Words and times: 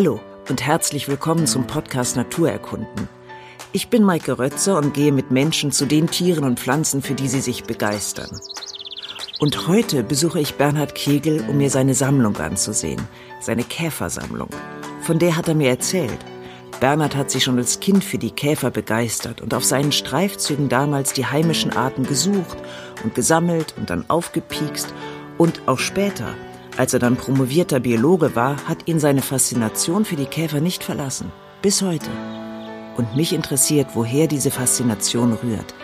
Hallo 0.00 0.18
und 0.48 0.62
herzlich 0.62 1.08
willkommen 1.08 1.46
zum 1.46 1.66
Podcast 1.66 2.16
Naturerkunden. 2.16 3.06
Ich 3.72 3.88
bin 3.88 4.02
Maike 4.02 4.38
Rötzer 4.38 4.78
und 4.78 4.94
gehe 4.94 5.12
mit 5.12 5.30
Menschen 5.30 5.72
zu 5.72 5.84
den 5.84 6.06
Tieren 6.06 6.44
und 6.44 6.58
Pflanzen, 6.58 7.02
für 7.02 7.12
die 7.12 7.28
sie 7.28 7.42
sich 7.42 7.64
begeistern. 7.64 8.30
Und 9.40 9.68
heute 9.68 10.02
besuche 10.02 10.40
ich 10.40 10.54
Bernhard 10.54 10.94
Kegel, 10.94 11.44
um 11.46 11.58
mir 11.58 11.68
seine 11.68 11.92
Sammlung 11.92 12.34
anzusehen, 12.38 13.06
seine 13.42 13.62
Käfersammlung. 13.62 14.48
Von 15.02 15.18
der 15.18 15.36
hat 15.36 15.48
er 15.48 15.54
mir 15.54 15.68
erzählt. 15.68 16.24
Bernhard 16.80 17.14
hat 17.14 17.30
sich 17.30 17.44
schon 17.44 17.58
als 17.58 17.78
Kind 17.80 18.02
für 18.02 18.16
die 18.16 18.30
Käfer 18.30 18.70
begeistert 18.70 19.42
und 19.42 19.52
auf 19.52 19.66
seinen 19.66 19.92
Streifzügen 19.92 20.70
damals 20.70 21.12
die 21.12 21.26
heimischen 21.26 21.76
Arten 21.76 22.06
gesucht 22.06 22.56
und 23.04 23.14
gesammelt 23.14 23.74
und 23.76 23.90
dann 23.90 24.08
aufgepiekst 24.08 24.94
und 25.36 25.60
auch 25.68 25.78
später, 25.78 26.34
als 26.76 26.92
er 26.92 26.98
dann 26.98 27.16
promovierter 27.16 27.80
Biologe 27.80 28.34
war, 28.36 28.56
hat 28.66 28.86
ihn 28.86 29.00
seine 29.00 29.22
Faszination 29.22 30.04
für 30.04 30.16
die 30.16 30.26
Käfer 30.26 30.60
nicht 30.60 30.84
verlassen. 30.84 31.32
Bis 31.62 31.82
heute. 31.82 32.10
Und 32.96 33.16
mich 33.16 33.32
interessiert, 33.32 33.88
woher 33.94 34.26
diese 34.26 34.50
Faszination 34.50 35.32
rührt. 35.32 35.74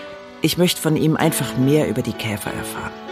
Ich 0.42 0.58
möchte 0.58 0.80
von 0.80 0.96
ihm 0.96 1.16
einfach 1.16 1.56
mehr 1.56 1.88
über 1.88 2.02
die 2.02 2.12
Käfer 2.12 2.52
erfahren. 2.52 3.05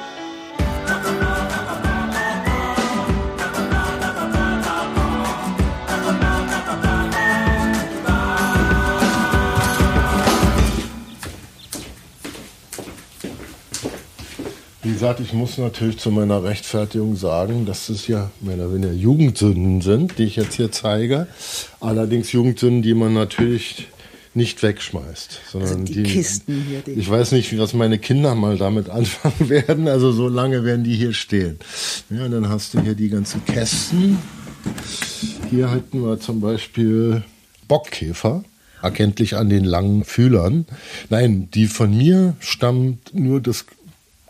Wie 14.85 14.93
gesagt, 14.93 15.21
ich 15.21 15.33
muss 15.33 15.57
natürlich 15.57 15.99
zu 15.99 16.11
meiner 16.11 16.45
Rechtfertigung 16.45 17.17
sagen, 17.17 17.65
dass 17.65 17.89
es 17.89 18.07
ja 18.07 18.31
meiner 18.41 18.71
wenn 18.73 18.83
ja 18.83 18.93
Jugendsünden 18.93 19.81
sind, 19.81 20.19
die 20.19 20.25
ich 20.25 20.37
jetzt 20.37 20.55
hier 20.57 20.71
zeige. 20.71 21.27
Allerdings 21.81 22.33
Jugendsünden, 22.33 22.83
die 22.83 22.93
man 22.93 23.15
natürlich 23.15 23.89
nicht 24.35 24.62
wegschmeißt, 24.62 25.41
sondern 25.51 25.81
Also 25.83 25.85
die 25.93 26.03
Kisten 26.03 26.65
hier, 26.69 26.81
die- 26.81 27.01
Ich 27.01 27.09
weiß 27.09 27.33
nicht, 27.33 27.57
was 27.59 27.73
meine 27.73 27.99
Kinder 27.99 28.35
mal 28.35 28.59
damit 28.59 28.91
anfangen 28.91 29.49
werden. 29.49 29.89
Also 29.89 30.12
so 30.12 30.29
lange 30.29 30.65
werden 30.65 30.85
die 30.85 30.95
hier 30.97 31.15
stehen. 31.15 31.59
Ja, 32.11 32.27
und 32.27 32.33
dann 32.33 32.49
hast 32.51 32.75
du 32.75 32.81
hier 32.81 32.95
die 32.95 33.09
ganzen 33.09 33.43
Kästen. 33.47 34.19
Hier 35.51 35.71
hatten 35.71 36.03
wir 36.03 36.21
zum 36.21 36.41
Beispiel 36.43 37.23
Bockkäfer, 37.69 38.45
erkenntlich 38.83 39.37
an 39.37 39.49
den 39.49 39.65
langen 39.65 40.05
Fühlern. 40.05 40.67
Nein, 41.09 41.49
die 41.55 41.67
von 41.69 41.97
mir 41.97 42.35
stammt 42.41 43.15
nur 43.15 43.41
das 43.41 43.65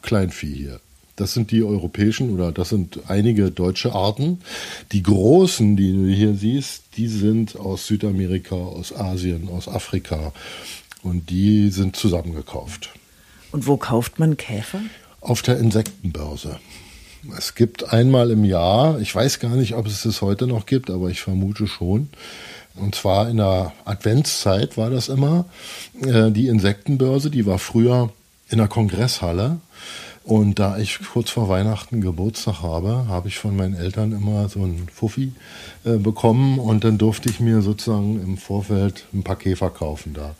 Kleinvieh 0.05 0.55
hier. 0.55 0.81
Das 1.17 1.33
sind 1.33 1.51
die 1.53 1.63
europäischen 1.63 2.31
oder 2.31 2.51
das 2.51 2.71
sind 2.71 3.01
einige 3.09 3.51
deutsche 3.51 3.93
Arten. 3.93 4.41
Die 4.93 5.03
großen, 5.03 5.77
die 5.77 5.93
du 5.93 6.07
hier 6.07 6.35
siehst, 6.35 6.83
die 6.97 7.07
sind 7.09 7.57
aus 7.57 7.87
Südamerika, 7.87 8.57
aus 8.57 8.95
Asien, 8.95 9.49
aus 9.49 9.69
Afrika. 9.69 10.33
Und 11.03 11.31
die 11.31 11.71
sind 11.71 11.97
zusammengekauft. 11.97 12.91
Und 13.53 13.67
wo 13.67 13.77
kauft 13.77 14.19
man 14.19 14.37
Käfer? 14.37 14.81
Auf 15.21 15.43
der 15.43 15.59
Insektenbörse. 15.59 16.59
Es 17.39 17.55
gibt 17.55 17.93
einmal 17.93 18.31
im 18.31 18.45
Jahr, 18.45 19.01
ich 19.01 19.15
weiß 19.15 19.39
gar 19.39 19.57
nicht, 19.57 19.75
ob 19.75 19.87
es 19.87 20.03
das 20.03 20.21
heute 20.21 20.47
noch 20.47 20.67
gibt, 20.67 20.91
aber 20.91 21.09
ich 21.11 21.21
vermute 21.21 21.67
schon. 21.67 22.09
Und 22.75 22.97
zwar 22.97 23.31
in 23.31 23.37
der 23.37 23.73
Adventszeit 23.85 24.77
war 24.77 24.91
das 24.91 25.09
immer. 25.09 25.47
Äh, 26.03 26.33
Die 26.33 26.49
Insektenbörse, 26.49 27.31
die 27.31 27.47
war 27.47 27.59
früher 27.59 28.13
in 28.49 28.59
der 28.59 28.69
Kongresshalle. 28.69 29.59
Und 30.25 30.59
da 30.59 30.79
ich 30.79 30.99
kurz 31.13 31.29
vor 31.29 31.51
Weihnachten 31.51 32.01
Geburtstag 32.01 32.63
habe, 32.63 33.05
habe 33.09 33.29
ich 33.29 33.39
von 33.39 33.55
meinen 33.57 33.75
Eltern 33.75 34.13
immer 34.13 34.49
so 34.49 34.61
einen 34.61 34.89
Fuffi 34.91 35.33
äh, 35.85 35.99
bekommen 35.99 36.59
und 36.59 36.83
dann 36.83 36.97
durfte 36.97 37.29
ich 37.29 37.41
mir 37.41 37.61
sozusagen 37.61 38.19
im 38.25 38.39
Vorfeld 38.39 39.05
ein 39.13 39.23
paar 39.23 39.37
Käfer 39.37 39.69
kaufen 39.69 40.15
da. 40.15 40.35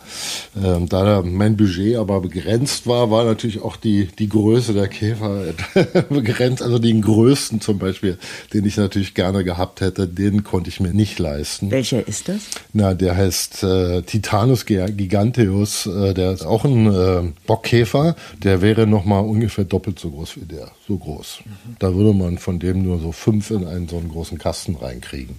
Ähm, 0.59 0.89
da 0.89 1.21
mein 1.23 1.55
Budget 1.55 1.97
aber 1.97 2.19
begrenzt 2.21 2.87
war, 2.87 3.11
war 3.11 3.25
natürlich 3.25 3.61
auch 3.61 3.75
die, 3.75 4.07
die 4.17 4.27
Größe 4.27 4.73
der 4.73 4.87
Käfer 4.87 5.53
begrenzt. 6.09 6.63
Also 6.63 6.79
den 6.79 7.03
größten 7.03 7.61
zum 7.61 7.77
Beispiel, 7.77 8.17
den 8.55 8.65
ich 8.65 8.77
natürlich 8.77 9.13
gerne 9.13 9.43
gehabt 9.43 9.81
hätte, 9.81 10.07
den 10.07 10.43
konnte 10.43 10.69
ich 10.71 10.79
mir 10.79 10.95
nicht 10.95 11.19
leisten. 11.19 11.69
Welcher 11.69 12.07
ist 12.07 12.27
das? 12.27 12.39
Na, 12.73 12.95
der 12.95 13.15
heißt 13.15 13.63
äh, 13.63 14.01
Titanus 14.01 14.65
gi- 14.65 14.91
giganteus. 14.97 15.85
Äh, 15.85 16.15
der 16.15 16.31
ist 16.31 16.43
auch 16.43 16.65
ein 16.65 16.87
äh, 16.91 17.21
Bockkäfer. 17.45 18.15
Der 18.43 18.63
wäre 18.63 18.87
noch 18.87 19.05
mal 19.05 19.19
ungefähr 19.19 19.65
doppelt 19.75 19.99
so 19.99 20.09
groß 20.09 20.37
wie 20.37 20.45
der. 20.45 20.71
So 20.87 20.97
groß. 20.97 21.39
Da 21.79 21.93
würde 21.93 22.13
man 22.13 22.37
von 22.37 22.59
dem 22.59 22.83
nur 22.83 22.99
so 22.99 23.11
fünf 23.11 23.51
in 23.51 23.67
einen 23.67 23.89
so 23.89 23.97
einen 23.97 24.09
großen 24.09 24.37
Kasten 24.37 24.75
reinkriegen. 24.75 25.35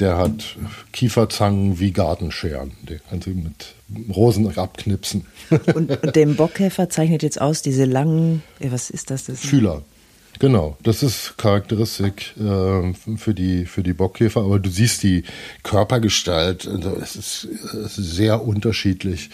Der 0.00 0.16
hat 0.16 0.56
Kieferzangen 0.92 1.78
wie 1.78 1.92
Gartenscheren. 1.92 2.72
Den 2.88 3.00
kannst 3.08 3.26
du 3.26 3.30
mit 3.30 3.74
Rosen 4.16 4.56
abknipsen. 4.56 5.26
Und, 5.74 6.02
und 6.02 6.16
den 6.16 6.36
Bockkäfer 6.36 6.88
zeichnet 6.88 7.22
jetzt 7.22 7.40
aus, 7.40 7.60
diese 7.60 7.84
langen, 7.84 8.42
äh, 8.60 8.72
was 8.72 8.88
ist 8.88 9.10
das? 9.10 9.24
das 9.24 9.40
Fühler. 9.40 9.82
Genau, 10.38 10.76
das 10.82 11.02
ist 11.02 11.34
Charakteristik 11.36 12.34
äh, 12.38 12.92
für, 13.16 13.34
die, 13.34 13.66
für 13.66 13.82
die 13.82 13.92
Bockkäfer, 13.92 14.40
aber 14.40 14.58
du 14.58 14.68
siehst 14.68 15.02
die 15.02 15.22
Körpergestalt, 15.62 16.66
also 16.66 16.96
es 17.00 17.14
ist, 17.14 17.44
es 17.44 17.98
ist 17.98 18.16
sehr 18.16 18.42
unterschiedlich. 18.42 19.30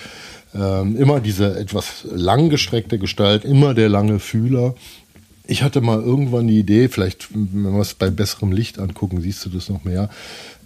Ähm, 0.55 0.97
immer 0.97 1.21
diese 1.21 1.59
etwas 1.59 2.05
langgestreckte 2.11 2.99
Gestalt, 2.99 3.45
immer 3.45 3.75
der 3.75 3.89
lange 3.89 4.19
Fühler. 4.19 4.75
Ich 5.47 5.63
hatte 5.63 5.81
mal 5.81 6.01
irgendwann 6.01 6.49
die 6.49 6.59
Idee, 6.59 6.89
vielleicht, 6.89 7.29
wenn 7.33 7.73
wir 7.73 7.81
es 7.81 7.95
bei 7.95 8.11
besserem 8.11 8.53
Licht 8.53 8.79
angucken, 8.79 9.21
siehst 9.21 9.45
du 9.45 9.51
das 9.51 9.69
noch 9.69 9.85
mehr, 9.85 10.11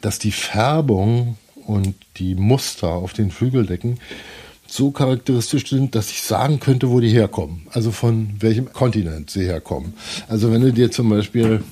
dass 0.00 0.18
die 0.18 0.32
Färbung 0.32 1.36
und 1.66 1.94
die 2.16 2.34
Muster 2.34 2.88
auf 2.88 3.12
den 3.12 3.30
Flügeldecken 3.30 3.98
so 4.66 4.90
charakteristisch 4.90 5.68
sind, 5.68 5.94
dass 5.94 6.10
ich 6.10 6.22
sagen 6.22 6.60
könnte, 6.60 6.90
wo 6.90 7.00
die 7.00 7.10
herkommen. 7.10 7.66
Also 7.70 7.90
von 7.90 8.30
welchem 8.40 8.72
Kontinent 8.72 9.30
sie 9.30 9.44
herkommen. 9.44 9.94
Also 10.28 10.50
wenn 10.52 10.62
du 10.62 10.72
dir 10.72 10.90
zum 10.90 11.10
Beispiel 11.10 11.62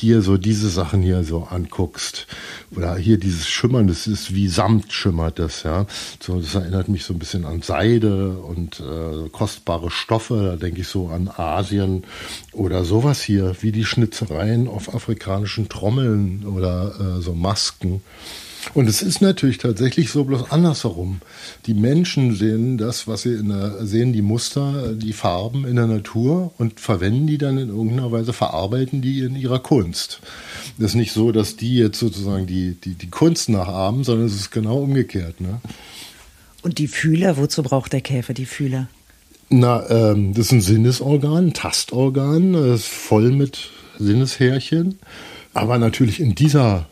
hier 0.00 0.22
so 0.22 0.36
diese 0.36 0.68
Sachen 0.68 1.02
hier 1.02 1.22
so 1.24 1.44
anguckst 1.44 2.26
oder 2.74 2.96
hier 2.96 3.18
dieses 3.18 3.48
Schimmern, 3.48 3.86
das 3.86 4.06
ist 4.06 4.34
wie 4.34 4.48
Samt 4.48 4.92
schimmert 4.92 5.38
das, 5.38 5.62
ja. 5.62 5.86
So, 6.20 6.40
das 6.40 6.54
erinnert 6.54 6.88
mich 6.88 7.04
so 7.04 7.14
ein 7.14 7.18
bisschen 7.18 7.44
an 7.44 7.62
Seide 7.62 8.30
und 8.30 8.80
äh, 8.80 9.28
kostbare 9.28 9.90
Stoffe. 9.90 10.42
Da 10.42 10.56
denke 10.56 10.80
ich 10.80 10.88
so 10.88 11.08
an 11.08 11.28
Asien 11.28 12.04
oder 12.52 12.84
sowas 12.84 13.20
hier, 13.22 13.54
wie 13.60 13.72
die 13.72 13.84
Schnitzereien 13.84 14.66
auf 14.66 14.94
afrikanischen 14.94 15.68
Trommeln 15.68 16.46
oder 16.46 16.94
äh, 16.98 17.20
so 17.20 17.34
Masken. 17.34 18.02
Und 18.74 18.88
es 18.88 19.02
ist 19.02 19.20
natürlich 19.20 19.58
tatsächlich 19.58 20.10
so 20.10 20.24
bloß 20.24 20.50
andersherum. 20.50 21.20
Die 21.66 21.74
Menschen 21.74 22.34
sehen 22.34 22.78
das, 22.78 23.08
was 23.08 23.22
sie 23.22 23.34
in 23.34 23.48
der, 23.48 23.84
sehen 23.86 24.12
die 24.12 24.22
Muster, 24.22 24.92
die 24.94 25.12
Farben 25.12 25.64
in 25.64 25.76
der 25.76 25.86
Natur 25.86 26.52
und 26.58 26.78
verwenden 26.78 27.26
die 27.26 27.38
dann 27.38 27.58
in 27.58 27.68
irgendeiner 27.68 28.12
Weise, 28.12 28.32
verarbeiten 28.32 29.02
die 29.02 29.20
in 29.20 29.36
ihrer 29.36 29.58
Kunst. 29.58 30.20
Das 30.78 30.90
ist 30.90 30.96
nicht 30.96 31.12
so, 31.12 31.32
dass 31.32 31.56
die 31.56 31.76
jetzt 31.76 31.98
sozusagen 31.98 32.46
die, 32.46 32.74
die, 32.74 32.94
die 32.94 33.10
Kunst 33.10 33.48
nachahmen, 33.48 34.04
sondern 34.04 34.26
es 34.26 34.34
ist 34.34 34.50
genau 34.50 34.78
umgekehrt. 34.78 35.40
Ne? 35.40 35.60
Und 36.62 36.78
die 36.78 36.88
Fühler, 36.88 37.36
wozu 37.36 37.62
braucht 37.62 37.92
der 37.92 38.02
Käfer 38.02 38.34
die 38.34 38.46
Fühler? 38.46 38.88
Na, 39.48 39.88
ähm, 39.90 40.34
das 40.34 40.46
ist 40.46 40.52
ein 40.52 40.60
Sinnesorgan, 40.60 41.46
ein 41.48 41.54
Tastorgan, 41.54 42.54
ist 42.54 42.86
voll 42.86 43.32
mit 43.32 43.70
Sinneshärchen. 43.98 44.98
Aber 45.54 45.78
natürlich 45.78 46.20
in 46.20 46.34
dieser 46.36 46.89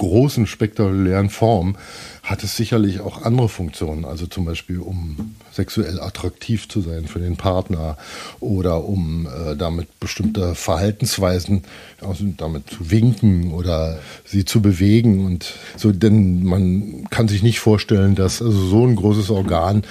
großen, 0.00 0.46
spektakulären 0.46 1.28
Form 1.28 1.76
hat 2.22 2.42
es 2.42 2.56
sicherlich 2.56 3.00
auch 3.00 3.22
andere 3.22 3.48
Funktionen. 3.48 4.04
Also 4.04 4.26
zum 4.26 4.44
Beispiel, 4.44 4.78
um 4.78 5.34
sexuell 5.52 6.00
attraktiv 6.00 6.68
zu 6.68 6.80
sein 6.80 7.06
für 7.06 7.18
den 7.18 7.36
Partner 7.36 7.96
oder 8.40 8.84
um 8.84 9.26
äh, 9.26 9.56
damit 9.56 10.00
bestimmte 10.00 10.54
Verhaltensweisen, 10.54 11.62
also 12.00 12.24
damit 12.36 12.70
zu 12.70 12.90
winken 12.90 13.52
oder 13.52 13.98
sie 14.24 14.44
zu 14.44 14.62
bewegen 14.62 15.26
und 15.26 15.54
so. 15.76 15.92
Denn 15.92 16.44
man 16.44 17.04
kann 17.10 17.28
sich 17.28 17.42
nicht 17.42 17.60
vorstellen, 17.60 18.14
dass 18.14 18.40
also 18.40 18.66
so 18.68 18.86
ein 18.86 18.96
großes 18.96 19.30
Organ 19.30 19.82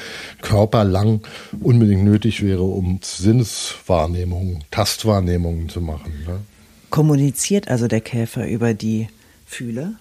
körperlang 0.41 1.21
unbedingt 1.61 2.03
nötig 2.03 2.43
wäre, 2.43 2.63
um 2.63 2.99
Sinneswahrnehmungen, 3.03 4.63
Tastwahrnehmungen 4.71 5.69
zu 5.69 5.81
machen. 5.81 6.13
Ne? 6.25 6.39
Kommuniziert 6.89 7.67
also 7.67 7.87
der 7.87 8.01
Käfer 8.01 8.47
über 8.47 8.73
die 8.73 9.07
Fühler? 9.49 9.93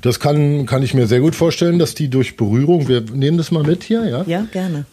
Das 0.00 0.20
kann, 0.20 0.64
kann 0.64 0.82
ich 0.82 0.94
mir 0.94 1.06
sehr 1.06 1.20
gut 1.20 1.34
vorstellen, 1.34 1.78
dass 1.78 1.94
die 1.94 2.08
durch 2.08 2.36
Berührung, 2.38 2.88
wir 2.88 3.02
nehmen 3.02 3.36
das 3.36 3.50
mal 3.50 3.62
mit 3.62 3.84
hier, 3.84 4.06
ja? 4.06 4.24
Ja, 4.26 4.46
gerne. 4.50 4.86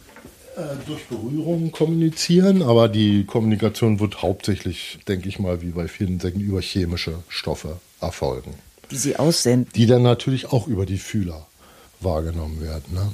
Äh, 0.57 0.61
durch 0.85 1.05
Berührung 1.05 1.71
kommunizieren, 1.71 2.61
aber 2.61 2.89
die 2.89 3.23
Kommunikation 3.23 4.01
wird 4.01 4.21
hauptsächlich, 4.21 4.99
denke 5.07 5.29
ich 5.29 5.39
mal, 5.39 5.61
wie 5.61 5.69
bei 5.69 5.87
vielen 5.87 6.15
Insekten, 6.15 6.41
über 6.41 6.59
chemische 6.61 7.23
Stoffe 7.29 7.77
erfolgen, 8.01 8.53
Die 8.91 8.97
sie 8.97 9.15
aussenden. 9.15 9.71
die 9.73 9.85
dann 9.85 10.03
natürlich 10.03 10.51
auch 10.51 10.67
über 10.67 10.85
die 10.85 10.97
Fühler 10.97 11.47
wahrgenommen 12.01 12.59
werden. 12.59 12.93
Ne? 12.93 13.13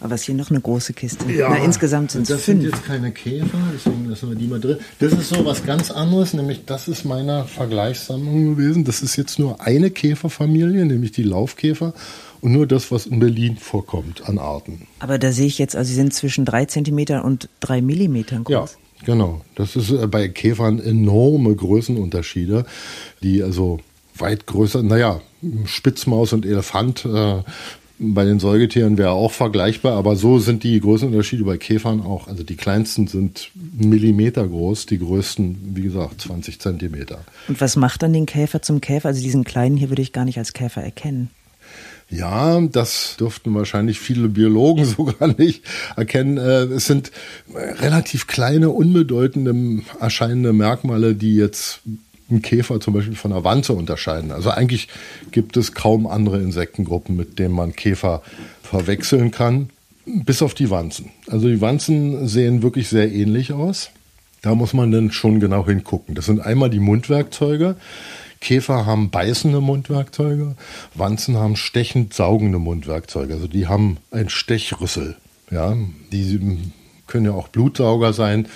Aber 0.00 0.14
es 0.14 0.20
ist 0.22 0.26
hier 0.26 0.34
noch 0.34 0.50
eine 0.50 0.60
große 0.60 0.92
Kiste. 0.92 1.30
Ja, 1.32 1.48
Na, 1.50 1.64
insgesamt 1.64 2.10
sind 2.10 2.22
es 2.22 2.28
Das 2.28 2.42
fünf. 2.42 2.62
sind 2.62 2.70
jetzt 2.70 2.84
keine 2.84 3.12
Käfer, 3.12 3.58
deswegen 3.74 4.08
lassen 4.10 4.28
wir 4.28 4.36
die 4.36 4.46
mal 4.46 4.60
drin. 4.60 4.76
Das 4.98 5.12
ist 5.12 5.28
so 5.30 5.44
was 5.44 5.64
ganz 5.64 5.90
anderes, 5.90 6.34
nämlich 6.34 6.64
das 6.66 6.86
ist 6.88 7.04
meiner 7.04 7.44
Vergleichssammlung 7.44 8.56
gewesen. 8.56 8.84
Das 8.84 9.00
ist 9.02 9.16
jetzt 9.16 9.38
nur 9.38 9.60
eine 9.62 9.90
Käferfamilie, 9.90 10.84
nämlich 10.84 11.12
die 11.12 11.22
Laufkäfer. 11.22 11.94
Und 12.42 12.52
nur 12.52 12.66
das, 12.66 12.92
was 12.92 13.06
in 13.06 13.18
Berlin 13.18 13.56
vorkommt 13.56 14.28
an 14.28 14.38
Arten. 14.38 14.86
Aber 14.98 15.18
da 15.18 15.32
sehe 15.32 15.46
ich 15.46 15.58
jetzt, 15.58 15.74
also 15.74 15.88
sie 15.88 15.94
sind 15.94 16.12
zwischen 16.12 16.44
drei 16.44 16.66
Zentimetern 16.66 17.22
und 17.22 17.48
drei 17.60 17.80
Millimetern 17.80 18.44
groß. 18.44 18.52
Ja, 18.52 19.04
genau. 19.06 19.40
Das 19.54 19.74
ist 19.74 19.90
äh, 19.90 20.06
bei 20.06 20.28
Käfern 20.28 20.78
enorme 20.78 21.54
Größenunterschiede, 21.56 22.66
die 23.22 23.42
also 23.42 23.80
weit 24.18 24.46
größer, 24.46 24.82
naja, 24.82 25.20
Spitzmaus 25.64 26.32
und 26.34 26.44
Elefant 26.44 27.04
äh, 27.06 27.42
bei 27.98 28.24
den 28.24 28.38
Säugetieren 28.38 28.98
wäre 28.98 29.10
auch 29.10 29.32
vergleichbar, 29.32 29.94
aber 29.96 30.16
so 30.16 30.38
sind 30.38 30.62
die 30.62 30.78
Größenunterschiede 30.80 31.44
bei 31.44 31.56
Käfern 31.56 32.02
auch. 32.02 32.28
Also 32.28 32.42
die 32.42 32.56
kleinsten 32.56 33.06
sind 33.06 33.50
Millimeter 33.54 34.46
groß, 34.46 34.86
die 34.86 34.98
größten, 34.98 35.74
wie 35.74 35.82
gesagt, 35.82 36.20
20 36.20 36.60
Zentimeter. 36.60 37.24
Und 37.48 37.60
was 37.60 37.76
macht 37.76 38.02
dann 38.02 38.12
den 38.12 38.26
Käfer 38.26 38.62
zum 38.62 38.80
Käfer? 38.80 39.08
Also 39.08 39.22
diesen 39.22 39.44
kleinen 39.44 39.76
hier 39.76 39.88
würde 39.88 40.02
ich 40.02 40.12
gar 40.12 40.24
nicht 40.24 40.38
als 40.38 40.52
Käfer 40.52 40.82
erkennen. 40.82 41.30
Ja, 42.08 42.60
das 42.60 43.16
dürften 43.18 43.52
wahrscheinlich 43.54 43.98
viele 43.98 44.28
Biologen 44.28 44.84
sogar 44.96 45.34
nicht 45.36 45.64
erkennen. 45.96 46.36
Äh, 46.36 46.74
es 46.74 46.86
sind 46.86 47.10
relativ 47.54 48.26
kleine, 48.26 48.70
unbedeutende 48.70 49.82
erscheinende 50.00 50.52
Merkmale, 50.52 51.14
die 51.14 51.34
jetzt 51.34 51.80
einen 52.28 52.42
Käfer 52.42 52.80
zum 52.80 52.94
Beispiel 52.94 53.14
von 53.14 53.32
einer 53.32 53.44
Wanze 53.44 53.72
unterscheiden. 53.72 54.32
Also 54.32 54.50
eigentlich 54.50 54.88
gibt 55.30 55.56
es 55.56 55.72
kaum 55.72 56.06
andere 56.06 56.40
Insektengruppen, 56.40 57.16
mit 57.16 57.38
denen 57.38 57.54
man 57.54 57.74
Käfer 57.74 58.22
verwechseln 58.62 59.30
kann, 59.30 59.70
bis 60.04 60.42
auf 60.42 60.54
die 60.54 60.70
Wanzen. 60.70 61.10
Also 61.28 61.48
die 61.48 61.60
Wanzen 61.60 62.26
sehen 62.26 62.62
wirklich 62.62 62.88
sehr 62.88 63.12
ähnlich 63.12 63.52
aus. 63.52 63.90
Da 64.42 64.54
muss 64.54 64.72
man 64.72 64.90
dann 64.92 65.10
schon 65.12 65.40
genau 65.40 65.66
hingucken. 65.66 66.14
Das 66.14 66.26
sind 66.26 66.40
einmal 66.40 66.70
die 66.70 66.80
Mundwerkzeuge. 66.80 67.76
Käfer 68.40 68.86
haben 68.86 69.10
beißende 69.10 69.60
Mundwerkzeuge, 69.60 70.56
Wanzen 70.94 71.36
haben 71.36 71.56
stechend 71.56 72.14
saugende 72.14 72.58
Mundwerkzeuge. 72.58 73.34
Also 73.34 73.48
die 73.48 73.66
haben 73.66 73.96
ein 74.10 74.28
Stechrüssel. 74.28 75.16
Ja, 75.50 75.76
die 76.12 76.58
können 77.06 77.24
ja 77.24 77.32
auch 77.32 77.48
Blutsauger 77.48 78.12
sein. 78.12 78.46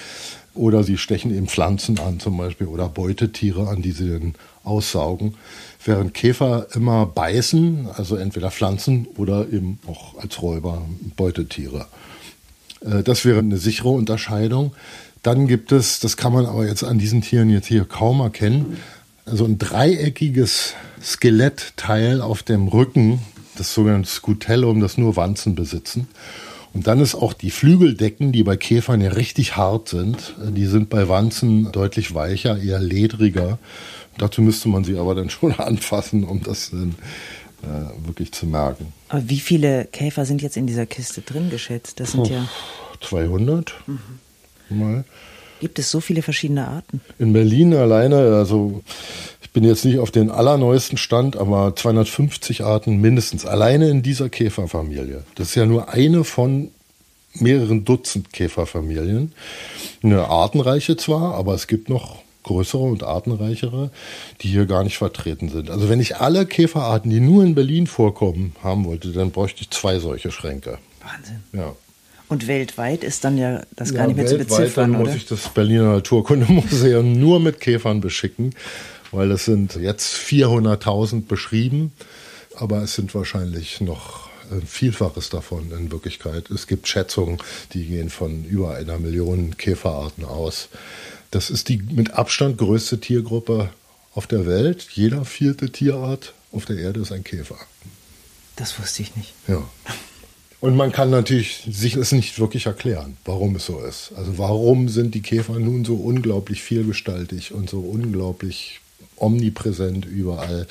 Oder 0.55 0.83
sie 0.83 0.99
stechen 0.99 1.35
eben 1.35 1.47
Pflanzen 1.47 1.99
an 2.01 2.19
zum 2.19 2.37
Beispiel 2.37 2.67
oder 2.67 2.89
Beutetiere 2.89 3.69
an, 3.69 3.83
die 3.83 3.93
sie 3.93 4.11
dann 4.11 4.35
aussaugen. 4.65 5.35
Während 5.85 6.13
Käfer 6.13 6.67
immer 6.75 7.07
beißen, 7.07 7.89
also 7.95 8.17
entweder 8.17 8.51
Pflanzen 8.51 9.07
oder 9.17 9.47
eben 9.51 9.79
auch 9.87 10.19
als 10.19 10.43
Räuber 10.43 10.83
Beutetiere. 11.17 11.87
Äh, 12.85 13.03
das 13.03 13.25
wäre 13.25 13.39
eine 13.39 13.59
sichere 13.59 13.91
Unterscheidung. 13.91 14.73
Dann 15.23 15.47
gibt 15.47 15.73
es, 15.73 16.01
das 16.01 16.17
kann 16.17 16.33
man 16.33 16.47
aber 16.47 16.67
jetzt 16.67 16.83
an 16.83 16.99
diesen 16.99 17.21
Tieren 17.23 17.51
jetzt 17.51 17.67
hier 17.67 17.85
kaum 17.85 18.21
erkennen, 18.21 18.79
also 19.27 19.45
ein 19.45 19.59
dreieckiges 19.59 20.75
Skelettteil 21.03 22.21
auf 22.21 22.43
dem 22.43 22.69
Rücken, 22.69 23.21
das 23.57 23.75
sogenannte 23.75 24.09
Scutellum, 24.09 24.81
das 24.81 24.97
nur 24.97 25.17
Wanzen 25.17 25.55
besitzen. 25.55 26.09
Und 26.73 26.87
dann 26.87 27.01
ist 27.01 27.15
auch 27.15 27.33
die 27.33 27.51
Flügeldecken, 27.51 28.33
die 28.33 28.43
bei 28.43 28.57
Käfern 28.57 29.01
ja 29.01 29.11
richtig 29.11 29.57
hart 29.57 29.89
sind, 29.89 30.35
äh, 30.43 30.53
die 30.53 30.67
sind 30.67 30.89
bei 30.89 31.09
Wanzen 31.09 31.73
deutlich 31.73 32.15
weicher, 32.15 32.61
eher 32.61 32.81
ledriger. 32.81 33.59
Dazu 34.19 34.43
müsste 34.43 34.69
man 34.69 34.85
sie 34.85 34.99
aber 34.99 35.15
dann 35.15 35.31
schon 35.31 35.53
anfassen, 35.53 36.25
um 36.25 36.43
das 36.43 36.71
dann 36.71 36.95
äh, 37.63 38.07
wirklich 38.07 38.33
zu 38.33 38.47
merken. 38.47 38.93
Aber 39.09 39.29
wie 39.29 39.41
viele 39.41 39.87
Käfer 39.87 40.25
sind 40.25 40.43
jetzt 40.43 40.57
in 40.57 40.67
dieser 40.67 40.87
Kiste 40.87 41.23
drin 41.23 41.51
geschätzt? 41.51 42.01
Das 42.01 42.13
sind 42.13 42.21
oh, 42.21 42.31
ja 42.31 42.49
200 43.01 43.75
mhm. 43.87 43.99
mal. 44.69 45.05
Gibt 45.61 45.79
es 45.79 45.91
so 45.91 46.01
viele 46.01 46.23
verschiedene 46.23 46.67
Arten? 46.67 47.03
In 47.19 47.35
Berlin 47.35 47.75
alleine, 47.75 48.17
also 48.17 48.83
ich 49.51 49.55
bin 49.55 49.65
jetzt 49.65 49.85
nicht 49.85 49.99
auf 49.99 50.13
den 50.13 50.31
allerneuesten 50.31 50.97
Stand, 50.97 51.37
aber 51.37 51.75
250 51.75 52.63
Arten 52.63 53.01
mindestens 53.01 53.45
alleine 53.45 53.91
in 53.91 54.01
dieser 54.01 54.29
Käferfamilie. 54.29 55.25
Das 55.35 55.49
ist 55.49 55.55
ja 55.57 55.67
nur 55.67 55.89
eine 55.89 56.23
von 56.23 56.71
mehreren 57.35 57.85
Dutzend 57.85 58.33
Käferfamilien. 58.33 59.33
Eine 60.05 60.29
artenreiche 60.29 60.97
zwar, 60.97 61.35
aber 61.35 61.55
es 61.55 61.67
gibt 61.67 61.89
noch 61.89 62.23
größere 62.45 62.81
und 62.81 63.03
artenreichere, 63.03 63.91
die 64.41 64.47
hier 64.47 64.67
gar 64.67 64.85
nicht 64.85 64.99
vertreten 64.99 65.49
sind. 65.49 65.69
Also 65.69 65.89
wenn 65.89 65.99
ich 65.99 66.19
alle 66.19 66.47
Käferarten, 66.47 67.11
die 67.11 67.19
nur 67.19 67.43
in 67.43 67.57
Berlin 67.57 67.89
vorkommen, 67.89 68.55
haben 68.63 68.85
wollte, 68.85 69.09
dann 69.09 69.33
bräuchte 69.33 69.63
ich 69.63 69.71
zwei 69.71 69.99
solche 69.99 70.31
Schränke. 70.31 70.79
Wahnsinn. 71.03 71.43
Ja. 71.53 71.75
Und 72.29 72.47
weltweit 72.47 73.03
ist 73.03 73.25
dann 73.25 73.37
ja 73.37 73.63
das 73.75 73.93
gar 73.93 74.07
nicht 74.07 74.15
mehr 74.15 74.27
zu 74.27 74.39
beziffern, 74.39 74.93
dann 74.93 75.01
oder? 75.01 75.11
muss 75.11 75.17
ich 75.17 75.27
das 75.27 75.49
Berliner 75.49 75.95
Naturkundemuseum 75.95 77.19
nur 77.19 77.41
mit 77.41 77.59
Käfern 77.59 78.01
beschicken 78.01 78.55
weil 79.13 79.31
es 79.31 79.45
sind 79.45 79.77
jetzt 79.77 80.15
400.000 80.15 81.27
beschrieben, 81.27 81.93
aber 82.57 82.83
es 82.83 82.95
sind 82.95 83.15
wahrscheinlich 83.15 83.81
noch 83.81 84.29
ein 84.51 84.67
Vielfaches 84.67 85.31
davon 85.31 85.71
in 85.73 85.93
Wirklichkeit. 85.93 86.51
Es 86.51 86.67
gibt 86.67 86.89
Schätzungen, 86.89 87.39
die 87.73 87.85
gehen 87.85 88.11
von 88.11 88.45
über 88.45 88.75
einer 88.75 88.99
Million 88.99 89.57
Käferarten 89.57 90.25
aus. 90.25 90.69
Das 91.31 91.51
ist 91.51 91.69
die 91.69 91.79
mit 91.79 92.15
Abstand 92.15 92.59
größte 92.59 92.99
Tiergruppe 92.99 93.71
auf 94.15 94.27
der 94.27 94.47
Welt. 94.47 94.89
Jeder 94.93 95.25
vierte 95.25 95.71
Tierart 95.71 96.35
auf 96.53 96.65
der 96.65 96.79
Erde 96.79 97.01
ist 97.01 97.13
ein 97.13 97.23
Käfer. 97.23 97.59
Das 98.57 98.79
wusste 98.79 99.03
ich 99.03 99.15
nicht. 99.17 99.33
Ja. 99.47 99.63
Und 100.61 100.77
man 100.77 100.93
kann 100.93 101.09
natürlich 101.09 101.67
sich 101.71 101.95
es 101.95 102.13
nicht 102.13 102.39
wirklich 102.39 102.67
erklären, 102.67 103.17
warum 103.25 103.57
es 103.57 103.65
so 103.65 103.81
ist. 103.81 104.13
Also 104.15 104.37
warum 104.37 104.89
sind 104.89 105.15
die 105.15 105.23
Käfer 105.23 105.59
nun 105.59 105.85
so 105.85 105.95
unglaublich 105.95 106.63
vielgestaltig 106.63 107.53
und 107.55 107.71
so 107.71 107.81
unglaublich 107.81 108.81
omnipräsent 109.21 110.05
überall. 110.05 110.67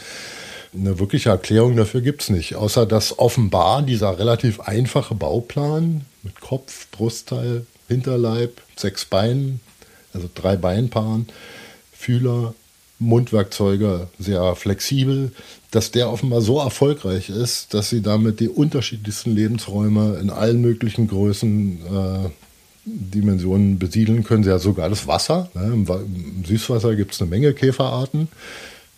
Eine 0.73 0.99
wirkliche 0.99 1.29
Erklärung 1.29 1.75
dafür 1.75 2.01
gibt 2.01 2.21
es 2.21 2.29
nicht, 2.29 2.55
außer 2.55 2.85
dass 2.85 3.17
offenbar 3.17 3.81
dieser 3.81 4.19
relativ 4.19 4.59
einfache 4.59 5.15
Bauplan 5.15 6.05
mit 6.21 6.39
Kopf, 6.41 6.87
Brustteil, 6.91 7.65
Hinterleib, 7.87 8.61
sechs 8.75 9.05
Beinen, 9.05 9.61
also 10.13 10.29
drei 10.33 10.57
Beinpaaren, 10.57 11.27
Fühler, 11.91 12.53
Mundwerkzeuge 12.99 14.07
sehr 14.19 14.55
flexibel, 14.55 15.31
dass 15.71 15.91
der 15.91 16.11
offenbar 16.11 16.41
so 16.41 16.59
erfolgreich 16.59 17.29
ist, 17.29 17.73
dass 17.73 17.89
sie 17.89 18.01
damit 18.01 18.39
die 18.39 18.49
unterschiedlichsten 18.49 19.33
Lebensräume 19.33 20.17
in 20.21 20.29
allen 20.29 20.61
möglichen 20.61 21.07
Größen 21.07 21.81
äh, 21.85 22.29
Dimensionen 23.13 23.79
besiedeln 23.79 24.23
können 24.23 24.43
sie 24.43 24.49
ja 24.49 24.59
sogar 24.59 24.89
das 24.89 25.07
Wasser. 25.07 25.49
Ne? 25.53 25.65
Im, 25.65 25.87
Im, 25.87 26.45
Süßwasser 26.45 26.95
gibt 26.95 27.13
es 27.13 27.21
eine 27.21 27.29
Menge 27.29 27.53
Käferarten, 27.53 28.27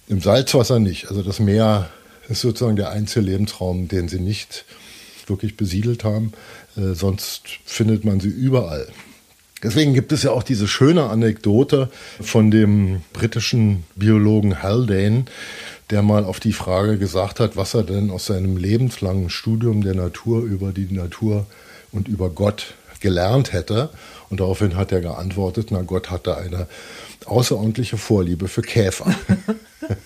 im 0.08 0.22
Salzwasser 0.22 0.80
nicht. 0.80 1.10
Also 1.10 1.24
das 1.24 1.40
Meer 1.40 1.90
ist 2.30 2.42
sozusagen 2.42 2.76
der 2.76 2.92
einzige 2.92 3.26
Lebensraum, 3.26 3.88
den 3.88 4.08
sie 4.08 4.20
nicht 4.20 4.66
wirklich 5.28 5.58
besiedelt 5.58 6.04
haben. 6.04 6.34
Äh, 6.78 6.94
sonst 6.94 7.44
findet 7.66 8.06
man 8.06 8.20
sie 8.20 8.30
überall. 8.30 8.88
Deswegen 9.64 9.94
gibt 9.94 10.12
es 10.12 10.24
ja 10.24 10.32
auch 10.32 10.44
diese 10.44 10.68
schöne 10.68 11.10
Anekdote 11.10 11.90
von 12.20 12.50
dem 12.50 13.02
britischen 13.14 13.84
Biologen 13.96 14.64
Haldane, 14.64 15.26
der 15.92 16.02
mal 16.02 16.26
auf 16.26 16.40
die 16.40 16.54
Frage 16.54 16.98
gesagt 16.98 17.40
hat, 17.40 17.56
was 17.58 17.76
er 17.76 17.84
denn 17.84 18.10
aus 18.10 18.26
seinem 18.26 18.58
lebenslangen 18.58 19.30
Studium 19.30 19.84
der 19.84 19.94
Natur 19.94 20.44
über 20.44 20.72
die 20.72 20.92
Natur 20.92 21.46
und 21.92 22.08
über 22.08 22.30
Gott 22.30 22.74
gelernt 23.02 23.54
hätte. 23.54 23.90
Und 24.30 24.40
daraufhin 24.40 24.78
hat 24.78 24.92
er 24.92 25.02
geantwortet, 25.02 25.70
na 25.72 25.82
Gott 25.82 26.10
hatte 26.10 26.38
eine 26.38 26.68
außerordentliche 27.26 27.98
Vorliebe 27.98 28.48
für 28.48 28.62
Käfer. 28.62 29.14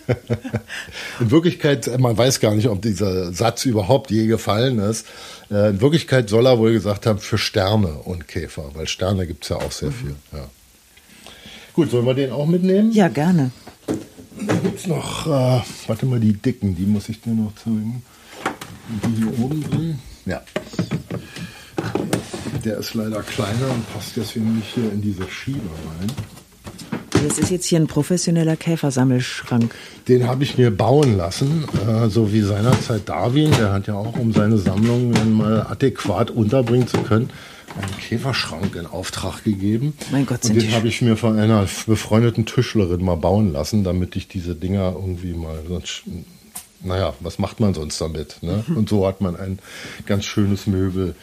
in 1.19 1.31
Wirklichkeit, 1.31 1.99
man 1.99 2.17
weiß 2.17 2.39
gar 2.39 2.55
nicht, 2.55 2.67
ob 2.67 2.81
dieser 2.81 3.31
Satz 3.33 3.65
überhaupt 3.65 4.11
je 4.11 4.25
gefallen 4.25 4.79
ist. 4.79 5.05
Äh, 5.51 5.69
in 5.69 5.81
Wirklichkeit 5.81 6.29
soll 6.29 6.47
er 6.47 6.57
wohl 6.57 6.73
gesagt 6.73 7.05
haben, 7.05 7.19
für 7.19 7.37
Sterne 7.37 7.93
und 8.03 8.27
Käfer, 8.27 8.71
weil 8.73 8.87
Sterne 8.87 9.27
gibt 9.27 9.43
es 9.43 9.49
ja 9.49 9.57
auch 9.57 9.71
sehr 9.71 9.91
viel. 9.91 10.15
Ja. 10.33 10.45
Gut, 11.73 11.91
sollen 11.91 12.05
wir 12.05 12.13
den 12.13 12.31
auch 12.31 12.47
mitnehmen? 12.47 12.91
Ja, 12.91 13.07
gerne. 13.09 13.51
Dann 14.39 14.63
gibt 14.63 14.79
es 14.79 14.87
noch, 14.87 15.27
äh, 15.27 15.61
warte 15.87 16.05
mal, 16.05 16.19
die 16.19 16.33
dicken, 16.33 16.75
die 16.75 16.85
muss 16.85 17.09
ich 17.09 17.21
dir 17.21 17.33
noch 17.33 17.53
zeigen. 17.55 18.03
Die 18.87 19.23
hier 19.23 19.39
oben 19.39 19.63
drin. 19.63 19.99
Ja. 20.25 20.41
Der 22.65 22.79
ist 22.79 22.95
leider 22.95 23.21
kleiner 23.21 23.69
und 23.71 23.93
passt 23.93 24.17
deswegen 24.17 24.55
nicht 24.55 24.73
hier 24.73 24.91
in 24.91 24.99
diese 24.99 25.29
Schiebe 25.29 25.59
rein. 25.99 26.11
Das 27.11 27.37
ist 27.37 27.51
jetzt 27.51 27.65
hier 27.67 27.79
ein 27.79 27.85
professioneller 27.85 28.55
Käfersammelschrank. 28.55 29.73
Den 30.07 30.27
habe 30.27 30.43
ich 30.43 30.57
mir 30.57 30.71
bauen 30.71 31.15
lassen, 31.15 31.65
äh, 31.87 32.09
so 32.09 32.33
wie 32.33 32.41
seinerzeit 32.41 33.07
Darwin. 33.07 33.51
Der 33.51 33.71
hat 33.71 33.85
ja 33.85 33.93
auch, 33.93 34.17
um 34.17 34.33
seine 34.33 34.57
Sammlung 34.57 35.13
mal 35.37 35.67
adäquat 35.67 36.31
unterbringen 36.31 36.87
zu 36.87 36.97
können, 36.97 37.29
einen 37.79 37.97
Käferschrank 37.99 38.75
in 38.75 38.87
Auftrag 38.87 39.43
gegeben. 39.43 39.93
Mein 40.11 40.25
Gott, 40.25 40.43
sind 40.43 40.55
Und 40.55 40.63
den 40.63 40.73
habe 40.73 40.87
ich 40.87 41.03
mir 41.03 41.17
von 41.17 41.37
einer 41.37 41.67
befreundeten 41.85 42.47
Tischlerin 42.47 43.05
mal 43.05 43.15
bauen 43.15 43.53
lassen, 43.53 43.83
damit 43.83 44.15
ich 44.15 44.27
diese 44.27 44.55
Dinger 44.55 44.93
irgendwie 44.95 45.33
mal 45.33 45.59
sonst 45.67 46.03
naja, 46.85 47.13
was 47.19 47.39
macht 47.39 47.59
man 47.59 47.73
sonst 47.73 47.99
damit? 47.99 48.37
Ne? 48.41 48.63
Und 48.75 48.89
so 48.89 49.07
hat 49.07 49.21
man 49.21 49.35
ein 49.35 49.59
ganz 50.05 50.25
schönes 50.25 50.67
Möbel. 50.67 51.15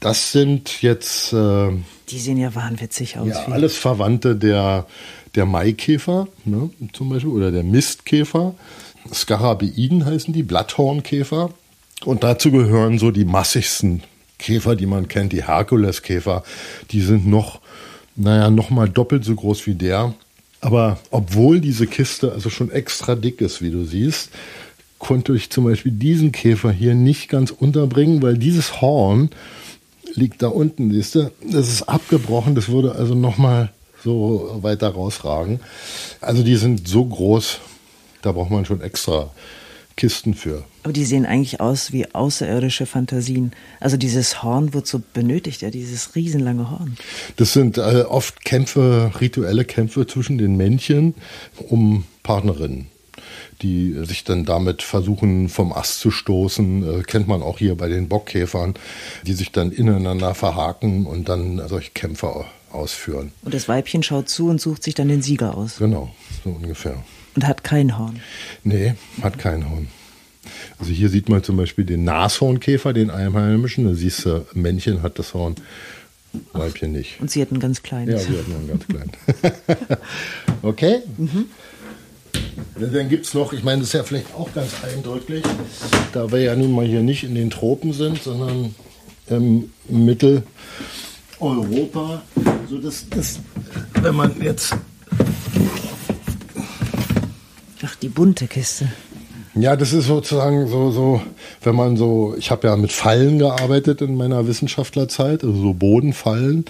Das 0.00 0.32
sind 0.32 0.82
jetzt. 0.82 1.32
Äh, 1.32 1.70
Die 2.08 2.18
sehen 2.18 2.38
ja 2.38 2.54
wahnwitzig 2.54 3.18
aus. 3.18 3.28
Ja, 3.28 3.46
alles 3.46 3.76
Verwandte 3.76 4.36
der, 4.36 4.86
der 5.34 5.46
Maikäfer, 5.46 6.28
ne, 6.44 6.70
zum 6.92 7.08
Beispiel, 7.08 7.30
oder 7.30 7.50
der 7.50 7.64
Mistkäfer. 7.64 8.54
Skarabeiden 9.12 10.04
heißen 10.04 10.32
die, 10.32 10.42
Blatthornkäfer. 10.42 11.50
Und 12.04 12.22
dazu 12.24 12.50
gehören 12.50 12.98
so 12.98 13.10
die 13.10 13.24
massigsten 13.24 14.02
Käfer, 14.38 14.76
die 14.76 14.86
man 14.86 15.08
kennt, 15.08 15.32
die 15.32 15.44
Herkuleskäfer. 15.44 16.42
Die 16.90 17.00
sind 17.00 17.26
noch, 17.26 17.60
naja, 18.16 18.50
noch 18.50 18.70
mal 18.70 18.88
doppelt 18.88 19.24
so 19.24 19.34
groß 19.34 19.66
wie 19.66 19.74
der. 19.74 20.14
Aber 20.60 20.98
obwohl 21.10 21.60
diese 21.60 21.86
Kiste 21.86 22.32
also 22.32 22.50
schon 22.50 22.70
extra 22.70 23.14
dick 23.14 23.40
ist, 23.40 23.62
wie 23.62 23.70
du 23.70 23.84
siehst, 23.84 24.30
konnte 24.98 25.34
ich 25.34 25.50
zum 25.50 25.64
Beispiel 25.64 25.90
diesen 25.92 26.30
Käfer 26.30 26.70
hier 26.70 26.94
nicht 26.94 27.28
ganz 27.28 27.50
unterbringen, 27.50 28.22
weil 28.22 28.38
dieses 28.38 28.80
Horn 28.80 29.30
liegt 30.14 30.42
da 30.42 30.48
unten, 30.48 30.90
siehst 30.90 31.14
du? 31.14 31.30
Das 31.50 31.68
ist 31.68 31.82
abgebrochen, 31.88 32.54
das 32.54 32.68
würde 32.68 32.94
also 32.94 33.14
nochmal 33.14 33.70
so 34.02 34.58
weiter 34.62 34.88
rausragen. 34.88 35.60
Also 36.20 36.42
die 36.42 36.56
sind 36.56 36.88
so 36.88 37.04
groß, 37.04 37.58
da 38.22 38.32
braucht 38.32 38.50
man 38.50 38.64
schon 38.64 38.80
extra 38.80 39.30
Kisten 39.96 40.34
für. 40.34 40.64
Aber 40.84 40.92
die 40.92 41.04
sehen 41.04 41.26
eigentlich 41.26 41.60
aus 41.60 41.92
wie 41.92 42.12
außerirdische 42.12 42.86
Fantasien. 42.86 43.52
Also 43.78 43.96
dieses 43.96 44.42
Horn, 44.42 44.74
wozu 44.74 45.02
benötigt 45.12 45.62
er 45.62 45.70
dieses 45.70 46.14
riesenlange 46.14 46.70
Horn? 46.70 46.96
Das 47.36 47.52
sind 47.52 47.78
äh, 47.78 48.04
oft 48.08 48.44
Kämpfe, 48.44 49.12
rituelle 49.20 49.64
Kämpfe 49.64 50.06
zwischen 50.06 50.38
den 50.38 50.56
Männchen 50.56 51.14
um 51.68 52.04
Partnerinnen 52.22 52.91
die 53.62 53.94
sich 54.04 54.24
dann 54.24 54.44
damit 54.44 54.82
versuchen 54.82 55.48
vom 55.48 55.72
Ast 55.72 56.00
zu 56.00 56.10
stoßen. 56.10 57.00
Äh, 57.00 57.02
kennt 57.02 57.28
man 57.28 57.42
auch 57.42 57.58
hier 57.58 57.76
bei 57.76 57.88
den 57.88 58.08
Bockkäfern, 58.08 58.74
die 59.26 59.32
sich 59.32 59.52
dann 59.52 59.70
ineinander 59.70 60.34
verhaken 60.34 61.06
und 61.06 61.28
dann 61.28 61.66
solche 61.68 61.92
Kämpfe 61.92 62.44
ausführen. 62.70 63.32
Und 63.42 63.54
das 63.54 63.68
Weibchen 63.68 64.02
schaut 64.02 64.28
zu 64.28 64.48
und 64.48 64.60
sucht 64.60 64.82
sich 64.82 64.94
dann 64.94 65.08
den 65.08 65.22
Sieger 65.22 65.56
aus. 65.56 65.78
Genau, 65.78 66.10
so 66.44 66.50
ungefähr. 66.50 67.02
Und 67.34 67.46
hat 67.46 67.64
kein 67.64 67.98
Horn. 67.98 68.20
Nee, 68.64 68.94
hat 69.22 69.38
kein 69.38 69.68
Horn. 69.70 69.88
Also 70.78 70.92
hier 70.92 71.08
sieht 71.08 71.28
man 71.28 71.42
zum 71.42 71.56
Beispiel 71.56 71.84
den 71.84 72.04
Nashornkäfer, 72.04 72.92
den 72.92 73.10
einheimischen. 73.10 73.86
Da 73.86 73.94
siehst 73.94 74.24
du, 74.24 74.44
Männchen 74.54 75.02
hat 75.02 75.18
das 75.18 75.34
Horn, 75.34 75.54
Weibchen 76.52 76.92
nicht. 76.92 77.20
Und 77.20 77.30
sie 77.30 77.40
hat 77.40 77.52
ein 77.52 77.60
ganz 77.60 77.82
kleines. 77.82 78.26
Ja, 78.26 78.32
sie 78.32 78.38
hat 78.38 78.46
ein 78.46 78.68
ganz 78.68 78.86
kleines. 78.86 79.98
okay. 80.62 80.98
Mhm. 81.16 81.46
Dann 82.74 83.08
gibt 83.08 83.26
es 83.26 83.34
noch, 83.34 83.52
ich 83.52 83.62
meine, 83.62 83.80
das 83.80 83.88
ist 83.88 83.94
ja 83.94 84.02
vielleicht 84.02 84.34
auch 84.34 84.52
ganz 84.54 84.70
eindrücklich, 84.82 85.44
da 86.12 86.32
wir 86.32 86.40
ja 86.40 86.56
nun 86.56 86.72
mal 86.72 86.86
hier 86.86 87.02
nicht 87.02 87.22
in 87.22 87.34
den 87.34 87.50
Tropen 87.50 87.92
sind, 87.92 88.22
sondern 88.22 88.74
im 89.28 89.70
Mitteleuropa. 89.88 92.22
So 92.68 92.78
das, 92.78 93.06
das, 93.10 93.40
wenn 94.00 94.14
man 94.14 94.40
jetzt. 94.40 94.74
Ach, 97.84 97.96
die 97.96 98.08
bunte 98.08 98.46
Kiste. 98.46 98.88
Ja, 99.54 99.76
das 99.76 99.92
ist 99.92 100.06
sozusagen 100.06 100.66
so, 100.66 100.90
so, 100.92 101.20
wenn 101.62 101.74
man 101.74 101.98
so, 101.98 102.34
ich 102.38 102.50
habe 102.50 102.68
ja 102.68 102.76
mit 102.76 102.90
Fallen 102.90 103.38
gearbeitet 103.38 104.00
in 104.00 104.16
meiner 104.16 104.46
Wissenschaftlerzeit, 104.46 105.44
also 105.44 105.60
so 105.60 105.74
Bodenfallen 105.74 106.64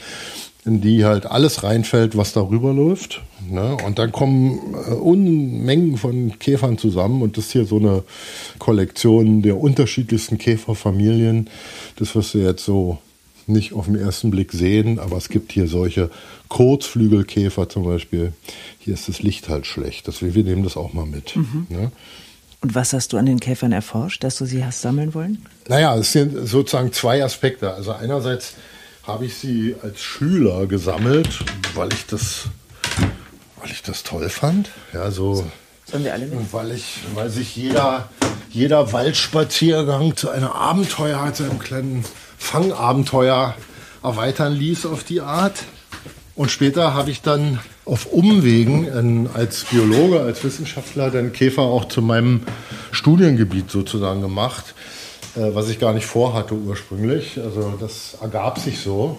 in 0.64 0.80
die 0.80 1.04
halt 1.04 1.26
alles 1.26 1.64
reinfällt, 1.64 2.16
was 2.16 2.32
darüber 2.32 2.72
läuft. 2.72 3.20
Ne? 3.48 3.76
Und 3.84 3.98
dann 3.98 4.12
kommen 4.12 4.74
äh, 4.74 4.92
Unmengen 4.92 5.96
von 5.96 6.38
Käfern 6.38 6.78
zusammen 6.78 7.22
und 7.22 7.36
das 7.36 7.46
ist 7.46 7.52
hier 7.52 7.64
so 7.64 7.78
eine 7.78 8.04
Kollektion 8.58 9.42
der 9.42 9.58
unterschiedlichsten 9.58 10.38
Käferfamilien. 10.38 11.50
Das 11.96 12.14
wirst 12.14 12.34
du 12.34 12.38
jetzt 12.38 12.64
so 12.64 12.98
nicht 13.48 13.72
auf 13.72 13.86
den 13.86 13.96
ersten 13.96 14.30
Blick 14.30 14.52
sehen, 14.52 15.00
aber 15.00 15.16
es 15.16 15.28
gibt 15.28 15.50
hier 15.50 15.66
solche 15.66 16.10
Kurzflügelkäfer 16.48 17.68
zum 17.68 17.82
Beispiel. 17.84 18.32
Hier 18.78 18.94
ist 18.94 19.08
das 19.08 19.20
Licht 19.20 19.48
halt 19.48 19.66
schlecht. 19.66 20.06
Deswegen, 20.06 20.34
wir 20.34 20.44
nehmen 20.44 20.62
das 20.62 20.76
auch 20.76 20.92
mal 20.92 21.06
mit. 21.06 21.34
Mhm. 21.34 21.66
Ne? 21.68 21.90
Und 22.60 22.76
was 22.76 22.92
hast 22.92 23.12
du 23.12 23.16
an 23.16 23.26
den 23.26 23.40
Käfern 23.40 23.72
erforscht, 23.72 24.22
dass 24.22 24.38
du 24.38 24.44
sie 24.44 24.64
hast 24.64 24.80
sammeln 24.80 25.14
wollen? 25.14 25.44
Naja, 25.68 25.96
es 25.96 26.12
sind 26.12 26.46
sozusagen 26.46 26.92
zwei 26.92 27.24
Aspekte. 27.24 27.74
Also 27.74 27.90
einerseits 27.90 28.54
habe 29.06 29.26
ich 29.26 29.34
sie 29.34 29.74
als 29.82 30.00
Schüler 30.00 30.66
gesammelt, 30.66 31.40
weil 31.74 31.92
ich 31.92 32.06
das, 32.06 32.44
weil 33.60 33.70
ich 33.70 33.82
das 33.82 34.02
toll 34.02 34.28
fand. 34.28 34.70
Ja, 34.92 35.10
so. 35.10 35.44
Sollen 35.90 36.04
wir 36.04 36.12
alle 36.12 36.26
mit? 36.26 36.52
Weil 36.52 36.72
ich, 36.72 36.98
weil 37.14 37.28
sich 37.28 37.56
jeder, 37.56 38.08
jeder 38.50 38.92
Waldspaziergang 38.92 40.16
zu 40.16 40.30
einem 40.30 40.48
Abenteuer, 40.48 41.32
zu 41.34 41.44
einem 41.44 41.58
kleinen 41.58 42.04
Fangabenteuer 42.38 43.56
erweitern 44.02 44.52
ließ 44.52 44.86
auf 44.86 45.04
die 45.04 45.20
Art. 45.20 45.64
Und 46.34 46.50
später 46.50 46.94
habe 46.94 47.10
ich 47.10 47.20
dann 47.22 47.58
auf 47.84 48.06
Umwegen 48.06 48.86
in, 48.86 49.28
als 49.34 49.64
Biologe, 49.64 50.20
als 50.20 50.44
Wissenschaftler 50.44 51.10
den 51.10 51.32
Käfer 51.32 51.62
auch 51.62 51.86
zu 51.86 52.00
meinem 52.00 52.42
Studiengebiet 52.92 53.70
sozusagen 53.70 54.22
gemacht. 54.22 54.74
Äh, 55.36 55.54
was 55.54 55.68
ich 55.68 55.78
gar 55.78 55.92
nicht 55.92 56.06
vorhatte 56.06 56.54
ursprünglich. 56.54 57.38
Also 57.42 57.74
das 57.80 58.16
ergab 58.20 58.58
sich 58.58 58.80
so. 58.80 59.18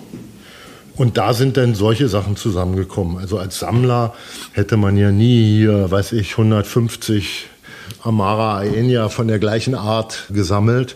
Und 0.96 1.18
da 1.18 1.34
sind 1.34 1.58
dann 1.58 1.74
solche 1.74 2.08
Sachen 2.08 2.36
zusammengekommen. 2.36 3.18
Also 3.18 3.40
als 3.40 3.60
Sammler 3.60 4.14
hätte 4.52 4.78
man 4.78 4.96
ja 4.96 5.12
nie 5.12 5.58
hier, 5.58 5.90
weiß 5.90 6.12
ich, 6.12 6.34
150 6.34 7.48
Amara 8.04 8.60
Aenia 8.60 9.10
von 9.10 9.28
der 9.28 9.40
gleichen 9.40 9.74
Art 9.74 10.26
gesammelt. 10.30 10.96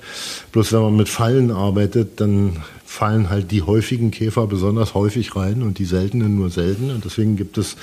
Bloß 0.51 0.71
wenn 0.73 0.81
man 0.81 0.95
mit 0.95 1.09
Fallen 1.09 1.51
arbeitet, 1.51 2.21
dann 2.21 2.63
fallen 2.85 3.29
halt 3.29 3.51
die 3.51 3.63
häufigen 3.63 4.11
Käfer 4.11 4.45
besonders 4.45 4.93
häufig 4.93 5.35
rein 5.35 5.63
und 5.63 5.79
die 5.79 5.85
seltenen 5.85 6.35
nur 6.35 6.51
selten. 6.51 6.91
Und 6.91 7.03
deswegen 7.03 7.35
gibt 7.35 7.57
es 7.57 7.75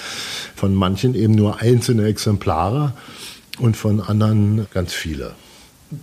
von 0.54 0.74
manchen 0.74 1.14
eben 1.14 1.34
nur 1.34 1.60
einzelne 1.60 2.06
Exemplare 2.06 2.92
und 3.58 3.76
von 3.76 4.00
anderen 4.00 4.66
ganz 4.72 4.92
viele. 4.92 5.32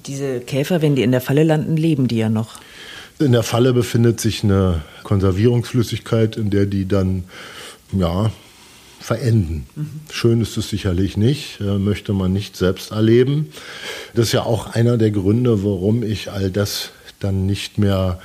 Diese 0.05 0.39
Käfer, 0.41 0.81
wenn 0.81 0.95
die 0.95 1.03
in 1.03 1.11
der 1.11 1.21
Falle 1.21 1.43
landen, 1.43 1.77
leben 1.77 2.07
die 2.07 2.17
ja 2.17 2.29
noch. 2.29 2.59
In 3.19 3.33
der 3.33 3.43
Falle 3.43 3.73
befindet 3.73 4.19
sich 4.19 4.43
eine 4.43 4.81
Konservierungsflüssigkeit, 5.03 6.37
in 6.37 6.49
der 6.49 6.65
die 6.65 6.87
dann 6.87 7.25
ja, 7.91 8.31
verenden. 8.99 9.67
Mhm. 9.75 10.01
Schön 10.11 10.41
ist 10.41 10.57
es 10.57 10.69
sicherlich 10.69 11.17
nicht, 11.17 11.59
äh, 11.59 11.77
möchte 11.77 12.13
man 12.13 12.33
nicht 12.33 12.55
selbst 12.55 12.91
erleben. 12.91 13.51
Das 14.15 14.27
ist 14.27 14.31
ja 14.31 14.43
auch 14.43 14.73
einer 14.73 14.97
der 14.97 15.11
Gründe, 15.11 15.63
warum 15.63 16.03
ich 16.03 16.31
all 16.31 16.51
das 16.51 16.91
dann 17.19 17.45
nicht 17.45 17.77
mehr 17.77 18.19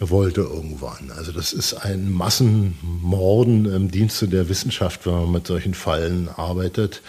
wollte 0.00 0.42
irgendwann. 0.42 1.12
Also 1.16 1.32
das 1.32 1.52
ist 1.52 1.74
ein 1.74 2.12
Massenmorden 2.12 3.66
im 3.66 3.90
Dienste 3.90 4.28
der 4.28 4.48
Wissenschaft, 4.48 5.06
wenn 5.06 5.14
man 5.14 5.32
mit 5.32 5.46
solchen 5.46 5.74
Fallen 5.74 6.28
arbeitet. 6.28 7.02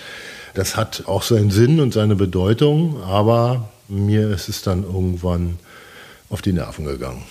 Das 0.53 0.77
hat 0.77 1.03
auch 1.07 1.23
seinen 1.23 1.51
Sinn 1.51 1.79
und 1.79 1.93
seine 1.93 2.15
Bedeutung, 2.15 3.01
aber 3.03 3.69
mir 3.87 4.29
ist 4.31 4.49
es 4.49 4.61
dann 4.61 4.83
irgendwann 4.83 5.57
auf 6.29 6.41
die 6.41 6.53
Nerven 6.53 6.85
gegangen. 6.85 7.23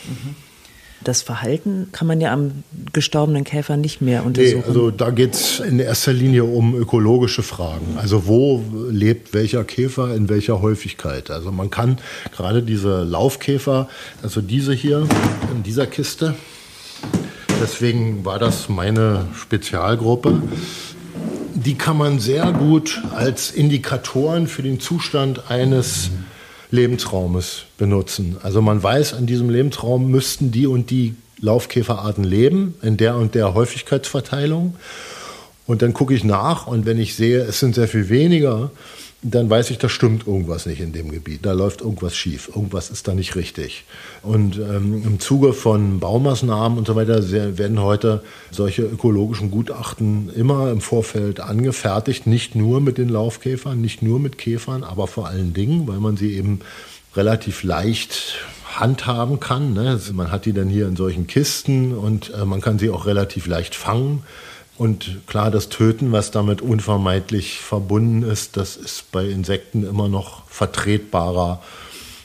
Das 1.02 1.20
Verhalten 1.20 1.88
kann 1.92 2.06
man 2.06 2.20
ja 2.20 2.32
am 2.32 2.64
gestorbenen 2.92 3.44
Käfer 3.44 3.76
nicht 3.76 4.00
mehr 4.00 4.25
untersuchen. 4.25 4.61
Nee, 4.61 4.66
also 4.66 4.90
da 4.90 5.11
geht 5.11 5.34
es 5.34 5.61
in 5.61 5.78
erster 5.78 6.14
Linie 6.14 6.44
um 6.44 6.75
ökologische 6.75 7.42
Fragen. 7.42 7.99
Also 7.99 8.26
wo 8.26 8.64
lebt 8.88 9.34
welcher 9.34 9.64
Käfer 9.64 10.14
in 10.14 10.30
welcher 10.30 10.62
Häufigkeit? 10.62 11.30
Also 11.30 11.52
man 11.52 11.68
kann 11.68 11.99
gerade 12.34 12.62
diese 12.62 13.02
Laufkäfer, 13.02 13.88
also 14.23 14.40
diese 14.40 14.73
hier 14.73 15.06
in 15.54 15.62
dieser 15.62 15.87
Kiste, 15.87 16.34
deswegen 17.61 18.25
war 18.25 18.38
das 18.38 18.70
meine 18.70 19.26
Spezialgruppe, 19.34 20.42
die 21.54 21.75
kann 21.75 21.99
man 21.99 22.18
sehr 22.18 22.50
gut 22.52 23.02
als 23.14 23.50
Indikatoren 23.50 24.46
für 24.46 24.62
den 24.62 24.80
Zustand 24.80 25.50
eines 25.50 26.11
Lebensraumes 26.75 27.64
benutzen. 27.78 28.37
Also 28.43 28.61
man 28.61 28.83
weiß, 28.83 29.12
in 29.12 29.26
diesem 29.26 29.49
Lebensraum 29.49 30.11
müssten 30.11 30.50
die 30.50 30.66
und 30.66 30.90
die 30.90 31.14
Laufkäferarten 31.40 32.25
leben, 32.25 32.75
in 32.83 32.97
der 32.97 33.16
und 33.16 33.35
der 33.35 33.54
Häufigkeitsverteilung. 33.54 34.75
Und 35.66 35.83
dann 35.83 35.95
gucke 35.95 36.14
ich 36.14 36.25
nach 36.25 36.66
und 36.66 36.85
wenn 36.85 36.99
ich 36.99 37.14
sehe, 37.14 37.40
es 37.40 37.61
sind 37.61 37.75
sehr 37.75 37.88
viel 37.88 38.09
weniger, 38.09 38.71
dann 39.26 39.49
weiß 39.49 39.71
ich, 39.71 39.78
da 39.78 39.88
stimmt 39.88 40.26
irgendwas 40.26 40.66
nicht 40.66 40.81
in 40.81 40.93
dem 40.93 41.11
Gebiet. 41.11 41.47
Da 41.47 41.52
läuft 41.52 41.81
irgendwas 41.81 42.14
schief. 42.14 42.49
Irgendwas 42.54 42.90
ist 42.90 43.09
da 43.09 43.14
nicht 43.14 43.37
richtig. 43.37 43.85
Und 44.23 44.59
ähm, 44.59 45.02
im 45.02 45.19
Zuge 45.19 45.54
von 45.54 45.99
Baumaßnahmen 45.99 46.76
und 46.76 46.87
so 46.87 46.95
weiter 46.95 47.31
werden 47.57 47.81
heute 47.81 48.23
solche 48.50 48.83
ökologischen 48.83 49.50
Gutachten 49.50 50.31
immer 50.37 50.71
im 50.71 50.83
Vorfeld 50.83 51.40
angefertigt. 51.40 52.26
Nicht 52.26 52.54
nur 52.54 52.83
mit 52.83 52.99
den 52.99 53.09
Laufkäfern, 53.09 53.81
nicht 53.81 54.02
nur 54.02 54.21
mit 54.21 54.37
Käfern, 54.37 54.85
aber 54.85 55.07
vor 55.07 55.26
allen 55.26 55.54
Dingen, 55.54 55.88
weil 55.88 56.00
man 56.00 56.19
sie 56.19 56.37
eben 56.37 56.61
relativ 57.16 57.62
leicht 57.62 58.37
handhaben 58.78 59.40
kann. 59.40 59.73
Ne? 59.73 59.88
Also 59.88 60.12
man 60.12 60.31
hat 60.31 60.45
die 60.45 60.52
dann 60.52 60.69
hier 60.69 60.87
in 60.87 60.97
solchen 60.97 61.26
Kisten 61.26 61.97
und 61.97 62.31
äh, 62.35 62.45
man 62.45 62.61
kann 62.61 62.78
sie 62.78 62.90
auch 62.90 63.07
relativ 63.07 63.47
leicht 63.47 63.75
fangen 63.75 64.23
Und 64.76 65.21
klar, 65.26 65.50
das 65.50 65.69
Töten, 65.69 66.11
was 66.11 66.31
damit 66.31 66.61
unvermeidlich 66.61 67.61
verbunden 67.61 68.23
ist, 68.23 68.57
das 68.57 68.76
ist 68.76 69.12
bei 69.12 69.25
Insekten 69.26 69.87
immer 69.87 70.09
noch 70.09 70.49
vertretbarer 70.49 71.62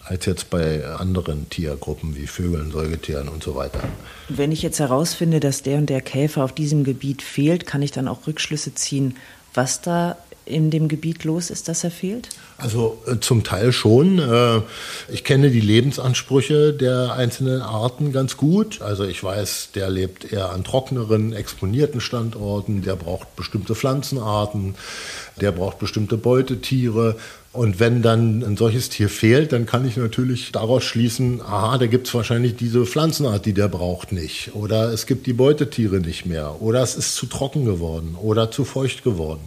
als 0.10 0.26
jetzt 0.26 0.50
bei 0.50 0.84
anderen 0.86 1.50
Tiergruppen 1.52 2.16
wie 2.16 2.26
Vögeln, 2.26 2.72
Säugetieren 2.72 3.28
und 3.28 3.44
so 3.44 3.54
weiter. 3.54 3.82
Wenn 4.28 4.52
ich 4.52 4.64
jetzt 4.64 4.80
herausfinde, 4.80 5.40
dass 5.40 5.62
der 5.62 5.78
und 5.78 5.88
der 5.88 6.02
Käfer 6.02 6.44
auf 6.44 6.52
diesem 6.52 6.84
Gebiet 6.84 7.22
fehlt, 7.22 7.68
kann 7.68 7.84
ich 7.84 7.92
dann 7.92 8.08
auch 8.08 8.26
Rückschlüsse 8.26 8.74
ziehen, 8.74 9.18
was 9.54 9.82
da 9.82 10.18
in 10.50 10.72
dem 10.72 10.88
Gebiet 10.88 11.24
los 11.24 11.50
ist, 11.50 11.68
dass 11.68 11.84
er 11.84 11.92
fehlt? 11.92 12.30
Also 12.58 13.02
äh, 13.08 13.20
zum 13.20 13.44
Teil 13.44 13.72
schon. 13.72 14.20
Äh, 14.20 14.62
ich 15.12 15.24
kenne 15.24 15.50
die 15.50 15.62
Lebensansprüche 15.62 16.74
der 16.74 17.14
einzelnen 17.14 17.62
Arten 17.62 18.12
ganz 18.12 18.36
gut. 18.36 18.82
Also 18.82 19.06
ich 19.06 19.24
weiß, 19.24 19.70
der 19.76 19.90
lebt 19.90 20.32
eher 20.32 20.52
an 20.52 20.64
trockneren, 20.64 21.34
exponierten 21.34 22.02
Standorten, 22.02 22.82
der 22.82 22.96
braucht 22.96 23.36
bestimmte 23.36 23.76
Pflanzenarten, 23.76 24.76
der 25.40 25.52
braucht 25.52 25.80
bestimmte 25.80 26.18
Beutetiere. 26.18 27.16
Und 27.52 27.80
wenn 27.80 28.04
dann 28.04 28.44
ein 28.44 28.58
solches 28.58 28.90
Tier 28.90 29.10
fehlt, 29.10 29.54
dann 29.54 29.66
kann 29.66 29.88
ich 29.88 29.98
natürlich 29.98 30.52
daraus 30.52 30.84
schließen, 30.84 31.42
aha, 31.42 31.80
da 31.80 31.88
gibt 31.88 32.08
es 32.08 32.14
wahrscheinlich 32.14 32.56
diese 32.56 32.86
Pflanzenart, 32.86 33.46
die 33.46 33.54
der 33.54 33.68
braucht 33.68 34.12
nicht. 34.12 34.52
Oder 34.54 34.94
es 34.94 35.08
gibt 35.08 35.26
die 35.26 35.34
Beutetiere 35.34 36.00
nicht 36.00 36.28
mehr. 36.28 36.62
Oder 36.62 36.84
es 36.84 36.96
ist 36.96 37.16
zu 37.16 37.26
trocken 37.26 37.66
geworden 37.66 38.16
oder 38.22 38.52
zu 38.52 38.66
feucht 38.66 39.04
geworden. 39.04 39.42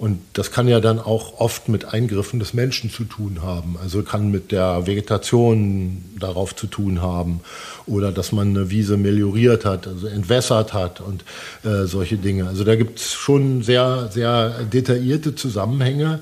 Und 0.00 0.18
das 0.32 0.50
kann 0.50 0.66
ja 0.66 0.80
dann 0.80 0.98
auch 0.98 1.40
oft 1.40 1.68
mit 1.68 1.84
Eingriffen 1.84 2.40
des 2.40 2.54
Menschen 2.54 2.90
zu 2.90 3.04
tun 3.04 3.42
haben. 3.42 3.76
Also 3.82 4.02
kann 4.02 4.30
mit 4.30 4.50
der 4.50 4.86
Vegetation 4.86 6.02
darauf 6.18 6.56
zu 6.56 6.68
tun 6.68 7.02
haben 7.02 7.40
oder 7.84 8.10
dass 8.10 8.32
man 8.32 8.48
eine 8.48 8.70
Wiese 8.70 8.96
melioriert 8.96 9.66
hat, 9.66 9.86
also 9.86 10.06
entwässert 10.06 10.72
hat 10.72 11.02
und 11.02 11.22
äh, 11.64 11.84
solche 11.84 12.16
Dinge. 12.16 12.48
Also 12.48 12.64
da 12.64 12.76
gibt 12.76 12.98
es 12.98 13.12
schon 13.12 13.62
sehr, 13.62 14.08
sehr 14.10 14.64
detaillierte 14.64 15.34
Zusammenhänge. 15.34 16.20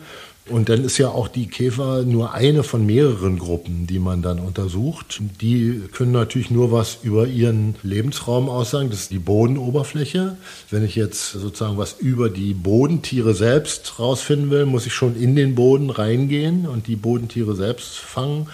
Und 0.48 0.68
dann 0.68 0.84
ist 0.84 0.98
ja 0.98 1.08
auch 1.08 1.28
die 1.28 1.46
Käfer 1.46 2.02
nur 2.02 2.32
eine 2.32 2.62
von 2.62 2.86
mehreren 2.86 3.38
Gruppen, 3.38 3.86
die 3.86 3.98
man 3.98 4.22
dann 4.22 4.38
untersucht. 4.38 5.20
Die 5.40 5.82
können 5.92 6.12
natürlich 6.12 6.50
nur 6.50 6.72
was 6.72 6.98
über 7.02 7.26
ihren 7.26 7.74
Lebensraum 7.82 8.48
aussagen. 8.48 8.90
Das 8.90 9.00
ist 9.00 9.10
die 9.10 9.18
Bodenoberfläche. 9.18 10.36
Wenn 10.70 10.84
ich 10.84 10.96
jetzt 10.96 11.32
sozusagen 11.32 11.76
was 11.76 11.96
über 11.98 12.30
die 12.30 12.54
Bodentiere 12.54 13.34
selbst 13.34 13.98
rausfinden 13.98 14.50
will, 14.50 14.66
muss 14.66 14.86
ich 14.86 14.94
schon 14.94 15.20
in 15.20 15.36
den 15.36 15.54
Boden 15.54 15.90
reingehen 15.90 16.66
und 16.66 16.86
die 16.86 16.96
Bodentiere 16.96 17.54
selbst 17.54 17.98
fangen. 17.98 18.48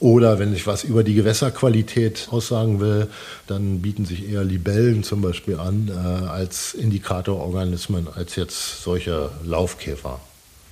Oder 0.00 0.40
wenn 0.40 0.52
ich 0.52 0.66
was 0.66 0.82
über 0.82 1.04
die 1.04 1.14
Gewässerqualität 1.14 2.26
aussagen 2.32 2.80
will, 2.80 3.06
dann 3.46 3.80
bieten 3.82 4.04
sich 4.04 4.28
eher 4.28 4.42
Libellen 4.42 5.04
zum 5.04 5.22
Beispiel 5.22 5.60
an 5.60 5.88
äh, 5.88 6.26
als 6.26 6.74
Indikatororganismen 6.74 8.08
als 8.12 8.34
jetzt 8.34 8.82
solche 8.82 9.30
Laufkäfer. 9.44 10.18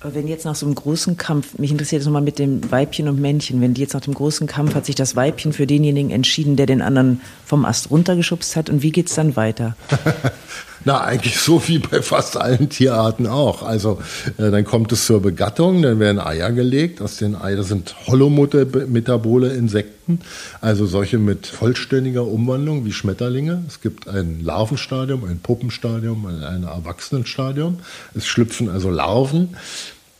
Wenn 0.03 0.27
jetzt 0.27 0.45
nach 0.45 0.55
so 0.55 0.65
einem 0.65 0.73
großen 0.73 1.15
Kampf, 1.17 1.59
mich 1.59 1.69
interessiert 1.69 2.01
es 2.01 2.07
nochmal 2.07 2.23
mit 2.23 2.39
dem 2.39 2.71
Weibchen 2.71 3.07
und 3.07 3.21
Männchen, 3.21 3.61
wenn 3.61 3.75
die 3.75 3.81
jetzt 3.81 3.93
nach 3.93 4.01
dem 4.01 4.15
großen 4.15 4.47
Kampf 4.47 4.73
hat 4.73 4.87
sich 4.87 4.95
das 4.95 5.15
Weibchen 5.15 5.53
für 5.53 5.67
denjenigen 5.67 6.09
entschieden, 6.09 6.55
der 6.55 6.65
den 6.65 6.81
anderen 6.81 7.21
vom 7.45 7.65
Ast 7.65 7.91
runtergeschubst 7.91 8.55
hat 8.55 8.71
und 8.71 8.81
wie 8.81 8.91
geht 8.91 9.09
es 9.09 9.15
dann 9.15 9.35
weiter? 9.35 9.75
Na, 10.83 11.01
eigentlich 11.01 11.39
so 11.39 11.67
wie 11.67 11.77
bei 11.77 12.01
fast 12.01 12.37
allen 12.37 12.69
Tierarten 12.69 13.27
auch. 13.27 13.61
Also 13.61 14.01
äh, 14.37 14.49
dann 14.49 14.65
kommt 14.65 14.91
es 14.91 15.05
zur 15.05 15.21
Begattung, 15.21 15.83
dann 15.83 15.99
werden 15.99 16.19
Eier 16.19 16.51
gelegt. 16.51 17.01
Aus 17.01 17.17
den 17.17 17.35
Eiern 17.35 17.63
sind 17.63 17.95
holometabole 18.07 19.49
Insekten, 19.49 20.21
also 20.59 20.87
solche 20.87 21.19
mit 21.19 21.45
vollständiger 21.45 22.25
Umwandlung 22.25 22.83
wie 22.85 22.93
Schmetterlinge. 22.93 23.63
Es 23.67 23.81
gibt 23.81 24.07
ein 24.07 24.43
Larvenstadium, 24.43 25.23
ein 25.23 25.39
Puppenstadium, 25.39 26.25
ein 26.25 26.63
Erwachsenenstadium. 26.63 27.79
Es 28.15 28.25
schlüpfen 28.25 28.67
also 28.67 28.89
Larven. 28.89 29.55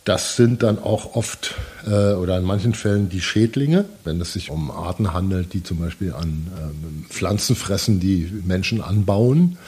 Das 0.04 0.34
sind 0.34 0.64
dann 0.64 0.80
auch 0.80 1.14
oft 1.14 1.54
äh, 1.86 2.14
oder 2.14 2.36
in 2.36 2.44
manchen 2.44 2.74
Fällen 2.74 3.08
die 3.08 3.20
Schädlinge, 3.20 3.84
wenn 4.02 4.20
es 4.20 4.32
sich 4.32 4.50
um 4.50 4.72
Arten 4.72 5.12
handelt, 5.12 5.52
die 5.52 5.62
zum 5.62 5.78
Beispiel 5.78 6.12
an 6.12 6.48
ähm, 6.58 7.06
Pflanzen 7.08 7.54
fressen, 7.54 8.00
die 8.00 8.32
Menschen 8.44 8.80
anbauen. 8.80 9.58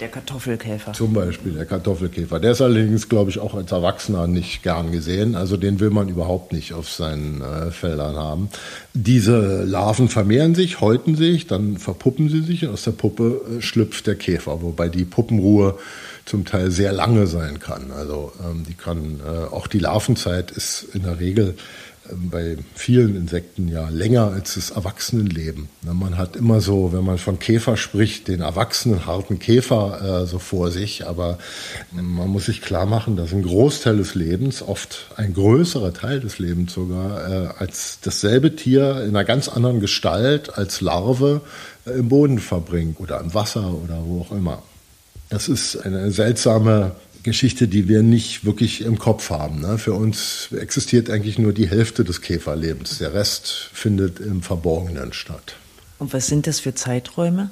Der 0.00 0.08
Kartoffelkäfer. 0.08 0.94
Zum 0.94 1.12
Beispiel 1.12 1.52
der 1.52 1.66
Kartoffelkäfer. 1.66 2.40
Der 2.40 2.52
ist 2.52 2.62
allerdings, 2.62 3.10
glaube 3.10 3.30
ich, 3.30 3.38
auch 3.38 3.54
als 3.54 3.70
Erwachsener 3.70 4.26
nicht 4.26 4.62
gern 4.62 4.92
gesehen. 4.92 5.34
Also 5.34 5.58
den 5.58 5.78
will 5.78 5.90
man 5.90 6.08
überhaupt 6.08 6.54
nicht 6.54 6.72
auf 6.72 6.88
seinen 6.88 7.42
äh, 7.42 7.70
Feldern 7.70 8.16
haben. 8.16 8.48
Diese 8.94 9.62
Larven 9.64 10.08
vermehren 10.08 10.54
sich, 10.54 10.80
häuten 10.80 11.16
sich, 11.16 11.46
dann 11.46 11.76
verpuppen 11.76 12.30
sie 12.30 12.40
sich 12.40 12.64
und 12.64 12.72
aus 12.72 12.84
der 12.84 12.92
Puppe 12.92 13.42
äh, 13.58 13.60
schlüpft 13.60 14.06
der 14.06 14.14
Käfer, 14.14 14.62
wobei 14.62 14.88
die 14.88 15.04
Puppenruhe 15.04 15.78
zum 16.24 16.44
Teil 16.44 16.70
sehr 16.70 16.92
lange 16.92 17.26
sein 17.26 17.58
kann. 17.58 17.90
Also 17.90 18.32
ähm, 18.42 18.64
die 18.68 18.74
kann 18.74 19.20
äh, 19.20 19.52
auch 19.52 19.66
die 19.66 19.78
Larvenzeit 19.78 20.50
ist 20.50 20.86
in 20.94 21.02
der 21.02 21.20
Regel 21.20 21.56
ähm, 22.10 22.30
bei 22.30 22.56
vielen 22.74 23.16
Insekten 23.16 23.68
ja 23.68 23.88
länger 23.88 24.30
als 24.32 24.54
das 24.54 24.70
Erwachsenenleben. 24.70 25.68
Ne, 25.82 25.94
man 25.94 26.18
hat 26.18 26.36
immer 26.36 26.60
so, 26.60 26.92
wenn 26.92 27.04
man 27.04 27.18
von 27.18 27.38
Käfer 27.38 27.76
spricht, 27.76 28.28
den 28.28 28.40
erwachsenen 28.40 29.06
harten 29.06 29.38
Käfer 29.38 30.22
äh, 30.22 30.26
so 30.26 30.38
vor 30.38 30.70
sich, 30.70 31.06
aber 31.06 31.38
man 31.92 32.28
muss 32.28 32.46
sich 32.46 32.62
klar 32.62 32.86
machen, 32.86 33.16
dass 33.16 33.32
ein 33.32 33.42
Großteil 33.42 33.96
des 33.96 34.14
Lebens, 34.14 34.62
oft 34.62 35.06
ein 35.16 35.34
größerer 35.34 35.92
Teil 35.92 36.20
des 36.20 36.38
Lebens 36.38 36.72
sogar, 36.72 37.30
äh, 37.30 37.48
als 37.58 37.98
dasselbe 38.00 38.56
Tier 38.56 39.02
in 39.02 39.10
einer 39.10 39.24
ganz 39.24 39.48
anderen 39.48 39.80
Gestalt 39.80 40.56
als 40.56 40.80
Larve 40.80 41.42
äh, 41.86 41.90
im 41.90 42.08
Boden 42.08 42.38
verbringt 42.38 43.00
oder 43.00 43.20
im 43.20 43.34
Wasser 43.34 43.74
oder 43.74 44.02
wo 44.04 44.22
auch 44.22 44.32
immer. 44.32 44.62
Das 45.32 45.48
ist 45.48 45.76
eine 45.76 46.10
seltsame 46.10 46.94
Geschichte, 47.22 47.66
die 47.66 47.88
wir 47.88 48.02
nicht 48.02 48.44
wirklich 48.44 48.82
im 48.82 48.98
Kopf 48.98 49.30
haben. 49.30 49.62
Ne? 49.62 49.78
Für 49.78 49.94
uns 49.94 50.50
existiert 50.52 51.08
eigentlich 51.08 51.38
nur 51.38 51.54
die 51.54 51.70
Hälfte 51.70 52.04
des 52.04 52.20
Käferlebens. 52.20 52.98
Der 52.98 53.14
Rest 53.14 53.70
findet 53.72 54.20
im 54.20 54.42
Verborgenen 54.42 55.14
statt. 55.14 55.56
Und 55.98 56.12
was 56.12 56.26
sind 56.26 56.46
das 56.46 56.60
für 56.60 56.74
Zeiträume? 56.74 57.48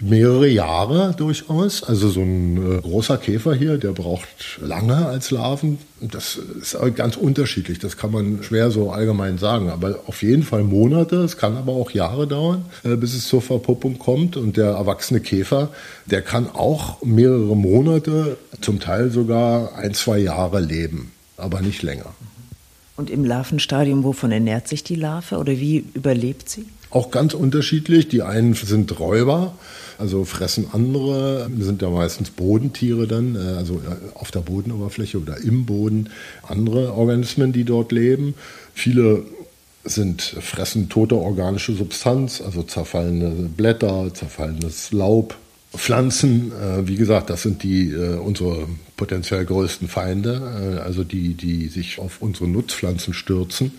Mehrere 0.00 0.48
Jahre 0.48 1.14
durchaus. 1.16 1.82
Also 1.82 2.08
so 2.08 2.20
ein 2.20 2.78
äh, 2.78 2.80
großer 2.80 3.18
Käfer 3.18 3.54
hier, 3.54 3.78
der 3.78 3.92
braucht 3.92 4.28
lange 4.60 5.06
als 5.06 5.30
Larven. 5.30 5.78
Das 6.00 6.36
ist 6.36 6.76
ganz 6.94 7.16
unterschiedlich. 7.16 7.78
Das 7.78 7.96
kann 7.96 8.12
man 8.12 8.42
schwer 8.42 8.70
so 8.70 8.90
allgemein 8.90 9.38
sagen. 9.38 9.70
Aber 9.70 10.00
auf 10.06 10.22
jeden 10.22 10.42
Fall 10.42 10.62
Monate. 10.62 11.16
Es 11.16 11.36
kann 11.36 11.56
aber 11.56 11.72
auch 11.72 11.90
Jahre 11.90 12.26
dauern, 12.26 12.64
äh, 12.84 12.96
bis 12.96 13.14
es 13.14 13.26
zur 13.26 13.42
Verpuppung 13.42 13.98
kommt. 13.98 14.36
Und 14.36 14.56
der 14.56 14.70
erwachsene 14.70 15.20
Käfer, 15.20 15.70
der 16.06 16.22
kann 16.22 16.48
auch 16.48 17.02
mehrere 17.02 17.56
Monate, 17.56 18.36
zum 18.60 18.80
Teil 18.80 19.10
sogar 19.10 19.76
ein, 19.76 19.94
zwei 19.94 20.18
Jahre 20.18 20.60
leben, 20.60 21.12
aber 21.36 21.60
nicht 21.60 21.82
länger. 21.82 22.14
Und 22.96 23.10
im 23.10 23.24
Larvenstadium, 23.24 24.02
wovon 24.02 24.32
ernährt 24.32 24.66
sich 24.66 24.82
die 24.82 24.96
Larve 24.96 25.38
oder 25.38 25.52
wie 25.52 25.84
überlebt 25.94 26.48
sie? 26.48 26.66
Auch 26.90 27.10
ganz 27.10 27.34
unterschiedlich. 27.34 28.08
Die 28.08 28.22
einen 28.22 28.54
sind 28.54 28.98
Räuber, 28.98 29.54
also 29.98 30.24
fressen 30.24 30.68
andere, 30.72 31.50
sind 31.58 31.82
ja 31.82 31.90
meistens 31.90 32.30
Bodentiere 32.30 33.06
dann, 33.06 33.36
äh, 33.36 33.56
also 33.58 33.74
äh, 33.74 34.14
auf 34.14 34.30
der 34.30 34.40
Bodenoberfläche 34.40 35.18
oder 35.18 35.36
im 35.38 35.66
Boden 35.66 36.10
andere 36.42 36.94
Organismen, 36.94 37.52
die 37.52 37.64
dort 37.64 37.92
leben. 37.92 38.34
Viele 38.74 39.24
sind 39.84 40.22
fressen 40.22 40.88
tote 40.88 41.16
organische 41.16 41.74
Substanz, 41.74 42.40
also 42.40 42.62
zerfallene 42.62 43.48
Blätter, 43.56 44.12
zerfallenes 44.12 44.92
Laub, 44.92 45.36
Pflanzen, 45.78 46.52
äh, 46.52 46.86
wie 46.86 46.96
gesagt, 46.96 47.30
das 47.30 47.42
sind 47.42 47.62
die 47.62 47.90
äh, 47.90 48.16
unsere 48.16 48.66
potenziell 48.96 49.44
größten 49.44 49.88
Feinde, 49.88 50.76
äh, 50.76 50.80
also 50.80 51.04
die, 51.04 51.34
die 51.34 51.68
sich 51.68 51.98
auf 51.98 52.20
unsere 52.20 52.48
Nutzpflanzen 52.48 53.14
stürzen 53.14 53.72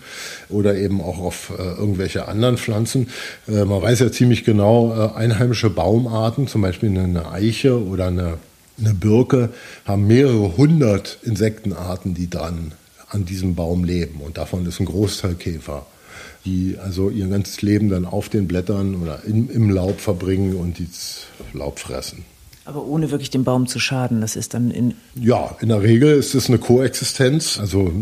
oder 0.48 0.76
eben 0.76 1.00
auch 1.00 1.18
auf 1.18 1.52
äh, 1.56 1.62
irgendwelche 1.62 2.26
anderen 2.26 2.56
Pflanzen. 2.56 3.08
Äh, 3.46 3.64
man 3.64 3.82
weiß 3.82 4.00
ja 4.00 4.10
ziemlich 4.10 4.44
genau, 4.44 4.92
äh, 4.92 5.16
einheimische 5.16 5.70
Baumarten, 5.70 6.48
zum 6.48 6.62
Beispiel 6.62 6.88
eine 6.88 7.30
Eiche 7.30 7.80
oder 7.80 8.06
eine, 8.08 8.38
eine 8.78 8.94
Birke, 8.94 9.50
haben 9.84 10.06
mehrere 10.06 10.56
hundert 10.56 11.18
Insektenarten, 11.22 12.14
die 12.14 12.28
dran 12.28 12.72
an 13.08 13.24
diesem 13.24 13.54
Baum 13.54 13.84
leben 13.84 14.20
und 14.20 14.38
davon 14.38 14.66
ist 14.66 14.80
ein 14.80 14.86
Großteil 14.86 15.34
Käfer 15.34 15.86
die 16.44 16.76
also 16.82 17.10
ihr 17.10 17.26
ganzes 17.26 17.62
Leben 17.62 17.88
dann 17.88 18.04
auf 18.04 18.28
den 18.28 18.48
Blättern 18.48 18.96
oder 18.96 19.24
in, 19.24 19.48
im 19.48 19.70
Laub 19.70 20.00
verbringen 20.00 20.56
und 20.56 20.78
dieses 20.78 21.26
Laub 21.52 21.78
fressen. 21.78 22.24
Aber 22.64 22.84
ohne 22.84 23.10
wirklich 23.10 23.30
dem 23.30 23.44
Baum 23.44 23.66
zu 23.66 23.78
schaden, 23.78 24.20
das 24.20 24.36
ist 24.36 24.54
dann 24.54 24.70
in. 24.70 24.94
Ja, 25.14 25.56
in 25.60 25.70
der 25.70 25.82
Regel 25.82 26.12
ist 26.12 26.34
es 26.34 26.48
eine 26.48 26.58
Koexistenz. 26.58 27.58
Also 27.58 27.92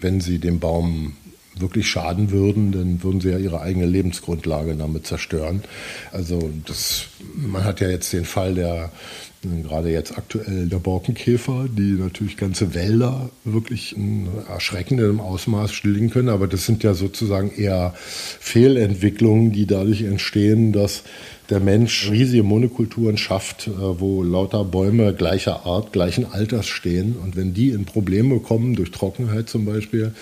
wenn 0.00 0.20
sie 0.20 0.38
dem 0.38 0.60
Baum 0.60 1.16
wirklich 1.56 1.88
schaden 1.88 2.30
würden, 2.30 2.72
dann 2.72 3.02
würden 3.02 3.20
sie 3.20 3.30
ja 3.30 3.38
ihre 3.38 3.60
eigene 3.60 3.86
Lebensgrundlage 3.86 4.74
damit 4.74 5.06
zerstören. 5.06 5.62
Also 6.12 6.50
das, 6.66 7.06
man 7.34 7.64
hat 7.64 7.80
ja 7.80 7.88
jetzt 7.88 8.12
den 8.12 8.24
Fall 8.24 8.54
der 8.54 8.90
Gerade 9.62 9.90
jetzt 9.90 10.16
aktuell 10.16 10.66
der 10.66 10.78
Borkenkäfer, 10.78 11.66
die 11.70 11.92
natürlich 11.92 12.36
ganze 12.36 12.74
Wälder 12.74 13.30
wirklich 13.44 13.96
in 13.96 14.28
erschreckendem 14.48 15.20
Ausmaß 15.20 15.72
stillen 15.72 16.10
können. 16.10 16.28
Aber 16.28 16.46
das 16.46 16.66
sind 16.66 16.82
ja 16.82 16.94
sozusagen 16.94 17.50
eher 17.50 17.94
Fehlentwicklungen, 17.96 19.52
die 19.52 19.66
dadurch 19.66 20.02
entstehen, 20.02 20.72
dass 20.72 21.02
der 21.50 21.60
Mensch 21.60 22.10
riesige 22.10 22.42
Monokulturen 22.42 23.18
schafft, 23.18 23.66
äh, 23.66 23.70
wo 24.00 24.22
lauter 24.22 24.64
Bäume 24.64 25.12
gleicher 25.12 25.66
Art, 25.66 25.92
gleichen 25.92 26.26
Alters 26.32 26.66
stehen. 26.66 27.16
Und 27.22 27.36
wenn 27.36 27.52
die 27.52 27.70
in 27.70 27.84
Probleme 27.84 28.40
kommen, 28.40 28.74
durch 28.74 28.90
Trockenheit 28.90 29.48
zum 29.48 29.66
Beispiel, 29.66 30.14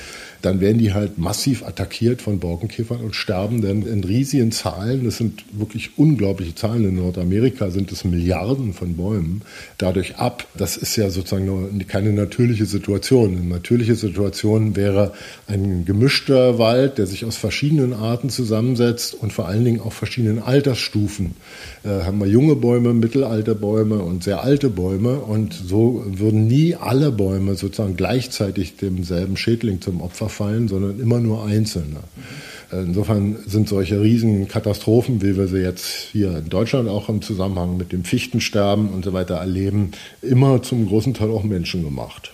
dann 0.43 0.61
werden 0.61 0.79
die 0.79 0.93
halt 0.93 1.19
massiv 1.19 1.65
attackiert 1.65 2.21
von 2.21 2.41
Borkenkäfern 2.41 3.01
und 3.01 3.15
sterben 3.15 3.63
dann 3.63 3.83
in 3.83 4.05
riesigen 4.05 4.51
Zahlen. 4.51 5.05
Das 5.05 5.17
sind 5.17 5.45
wirklich 5.53 5.97
unglaubliche 5.97 6.55
Zahlen. 6.55 6.85
In 6.85 6.97
Nordamerika 6.97 7.71
sind 7.71 7.93
es 7.93 8.05
Milliarden 8.05 8.75
von 8.75 8.97
Bäumen 8.97 9.43
dadurch 9.79 10.17
ab. 10.17 10.47
Das 10.57 10.77
ist 10.77 10.97
ja 10.97 11.11
sozusagen 11.11 11.87
keine 11.87 12.13
natürliche 12.13 12.67
Situation. 12.67 13.37
Eine 13.37 13.47
natürliche 13.47 13.95
Situation 13.95 14.75
wäre 14.75 15.13
ein 15.47 15.85
gemischter 15.85 16.59
Wald, 16.59 16.99
der 16.99 17.07
sich 17.07 17.25
aus 17.25 17.37
verschiedenen 17.37 17.93
Arten 17.93 18.29
zusammensetzt 18.29 19.15
und 19.15 19.33
vor 19.33 19.47
allen 19.47 19.65
Dingen 19.65 19.81
auch 19.81 19.93
verschiedenen 19.93 20.43
Altersstufen. 20.43 21.37
Äh, 21.85 22.03
haben 22.05 22.19
wir 22.19 22.27
junge 22.27 22.57
Bäume, 22.57 22.95
Mittelalterbäume 22.95 23.99
und 23.99 24.25
sehr 24.25 24.43
alte 24.43 24.71
Bäume. 24.71 25.21
Und 25.21 25.55
so 25.55 26.05
würden 26.07 26.49
nie 26.49 26.75
alle 26.75 27.13
Bäume 27.13 27.55
sozusagen 27.55 27.97
gleichzeitig 27.97 28.77
demselben 28.77 29.37
Schädling 29.37 29.81
zum 29.81 30.01
Opfer 30.01 30.29
fallen, 30.33 30.68
sondern 30.68 30.99
immer 30.99 31.21
nur 31.21 31.45
einzelne. 31.47 32.01
Insofern 32.73 33.37
sind 33.47 33.68
solche 33.68 34.01
riesigen 34.01 34.49
Katastrophen, 34.49 35.21
wie 35.21 35.37
wir 35.37 35.47
sie 35.47 35.59
jetzt 35.59 35.87
hier 35.87 36.38
in 36.38 36.49
Deutschland 36.49 36.88
auch 36.88 37.11
im 37.11 37.21
Zusammenhang 37.21 37.77
mit 37.77 37.92
dem 37.92 38.05
Fichtensterben 38.05 38.88
und 38.88 39.05
so 39.05 39.12
weiter 39.12 39.35
erleben, 39.35 39.90
immer 40.23 40.62
zum 40.62 40.87
großen 40.88 41.12
Teil 41.12 41.31
auch 41.31 41.45
menschengemacht. 41.45 42.33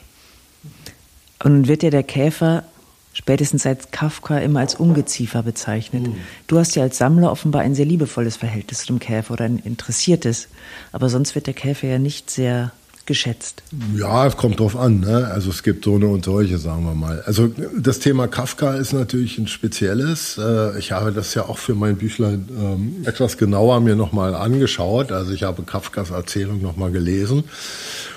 Und 1.42 1.66
wird 1.66 1.82
ja 1.82 1.90
der 1.90 2.04
Käfer 2.04 2.64
spätestens 3.12 3.64
seit 3.64 3.90
Kafka 3.90 4.38
immer 4.38 4.60
als 4.60 4.76
Ungeziefer 4.76 5.42
bezeichnet. 5.42 6.06
Mhm. 6.06 6.14
Du 6.46 6.56
hast 6.58 6.76
ja 6.76 6.84
als 6.84 6.98
Sammler 6.98 7.32
offenbar 7.32 7.62
ein 7.62 7.74
sehr 7.74 7.84
liebevolles 7.84 8.36
Verhältnis 8.36 8.80
zu 8.80 8.86
dem 8.86 9.00
Käfer 9.00 9.34
oder 9.34 9.44
ein 9.44 9.58
interessiertes. 9.58 10.48
Aber 10.92 11.08
sonst 11.08 11.34
wird 11.34 11.48
der 11.48 11.54
Käfer 11.54 11.88
ja 11.88 11.98
nicht 11.98 12.30
sehr 12.30 12.70
geschätzt? 13.08 13.64
Ja, 13.96 14.26
es 14.26 14.36
kommt 14.36 14.60
drauf 14.60 14.76
an. 14.76 15.00
Ne? 15.00 15.28
Also 15.32 15.50
es 15.50 15.64
gibt 15.64 15.84
so 15.84 15.96
eine 15.96 16.06
und 16.06 16.24
solche, 16.24 16.58
sagen 16.58 16.84
wir 16.84 16.94
mal. 16.94 17.22
Also 17.26 17.50
das 17.76 17.98
Thema 17.98 18.28
Kafka 18.28 18.74
ist 18.74 18.92
natürlich 18.92 19.38
ein 19.38 19.48
spezielles. 19.48 20.38
Äh, 20.38 20.78
ich 20.78 20.92
habe 20.92 21.10
das 21.10 21.34
ja 21.34 21.46
auch 21.46 21.58
für 21.58 21.74
mein 21.74 21.96
Büchlein 21.96 22.48
ähm, 22.50 22.96
etwas 23.04 23.36
genauer 23.36 23.80
mir 23.80 23.96
nochmal 23.96 24.36
angeschaut. 24.36 25.10
Also 25.10 25.32
ich 25.32 25.42
habe 25.42 25.64
Kafkas 25.64 26.10
Erzählung 26.10 26.62
nochmal 26.62 26.92
gelesen 26.92 27.44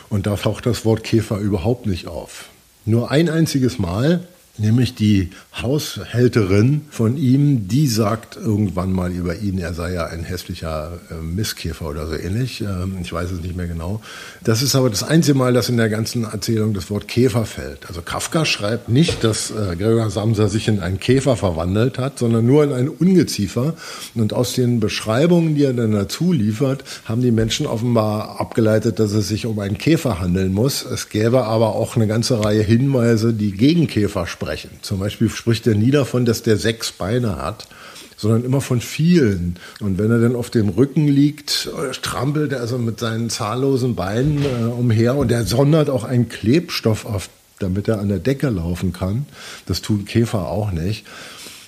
und 0.09 0.27
da 0.27 0.35
taucht 0.35 0.67
das 0.67 0.85
Wort 0.85 1.03
Käfer 1.03 1.39
überhaupt 1.39 1.87
nicht 1.87 2.05
auf. 2.05 2.45
Nur 2.85 3.09
ein 3.09 3.29
einziges 3.29 3.79
Mal 3.79 4.21
Nämlich 4.57 4.95
die 4.95 5.31
Haushälterin 5.53 6.81
von 6.89 7.17
ihm, 7.17 7.67
die 7.67 7.85
sagt 7.87 8.37
irgendwann 8.37 8.93
mal 8.93 9.11
über 9.11 9.35
ihn, 9.35 9.59
er 9.59 9.73
sei 9.73 9.93
ja 9.93 10.05
ein 10.05 10.23
hässlicher 10.23 10.93
äh, 11.11 11.15
Misskäfer 11.15 11.89
oder 11.89 12.07
so 12.07 12.15
ähnlich. 12.15 12.61
Ähm, 12.61 12.97
ich 13.01 13.11
weiß 13.11 13.31
es 13.31 13.41
nicht 13.41 13.57
mehr 13.57 13.67
genau. 13.67 14.01
Das 14.45 14.61
ist 14.61 14.75
aber 14.75 14.89
das 14.89 15.03
einzige 15.03 15.37
Mal, 15.37 15.51
dass 15.51 15.67
in 15.67 15.75
der 15.75 15.89
ganzen 15.89 16.23
Erzählung 16.23 16.73
das 16.73 16.89
Wort 16.89 17.09
Käfer 17.09 17.45
fällt. 17.45 17.87
Also 17.87 18.01
Kafka 18.01 18.45
schreibt 18.45 18.87
nicht, 18.87 19.25
dass 19.25 19.51
äh, 19.51 19.75
Gregor 19.75 20.09
Samsa 20.09 20.47
sich 20.47 20.69
in 20.69 20.79
einen 20.79 21.01
Käfer 21.01 21.35
verwandelt 21.35 21.99
hat, 21.99 22.17
sondern 22.17 22.45
nur 22.45 22.63
in 22.63 22.71
einen 22.71 22.89
Ungeziefer. 22.89 23.75
Und 24.15 24.31
aus 24.31 24.53
den 24.53 24.79
Beschreibungen, 24.79 25.55
die 25.55 25.65
er 25.65 25.73
dann 25.73 25.91
dazu 25.91 26.31
liefert, 26.31 26.85
haben 27.03 27.21
die 27.21 27.31
Menschen 27.31 27.65
offenbar 27.65 28.39
abgeleitet, 28.39 28.99
dass 28.99 29.11
es 29.11 29.27
sich 29.27 29.45
um 29.45 29.59
einen 29.59 29.77
Käfer 29.77 30.21
handeln 30.21 30.53
muss. 30.53 30.85
Es 30.85 31.09
gäbe 31.09 31.43
aber 31.43 31.75
auch 31.75 31.97
eine 31.97 32.07
ganze 32.07 32.41
Reihe 32.41 32.63
Hinweise, 32.63 33.33
die 33.33 33.51
gegen 33.51 33.87
Käfer 33.87 34.27
sprechen. 34.27 34.69
Zum 34.81 34.99
Beispiel 34.99 35.29
spricht 35.41 35.65
er 35.65 35.73
nie 35.73 35.89
davon, 35.89 36.25
dass 36.25 36.43
der 36.43 36.55
sechs 36.55 36.91
Beine 36.91 37.37
hat, 37.37 37.67
sondern 38.15 38.45
immer 38.45 38.61
von 38.61 38.79
vielen. 38.79 39.55
Und 39.79 39.97
wenn 39.97 40.11
er 40.11 40.19
dann 40.19 40.35
auf 40.35 40.51
dem 40.51 40.69
Rücken 40.69 41.07
liegt, 41.07 41.67
strampelt 41.93 42.51
er 42.51 42.59
also 42.59 42.77
mit 42.77 42.99
seinen 42.99 43.31
zahllosen 43.31 43.95
Beinen 43.95 44.45
äh, 44.45 44.65
umher 44.65 45.15
und 45.15 45.31
er 45.31 45.43
sondert 45.43 45.89
auch 45.89 46.03
einen 46.03 46.29
Klebstoff 46.29 47.05
auf, 47.05 47.27
damit 47.57 47.87
er 47.87 47.99
an 47.99 48.09
der 48.09 48.19
Decke 48.19 48.49
laufen 48.49 48.93
kann. 48.93 49.25
Das 49.65 49.81
tun 49.81 50.05
Käfer 50.05 50.47
auch 50.47 50.71
nicht. 50.71 51.07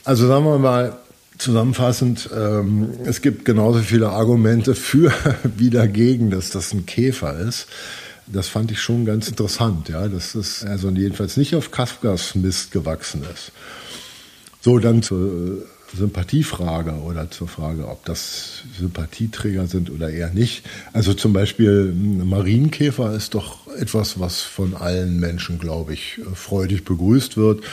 Also 0.03 0.27
sagen 0.27 0.45
wir 0.45 0.59
mal, 0.59 0.99
Zusammenfassend, 1.39 2.29
ähm, 2.31 2.89
es 3.05 3.21
gibt 3.21 3.43
genauso 3.43 3.79
viele 3.79 4.09
Argumente 4.09 4.75
für 4.75 5.11
wie 5.57 5.71
dagegen, 5.71 6.29
dass 6.29 6.51
das 6.51 6.73
ein 6.73 6.85
Käfer 6.85 7.39
ist. 7.39 7.65
Das 8.27 8.47
fand 8.47 8.71
ich 8.71 8.81
schon 8.81 9.05
ganz 9.05 9.27
interessant, 9.27 9.89
ja, 9.89 10.07
dass 10.07 10.35
es 10.35 10.63
also 10.63 10.89
jedenfalls 10.89 11.37
nicht 11.37 11.55
auf 11.55 11.71
Kafkas 11.71 12.35
Mist 12.35 12.71
gewachsen 12.71 13.23
ist. 13.33 13.51
So, 14.61 14.79
dann 14.79 15.03
zur 15.03 15.65
Sympathiefrage 15.95 16.93
oder 16.93 17.29
zur 17.29 17.47
Frage, 17.47 17.87
ob 17.87 18.05
das 18.05 18.63
Sympathieträger 18.79 19.67
sind 19.67 19.89
oder 19.91 20.09
eher 20.09 20.31
nicht. 20.31 20.63
Also 20.91 21.13
zum 21.13 21.33
Beispiel 21.33 21.93
ein 21.93 22.27
Marienkäfer 22.27 23.13
ist 23.13 23.35
doch 23.35 23.67
etwas, 23.77 24.19
was 24.19 24.41
von 24.41 24.73
allen 24.75 25.19
Menschen, 25.19 25.59
glaube 25.59 25.93
ich, 25.93 26.19
freudig 26.33 26.85
begrüßt 26.85 27.37
wird 27.37 27.63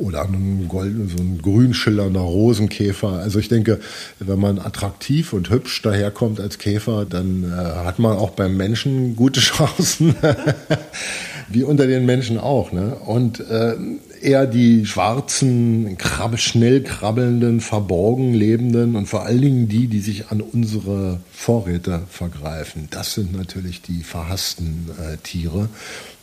oder 0.00 0.24
ein 0.24 0.66
golden, 0.68 1.08
so 1.08 1.22
ein 1.22 1.40
grün 1.42 1.74
schillernder 1.74 2.20
Rosenkäfer. 2.20 3.10
Also 3.10 3.38
ich 3.38 3.48
denke, 3.48 3.80
wenn 4.18 4.38
man 4.38 4.58
attraktiv 4.58 5.32
und 5.32 5.50
hübsch 5.50 5.82
daherkommt 5.82 6.40
als 6.40 6.58
Käfer, 6.58 7.04
dann 7.04 7.44
äh, 7.44 7.54
hat 7.54 7.98
man 7.98 8.16
auch 8.16 8.30
beim 8.30 8.56
Menschen 8.56 9.16
gute 9.16 9.40
Chancen, 9.40 10.14
wie 11.48 11.62
unter 11.62 11.86
den 11.86 12.06
Menschen 12.06 12.38
auch. 12.38 12.72
Ne? 12.72 12.94
Und 12.94 13.40
äh, 13.40 13.74
eher 14.20 14.46
die 14.46 14.86
schwarzen, 14.86 15.96
krabb 15.98 16.38
schnell 16.38 16.82
krabbelnden, 16.82 17.60
verborgen 17.60 18.34
lebenden 18.34 18.96
und 18.96 19.06
vor 19.06 19.24
allen 19.24 19.40
Dingen 19.40 19.68
die, 19.68 19.86
die 19.86 20.00
sich 20.00 20.28
an 20.28 20.40
unsere 20.40 21.20
Vorräte 21.32 22.02
vergreifen. 22.08 22.88
Das 22.90 23.14
sind 23.14 23.36
natürlich 23.36 23.82
die 23.82 24.02
verhassten 24.02 24.88
äh, 24.98 25.16
Tiere. 25.18 25.68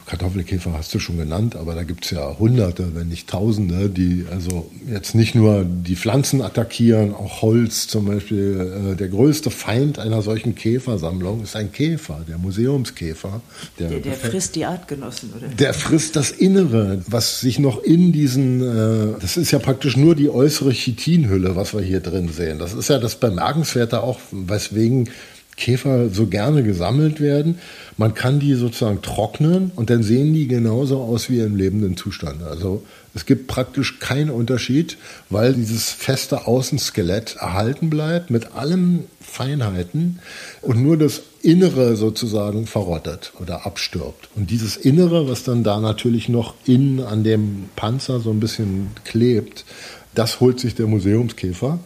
Kartoffelkäfer 0.08 0.72
hast 0.72 0.94
du 0.94 1.00
schon 1.00 1.18
genannt, 1.18 1.58
aber 1.58 1.76
da 1.76 1.84
gibt 1.84 2.06
es 2.06 2.12
ja 2.12 2.40
Hunderte, 2.40 2.96
wenn 2.96 3.10
nicht 3.10 3.30
Tausende, 3.30 3.90
die 3.90 4.26
also 4.32 4.72
jetzt 4.90 5.16
nicht 5.16 5.36
nur 5.36 5.66
die 5.66 5.98
Pflanzen 5.98 6.42
attackieren, 6.42 7.14
auch 7.14 7.42
Holz 7.42 7.88
zum 7.88 8.06
Beispiel. 8.06 8.94
Äh, 8.94 8.96
der 8.96 9.10
größte 9.10 9.52
Feind 9.52 10.00
einer 10.00 10.22
solchen 10.22 10.56
Käfersammlung 10.56 11.44
ist 11.44 11.58
ein 11.58 11.74
Käfer, 11.74 12.22
der 12.26 12.38
Museumskäfer. 12.38 13.42
Der, 13.80 13.90
der, 13.90 14.00
der 14.00 14.14
frisst 14.14 14.56
die 14.56 14.64
Artgenossen, 14.64 15.34
oder? 15.36 15.50
Der 15.50 15.74
frisst 15.74 16.16
das 16.16 16.32
Innere, 16.32 17.02
was 17.08 17.42
sich 17.42 17.60
noch 17.60 17.84
in 17.84 18.14
diesen, 18.14 18.62
äh, 18.62 19.20
das 19.20 19.36
ist 19.36 19.52
ja 19.52 19.60
praktisch 19.60 19.98
nur 19.98 20.16
die 20.16 20.30
äußere 20.30 20.72
Chitinhülle, 20.72 21.58
was 21.58 21.74
wir 21.74 21.82
hier 21.82 22.00
drin 22.00 22.30
sehen. 22.30 22.60
Das 22.60 22.74
ist 22.74 22.88
ja 22.88 22.98
das 22.98 23.20
Bemerkenswerte 23.20 24.02
auch, 24.02 24.20
weswegen 24.32 25.10
Käfer 25.58 26.10
so 26.10 26.28
gerne 26.28 26.64
gesammelt 26.64 27.20
werden. 27.20 27.58
Man 27.98 28.14
kann 28.14 28.40
die 28.40 28.54
sozusagen 28.54 29.02
trocknen 29.02 29.72
und 29.76 29.90
dann 29.90 30.04
sehen 30.04 30.34
die 30.34 30.48
genauso 30.48 31.02
aus 31.02 31.30
wie 31.30 31.40
im 31.40 31.56
lebenden 31.56 31.98
Zustand. 31.98 32.44
Also 32.44 32.84
es 33.16 33.26
gibt 33.26 33.48
praktisch 33.48 34.00
keinen 34.00 34.30
Unterschied, 34.30 34.98
weil 35.32 35.54
dieses 35.54 35.90
feste 35.90 36.46
Außenskelett 36.46 37.38
erhalten 37.40 37.90
bleibt 37.90 38.30
mit 38.30 38.54
allen 38.54 39.06
Feinheiten 39.20 40.20
und 40.62 40.82
nur 40.82 40.98
das 40.98 41.24
Innere 41.42 41.96
sozusagen 41.96 42.68
verrottet 42.68 43.34
oder 43.42 43.66
abstirbt. 43.66 44.30
Und 44.36 44.52
dieses 44.52 44.78
Innere, 44.78 45.28
was 45.28 45.44
dann 45.44 45.64
da 45.64 45.80
natürlich 45.80 46.30
noch 46.30 46.54
innen 46.66 47.00
an 47.00 47.24
dem 47.24 47.70
Panzer 47.76 48.20
so 48.20 48.30
ein 48.30 48.40
bisschen 48.40 48.92
klebt, 49.04 49.66
das 50.14 50.40
holt 50.40 50.60
sich 50.60 50.76
der 50.76 50.88
Museumskäfer. 50.88 51.80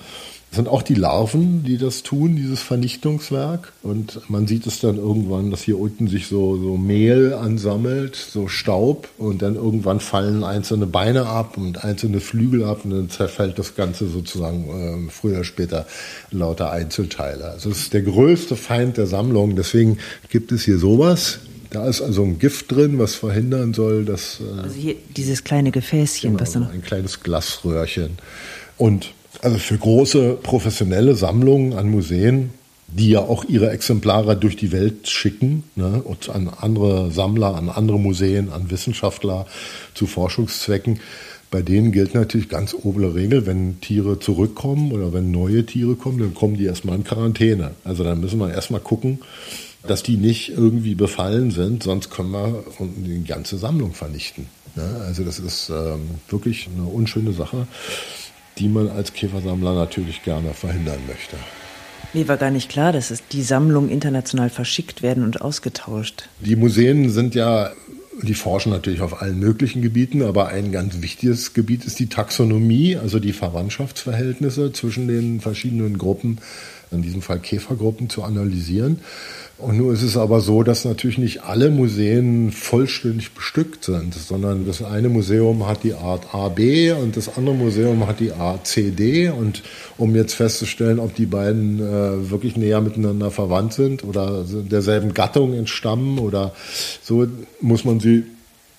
Das 0.52 0.58
sind 0.58 0.68
auch 0.68 0.82
die 0.82 0.96
Larven, 0.96 1.64
die 1.64 1.78
das 1.78 2.04
tun, 2.04 2.36
dieses 2.36 2.62
Vernichtungswerk. 2.62 3.72
Und 3.84 4.30
man 4.30 4.48
sieht 4.48 4.68
es 4.68 4.82
dann 4.82 4.98
irgendwann, 4.98 5.50
dass 5.50 5.62
hier 5.62 5.80
unten 5.80 6.10
sich 6.10 6.28
so, 6.28 6.58
so 6.58 6.76
Mehl 6.76 7.34
ansammelt, 7.34 8.18
so 8.18 8.50
Staub. 8.50 9.08
Und 9.18 9.42
dann 9.44 9.56
irgendwann 9.56 10.02
fallen 10.02 10.44
einzelne 10.44 10.88
Beine 10.88 11.28
ab 11.28 11.56
und 11.56 11.86
einzelne 11.86 12.20
Flügel 12.20 12.66
ab. 12.66 12.84
Und 12.84 12.92
dann 12.92 13.10
zerfällt 13.10 13.60
das 13.60 13.76
Ganze 13.76 14.10
sozusagen 14.10 15.08
äh, 15.08 15.10
früher 15.10 15.36
oder 15.36 15.44
später 15.46 15.86
lauter 16.32 16.70
Einzelteile. 16.70 17.46
Also 17.46 17.70
es 17.70 17.84
ist 17.84 17.94
der 17.94 18.02
größte 18.02 18.58
Feind 18.58 18.98
der 18.98 19.08
Sammlung. 19.08 19.56
Deswegen 19.56 20.00
gibt 20.30 20.52
es 20.52 20.66
hier 20.66 20.80
sowas. 20.80 21.40
Da 21.70 21.88
ist 21.88 22.02
also 22.02 22.24
ein 22.24 22.40
Gift 22.40 22.70
drin, 22.74 23.00
was 23.00 23.16
verhindern 23.16 23.74
soll, 23.74 24.04
dass. 24.04 24.42
Äh, 24.42 24.64
also 24.64 24.76
hier 24.76 24.96
dieses 25.16 25.46
kleine 25.46 25.72
Gefäßchen, 25.72 26.32
genau, 26.32 26.42
was 26.42 26.52
dann. 26.52 26.70
Ein 26.70 26.82
kleines 26.82 27.22
Glasröhrchen. 27.22 28.18
Und 28.76 29.14
also 29.41 29.58
für 29.58 29.78
große 29.78 30.38
professionelle 30.41 31.15
Sammlungen 31.15 31.74
an 31.74 31.89
Museen, 31.89 32.52
die 32.88 33.12
ja 33.12 33.20
auch 33.22 33.46
ihre 33.46 33.70
Exemplare 33.70 34.36
durch 34.36 34.58
die 34.58 34.72
Welt 34.72 35.08
schicken 35.08 35.63
ne, 35.76 36.02
und 36.04 36.30
an 36.30 36.50
andere 36.50 37.12
Sammler, 37.12 37.56
an 37.56 37.70
andere 37.70 38.00
Museen, 38.00 38.52
an 38.52 38.70
Wissenschaftler 38.70 39.46
zu 39.94 40.08
Forschungszwecken. 40.08 41.00
Bei 41.50 41.62
denen 41.62 41.91
gilt 41.91 42.13
natürlich 42.13 42.50
ganz 42.50 42.74
oble 42.74 43.13
Regel, 43.13 43.46
wenn 43.46 43.82
Tiere 43.82 44.20
zurückkommen 44.20 44.91
oder 44.91 45.13
wenn 45.13 45.32
neue 45.32 45.65
Tiere 45.65 45.96
kommen, 45.96 46.20
dann 46.20 46.34
kommen 46.34 46.58
die 46.58 46.65
erstmal 46.65 46.96
in 46.96 47.04
Quarantäne. 47.04 47.72
Also 47.84 48.04
dann 48.04 48.22
müssen 48.22 48.39
wir 48.39 48.52
erstmal 48.54 48.82
gucken, 48.82 49.20
dass 49.88 50.04
die 50.04 50.17
nicht 50.17 50.50
irgendwie 50.50 50.96
befallen 50.96 51.52
sind, 51.52 51.84
sonst 51.84 52.10
können 52.10 52.32
wir 52.32 52.63
die 52.80 53.24
ganze 53.24 53.58
Sammlung 53.58 53.94
vernichten. 53.94 54.48
Ja, 54.76 55.06
also 55.06 55.24
das 55.24 55.39
ist 55.39 55.70
ähm, 55.70 56.02
wirklich 56.30 56.70
eine 56.74 56.88
unschöne 56.88 57.34
Sache, 57.34 57.67
die 58.58 58.68
man 58.68 58.90
als 58.90 59.14
Käfersammler 59.14 59.74
natürlich 59.74 60.24
gerne 60.24 60.54
verhindern 60.54 61.00
möchte. 61.08 61.38
Mir 62.14 62.28
war 62.28 62.38
gar 62.38 62.52
nicht 62.52 62.70
klar, 62.70 62.92
dass 62.92 63.10
es 63.10 63.26
die 63.32 63.42
Sammlungen 63.42 63.90
international 63.90 64.50
verschickt 64.50 65.02
werden 65.02 65.24
und 65.24 65.42
ausgetauscht. 65.42 66.28
Die 66.42 66.58
Museen 66.58 67.10
sind 67.10 67.36
ja, 67.36 67.72
die 68.22 68.34
forschen 68.34 68.72
natürlich 68.72 69.02
auf 69.02 69.22
allen 69.22 69.40
möglichen 69.40 69.82
Gebieten, 69.82 70.22
aber 70.22 70.50
ein 70.50 70.74
ganz 70.74 71.02
wichtiges 71.02 71.54
Gebiet 71.54 71.86
ist 71.86 72.00
die 72.00 72.08
Taxonomie, 72.08 72.98
also 72.98 73.20
die 73.20 73.32
Verwandtschaftsverhältnisse 73.32 74.74
zwischen 74.74 75.08
den 75.08 75.40
verschiedenen 75.40 75.98
Gruppen, 75.98 76.40
in 76.92 77.02
diesem 77.02 77.22
Fall 77.22 77.40
Käfergruppen, 77.40 78.10
zu 78.10 78.24
analysieren. 78.24 79.00
Und 79.62 79.78
nun 79.78 79.93
ist 79.93 80.02
es 80.02 80.17
aber 80.17 80.41
so, 80.41 80.63
dass 80.63 80.86
natürlich 80.86 81.17
nicht 81.17 81.43
alle 81.43 81.69
Museen 81.69 82.52
vollständig 82.52 83.32
bestückt 83.32 83.86
sind, 83.86 84.13
sondern 84.13 84.65
das 84.65 84.82
eine 84.82 85.10
Museum 85.10 85.67
hat 85.67 85.84
die 85.84 85.93
Art 85.93 86.34
A, 86.34 86.50
B 86.50 86.91
und 86.91 87.15
das 87.15 87.38
andere 87.38 87.56
Museum 87.56 88.08
hat 88.08 88.19
die 88.19 88.32
Art 88.32 88.65
C, 88.65 88.91
D. 88.91 89.30
Und 89.30 89.62
um 89.97 90.15
jetzt 90.15 90.34
festzustellen, 90.34 91.00
ob 91.00 91.15
die 91.15 91.28
beiden 91.28 91.80
äh, 91.80 92.32
wirklich 92.32 92.56
näher 92.58 92.82
miteinander 92.82 93.30
verwandt 93.30 93.74
sind 93.74 94.04
oder 94.04 94.43
derselben 94.45 95.13
Gattung 95.13 95.54
entstammen 95.54 96.17
oder 96.19 96.54
so, 97.04 97.28
muss 97.62 97.86
man 97.86 98.00
sie 98.00 98.24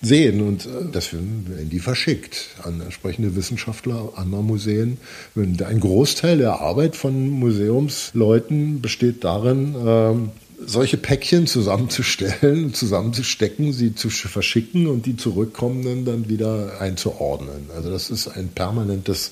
sehen 0.03 0.41
und 0.41 0.65
äh, 0.65 0.69
deswegen 0.93 1.45
werden 1.47 1.69
die 1.69 1.79
verschickt 1.79 2.49
an 2.63 2.81
entsprechende 2.81 3.35
Wissenschaftler 3.35 4.09
anderer 4.15 4.41
Museen. 4.41 4.97
Ein 5.35 5.79
Großteil 5.79 6.37
der 6.37 6.59
Arbeit 6.59 6.95
von 6.95 7.29
Museumsleuten 7.29 8.81
besteht 8.81 9.23
darin, 9.23 9.75
ähm, 9.85 10.31
solche 10.65 10.97
Päckchen 10.97 11.47
zusammenzustellen, 11.47 12.73
zusammenzustecken, 12.73 13.73
sie 13.73 13.95
zu 13.95 14.09
verschicken 14.09 14.87
und 14.87 15.05
die 15.05 15.17
zurückkommenden 15.17 16.05
dann 16.05 16.29
wieder 16.29 16.79
einzuordnen. 16.79 17.69
Also 17.75 17.89
das 17.89 18.09
ist 18.09 18.27
ein 18.27 18.49
permanentes 18.49 19.31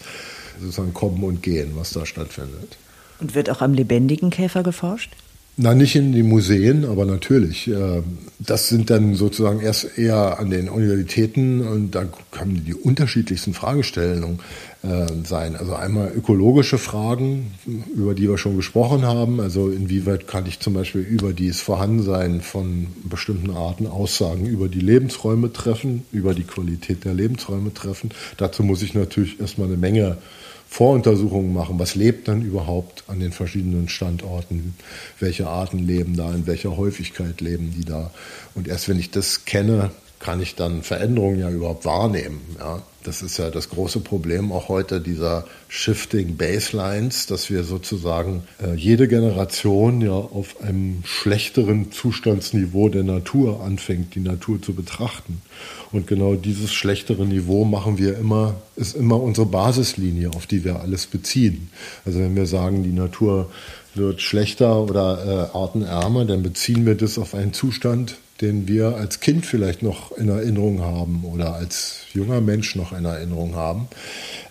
sozusagen 0.59 0.93
Kommen 0.93 1.23
und 1.23 1.41
Gehen, 1.41 1.71
was 1.75 1.91
da 1.91 2.05
stattfindet. 2.05 2.77
Und 3.19 3.35
wird 3.35 3.49
auch 3.49 3.61
am 3.61 3.73
lebendigen 3.73 4.29
Käfer 4.29 4.63
geforscht? 4.63 5.11
Na, 5.57 5.75
nicht 5.75 5.95
in 5.95 6.13
den 6.13 6.27
Museen, 6.27 6.85
aber 6.85 7.05
natürlich. 7.05 7.67
Äh, 7.67 8.01
das 8.39 8.69
sind 8.69 8.89
dann 8.89 9.15
sozusagen 9.15 9.59
erst 9.59 9.97
eher 9.97 10.39
an 10.39 10.49
den 10.49 10.69
Universitäten 10.69 11.61
und 11.67 11.91
da 11.91 12.05
kann 12.31 12.63
die 12.65 12.73
unterschiedlichsten 12.73 13.53
Fragestellungen 13.53 14.39
äh, 14.83 15.05
sein. 15.25 15.55
Also 15.55 15.75
einmal 15.75 16.11
ökologische 16.11 16.77
Fragen, 16.79 17.51
über 17.95 18.15
die 18.15 18.27
wir 18.27 18.39
schon 18.39 18.55
gesprochen 18.55 19.05
haben. 19.05 19.39
Also 19.39 19.69
inwieweit 19.69 20.27
kann 20.27 20.47
ich 20.47 20.59
zum 20.59 20.73
Beispiel 20.73 21.01
über 21.01 21.33
das 21.33 21.61
Vorhandensein 21.61 22.41
von 22.41 22.87
bestimmten 23.03 23.51
Arten 23.51 23.85
Aussagen 23.85 24.45
über 24.47 24.69
die 24.69 24.79
Lebensräume 24.79 25.53
treffen, 25.53 26.05
über 26.11 26.33
die 26.33 26.45
Qualität 26.45 27.05
der 27.05 27.13
Lebensräume 27.13 27.73
treffen. 27.73 28.09
Dazu 28.37 28.63
muss 28.63 28.81
ich 28.81 28.95
natürlich 28.95 29.39
erstmal 29.39 29.67
eine 29.67 29.77
Menge 29.77 30.17
Voruntersuchungen 30.67 31.53
machen, 31.53 31.77
was 31.79 31.95
lebt 31.95 32.29
dann 32.29 32.41
überhaupt 32.43 33.03
an 33.07 33.19
den 33.19 33.33
verschiedenen 33.33 33.89
Standorten, 33.89 34.73
welche 35.19 35.47
Arten 35.47 35.79
leben 35.79 36.15
da, 36.15 36.33
in 36.33 36.47
welcher 36.47 36.77
Häufigkeit 36.77 37.41
leben 37.41 37.73
die 37.77 37.83
da. 37.83 38.09
Und 38.55 38.69
erst 38.69 38.87
wenn 38.87 38.97
ich 38.97 39.11
das 39.11 39.43
kenne, 39.43 39.91
kann 40.21 40.41
ich 40.41 40.55
dann 40.55 40.83
Veränderungen 40.83 41.39
ja 41.39 41.49
überhaupt 41.49 41.85
wahrnehmen. 41.85 42.41
Ja? 42.59 42.81
Das 43.03 43.23
ist 43.23 43.37
ja 43.37 43.49
das 43.49 43.69
große 43.69 43.99
Problem 44.01 44.51
auch 44.51 44.69
heute 44.69 45.01
dieser 45.01 45.45
Shifting 45.67 46.37
Baselines, 46.37 47.25
dass 47.25 47.49
wir 47.49 47.63
sozusagen 47.63 48.43
äh, 48.63 48.75
jede 48.75 49.07
Generation 49.07 50.01
ja 50.01 50.11
auf 50.11 50.61
einem 50.61 51.01
schlechteren 51.03 51.91
Zustandsniveau 51.91 52.89
der 52.89 53.03
Natur 53.03 53.61
anfängt, 53.63 54.13
die 54.13 54.19
Natur 54.19 54.61
zu 54.61 54.75
betrachten. 54.75 55.41
Und 55.91 56.05
genau 56.05 56.35
dieses 56.35 56.71
schlechtere 56.71 57.25
Niveau 57.25 57.65
machen 57.65 57.97
wir 57.97 58.17
immer, 58.17 58.61
ist 58.75 58.95
immer 58.95 59.19
unsere 59.19 59.47
Basislinie, 59.47 60.29
auf 60.35 60.45
die 60.45 60.63
wir 60.63 60.81
alles 60.81 61.07
beziehen. 61.07 61.69
Also 62.05 62.19
wenn 62.19 62.35
wir 62.35 62.45
sagen, 62.45 62.83
die 62.83 62.93
Natur 62.93 63.49
wird 63.95 64.21
schlechter 64.21 64.79
oder 64.83 65.49
äh, 65.53 65.57
artenärmer, 65.57 66.25
dann 66.25 66.43
beziehen 66.43 66.85
wir 66.85 66.95
das 66.95 67.17
auf 67.17 67.33
einen 67.33 67.53
Zustand, 67.53 68.17
den 68.41 68.67
wir 68.67 68.95
als 68.95 69.19
Kind 69.19 69.45
vielleicht 69.45 69.83
noch 69.83 70.11
in 70.13 70.29
Erinnerung 70.29 70.81
haben 70.81 71.23
oder 71.23 71.53
als 71.53 71.99
junger 72.13 72.41
Mensch 72.41 72.75
noch 72.75 72.91
in 72.91 73.05
Erinnerung 73.05 73.55
haben. 73.55 73.87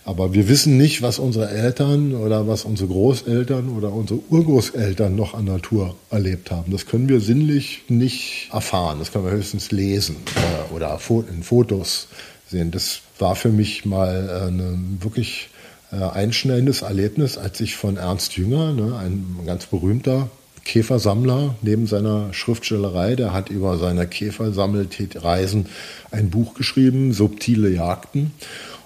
Aber 0.05 0.33
wir 0.33 0.47
wissen 0.47 0.77
nicht, 0.77 1.01
was 1.01 1.19
unsere 1.19 1.49
Eltern 1.49 2.15
oder 2.15 2.47
was 2.47 2.65
unsere 2.65 2.89
Großeltern 2.89 3.69
oder 3.69 3.91
unsere 3.91 4.19
Urgroßeltern 4.29 5.15
noch 5.15 5.33
an 5.33 5.45
Natur 5.45 5.95
erlebt 6.09 6.51
haben. 6.51 6.71
Das 6.71 6.85
können 6.85 7.09
wir 7.09 7.19
sinnlich 7.19 7.83
nicht 7.89 8.49
erfahren. 8.51 8.99
Das 8.99 9.11
können 9.11 9.25
wir 9.25 9.31
höchstens 9.31 9.71
lesen 9.71 10.15
äh, 10.35 10.73
oder 10.73 10.99
in 11.29 11.43
Fotos 11.43 12.07
sehen. 12.47 12.71
Das 12.71 13.01
war 13.19 13.35
für 13.35 13.49
mich 13.49 13.85
mal 13.85 14.29
äh, 14.29 14.47
ein 14.47 14.99
wirklich 15.01 15.49
äh, 15.91 15.97
einschneidendes 15.97 16.81
Erlebnis, 16.81 17.37
als 17.37 17.59
ich 17.59 17.75
von 17.75 17.97
Ernst 17.97 18.37
Jünger, 18.37 18.73
ne, 18.73 18.97
ein 18.97 19.39
ganz 19.45 19.65
berühmter 19.65 20.29
Käfersammler 20.65 21.55
neben 21.61 21.87
seiner 21.87 22.33
Schriftstellerei. 22.33 23.15
Der 23.15 23.33
hat 23.33 23.49
über 23.49 23.77
seine 23.77 24.07
Käfersammelreisen 24.07 25.67
ein 26.11 26.29
Buch 26.29 26.53
geschrieben, 26.53 27.13
Subtile 27.13 27.69
Jagden. 27.69 28.31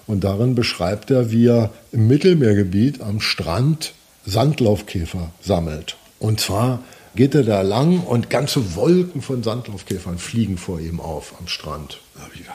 Und 0.06 0.24
darin 0.24 0.54
beschreibt 0.54 1.10
er, 1.10 1.30
wie 1.30 1.46
er 1.46 1.70
im 1.92 2.06
Mittelmeergebiet 2.06 3.00
am 3.00 3.20
Strand 3.20 3.92
Sandlaufkäfer 4.24 5.30
sammelt. 5.40 5.96
Und 6.18 6.40
zwar 6.40 6.82
geht 7.16 7.34
er 7.34 7.42
da 7.42 7.62
lang 7.62 8.00
und 8.00 8.30
ganze 8.30 8.76
Wolken 8.76 9.22
von 9.22 9.42
Sandlaufkäfern 9.42 10.18
fliegen 10.18 10.58
vor 10.58 10.80
ihm 10.80 11.00
auf 11.00 11.34
am 11.40 11.48
Strand. 11.48 12.00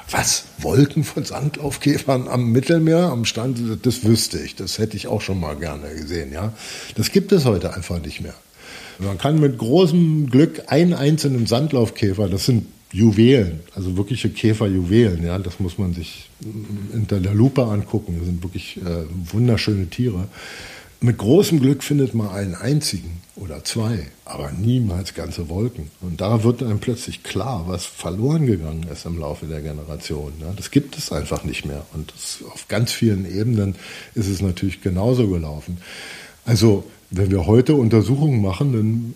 Was? 0.10 0.46
Wolken 0.60 1.04
von 1.04 1.24
Sandlaufkäfern 1.26 2.28
am 2.28 2.52
Mittelmeer, 2.52 3.06
am 3.06 3.26
Strand? 3.26 3.60
Das 3.84 4.04
wüsste 4.04 4.40
ich. 4.40 4.56
Das 4.56 4.78
hätte 4.78 4.96
ich 4.96 5.08
auch 5.08 5.22
schon 5.22 5.40
mal 5.40 5.56
gerne 5.56 5.94
gesehen, 5.96 6.32
ja. 6.32 6.54
Das 6.96 7.12
gibt 7.12 7.32
es 7.32 7.46
heute 7.46 7.74
einfach 7.74 8.00
nicht 8.00 8.22
mehr. 8.22 8.36
Man 9.02 9.18
kann 9.18 9.40
mit 9.40 9.58
großem 9.58 10.30
Glück 10.30 10.64
einen 10.68 10.94
einzelnen 10.94 11.48
Sandlaufkäfer, 11.48 12.30
das 12.30 12.46
sind 12.46 12.66
Juwelen, 12.94 13.62
also 13.74 13.96
wirkliche 13.98 14.30
Käferjuwelen, 14.30 15.26
ja, 15.26 15.40
das 15.40 15.60
muss 15.60 15.78
man 15.78 15.94
sich 15.94 16.30
unter 16.94 17.20
der 17.20 17.34
Lupe 17.34 17.64
angucken. 17.64 18.18
Das 18.18 18.26
sind 18.26 18.44
wirklich 18.44 18.78
äh, 18.78 19.06
wunderschöne 19.32 19.88
Tiere. 19.90 20.28
Mit 21.04 21.18
großem 21.18 21.62
Glück 21.62 21.84
findet 21.84 22.14
man 22.14 22.30
einen 22.30 22.54
einzigen 22.54 23.22
oder 23.36 23.64
zwei, 23.64 24.06
aber 24.24 24.52
niemals 24.52 25.16
ganze 25.16 25.50
Wolken. 25.50 25.90
Und 26.02 26.22
da 26.22 26.44
wird 26.44 26.62
einem 26.62 26.80
plötzlich 26.80 27.24
klar, 27.24 27.64
was 27.68 27.86
verloren 27.86 28.46
gegangen 28.46 28.86
ist 28.92 29.08
im 29.08 29.18
Laufe 29.18 29.48
der 29.48 29.62
Generation. 29.62 30.34
Ja, 30.42 30.54
das 30.56 30.70
gibt 30.70 30.96
es 30.98 31.12
einfach 31.12 31.44
nicht 31.44 31.66
mehr. 31.66 31.86
Und 31.94 32.14
das, 32.14 32.40
auf 32.54 32.68
ganz 32.68 32.92
vielen 32.92 33.26
Ebenen 33.26 33.76
ist 34.14 34.28
es 34.28 34.42
natürlich 34.42 34.82
genauso 34.82 35.28
gelaufen. 35.28 35.78
Also 36.46 36.84
wenn 37.12 37.30
wir 37.30 37.45
heute 37.45 37.76
Untersuchungen 37.76 38.41
machen, 38.41 38.74
dann 38.74 39.13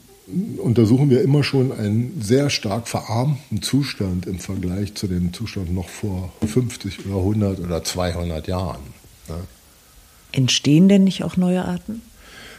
untersuchen 0.57 1.09
wir 1.09 1.21
immer 1.21 1.43
schon 1.43 1.71
einen 1.71 2.21
sehr 2.21 2.49
stark 2.49 2.87
verarmten 2.87 3.61
Zustand 3.61 4.25
im 4.25 4.39
Vergleich 4.39 4.95
zu 4.95 5.07
dem 5.07 5.33
Zustand 5.33 5.73
noch 5.73 5.87
vor 5.87 6.33
50 6.45 7.05
oder 7.05 7.17
100 7.17 7.59
oder 7.59 7.83
200 7.83 8.47
Jahren. 8.47 8.81
Ja. 9.29 9.37
Entstehen 10.31 10.89
denn 10.89 11.03
nicht 11.03 11.23
auch 11.23 11.37
neue 11.37 11.63
Arten? 11.63 12.01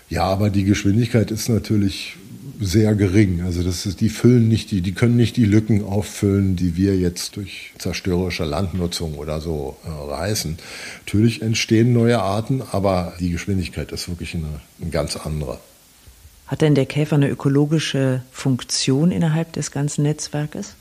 Ja, 0.09 0.25
aber 0.25 0.51
die 0.51 0.64
Geschwindigkeit 0.64 1.31
ist 1.31 1.49
natürlich 1.49 2.16
sehr 2.61 2.95
gering. 2.95 3.42
Also 3.42 3.62
das 3.62 3.87
ist, 3.87 4.01
die 4.01 4.09
füllen 4.09 4.49
nicht 4.49 4.71
die, 4.71 4.81
die 4.81 4.92
können 4.92 5.16
nicht 5.16 5.37
die 5.37 5.45
Lücken 5.45 5.85
auffüllen, 5.85 6.57
die 6.57 6.77
wir 6.77 6.97
jetzt 6.97 7.37
durch 7.37 7.73
zerstörerische 7.79 8.45
Landnutzung 8.45 9.14
oder 9.14 9.40
so 9.40 9.77
äh, 9.85 9.88
reißen. 9.88 10.59
Natürlich 11.05 11.42
entstehen 11.42 11.92
neue 11.92 12.21
Arten, 12.21 12.62
aber 12.73 13.14
die 13.21 13.31
Geschwindigkeit 13.31 13.92
ist 13.92 14.09
wirklich 14.09 14.35
eine, 14.35 14.61
eine 14.81 14.90
ganz 14.90 15.16
andere. 15.16 15.59
Hat 16.47 16.62
denn 16.62 16.75
der 16.75 16.87
Käfer 16.87 17.16
eine 17.16 17.29
ökologische 17.29 18.23
Funktion 18.31 19.11
innerhalb 19.11 19.53
des 19.53 19.71
ganzen 19.71 20.03
Netzwerkes? 20.03 20.75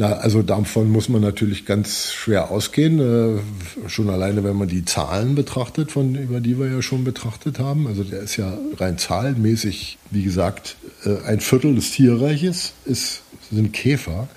Na, 0.00 0.12
also 0.12 0.40
davon 0.40 0.90
muss 0.90 1.10
man 1.10 1.20
natürlich 1.20 1.66
ganz 1.66 2.14
schwer 2.14 2.50
ausgehen. 2.50 3.00
Äh, 3.00 3.88
schon 3.90 4.08
alleine, 4.08 4.42
wenn 4.44 4.56
man 4.56 4.66
die 4.66 4.86
Zahlen 4.86 5.34
betrachtet, 5.34 5.92
von, 5.92 6.14
über 6.14 6.40
die 6.40 6.58
wir 6.58 6.72
ja 6.72 6.80
schon 6.80 7.04
betrachtet 7.04 7.58
haben. 7.58 7.86
Also 7.86 8.02
der 8.02 8.20
ist 8.20 8.38
ja 8.38 8.56
rein 8.78 8.96
zahlenmäßig, 8.96 9.98
wie 10.10 10.22
gesagt, 10.22 10.76
äh, 11.04 11.22
ein 11.26 11.40
Viertel 11.40 11.74
des 11.74 11.90
Tierreiches 11.90 12.72
ist, 12.86 13.20
sind 13.52 13.74
Käfer. 13.74 14.28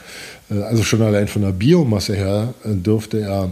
Äh, 0.51 0.63
also 0.63 0.83
schon 0.83 1.01
allein 1.01 1.29
von 1.29 1.43
der 1.43 1.53
Biomasse 1.53 2.13
her 2.13 2.53
äh, 2.65 2.75
dürfte 2.75 3.21
er 3.21 3.49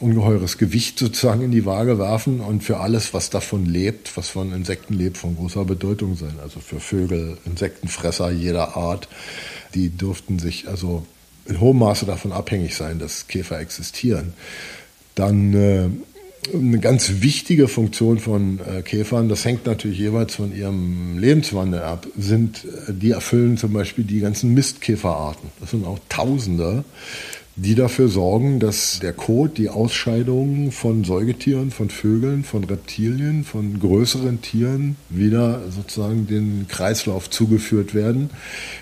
ungeheures 0.00 0.58
Gewicht 0.58 0.98
sozusagen 0.98 1.40
in 1.40 1.50
die 1.50 1.64
Waage 1.64 1.98
werfen 1.98 2.40
und 2.40 2.62
für 2.62 2.80
alles, 2.80 3.14
was 3.14 3.30
davon 3.30 3.64
lebt, 3.64 4.14
was 4.18 4.28
von 4.28 4.52
Insekten 4.52 4.92
lebt, 4.92 5.16
von 5.16 5.34
großer 5.34 5.64
Bedeutung 5.64 6.14
sein. 6.14 6.34
Also 6.42 6.60
für 6.60 6.78
Vögel, 6.78 7.38
Insektenfresser 7.46 8.30
jeder 8.30 8.76
Art, 8.76 9.08
die 9.74 9.88
dürften 9.88 10.38
sich 10.38 10.68
also 10.68 11.06
in 11.46 11.60
hohem 11.60 11.78
Maße 11.78 12.06
davon 12.06 12.32
abhängig 12.32 12.74
sein, 12.74 12.98
dass 12.98 13.28
Käfer 13.28 13.60
existieren. 13.60 14.32
Dann 15.14 15.54
äh, 15.54 15.88
eine 16.52 16.78
ganz 16.78 17.20
wichtige 17.20 17.68
Funktion 17.68 18.18
von 18.18 18.60
äh, 18.60 18.82
Käfern, 18.82 19.28
das 19.28 19.44
hängt 19.44 19.66
natürlich 19.66 19.98
jeweils 19.98 20.34
von 20.34 20.54
ihrem 20.54 21.18
Lebenswandel 21.18 21.82
ab, 21.82 22.06
sind, 22.18 22.64
äh, 22.64 22.92
die 22.92 23.12
erfüllen 23.12 23.56
zum 23.56 23.72
Beispiel 23.72 24.04
die 24.04 24.20
ganzen 24.20 24.52
Mistkäferarten. 24.54 25.50
Das 25.60 25.70
sind 25.70 25.86
auch 25.86 25.98
Tausende, 26.08 26.84
die 27.56 27.76
dafür 27.76 28.08
sorgen, 28.08 28.58
dass 28.58 28.98
der 29.00 29.12
Kot, 29.12 29.58
die 29.58 29.68
Ausscheidungen 29.68 30.72
von 30.72 31.04
Säugetieren, 31.04 31.70
von 31.70 31.88
Vögeln, 31.88 32.42
von 32.42 32.64
Reptilien, 32.64 33.44
von 33.44 33.78
größeren 33.78 34.42
Tieren 34.42 34.96
wieder 35.08 35.62
sozusagen 35.70 36.26
den 36.26 36.66
Kreislauf 36.68 37.30
zugeführt 37.30 37.94
werden, 37.94 38.30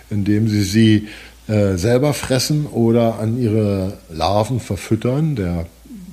indem 0.08 0.48
sie 0.48 0.62
sie 0.62 1.08
äh, 1.48 1.76
selber 1.76 2.14
fressen 2.14 2.66
oder 2.66 3.18
an 3.18 3.40
ihre 3.40 3.94
Larven 4.10 4.60
verfüttern. 4.60 5.36
Der 5.36 5.66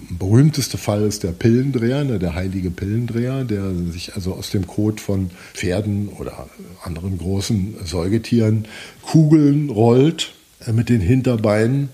berühmteste 0.10 0.78
Fall 0.78 1.04
ist 1.04 1.24
der 1.24 1.32
Pillendreher, 1.32 2.04
ne, 2.04 2.20
der 2.20 2.34
heilige 2.34 2.72
Pillendreher, 2.72 3.44
der 3.44 3.72
sich 3.92 4.16
also 4.16 4.34
aus 4.34 4.50
dem 4.50 4.66
Kot 4.66 5.00
von 5.00 5.30
Pferden 5.54 6.10
oder 6.10 6.48
anderen 6.84 7.18
großen 7.18 7.76
Säugetieren 7.86 8.66
Kugeln 9.04 9.70
rollt 9.70 10.34
äh, 10.66 10.72
mit 10.72 10.90
den 10.90 11.02
Hinterbeinen 11.02 11.90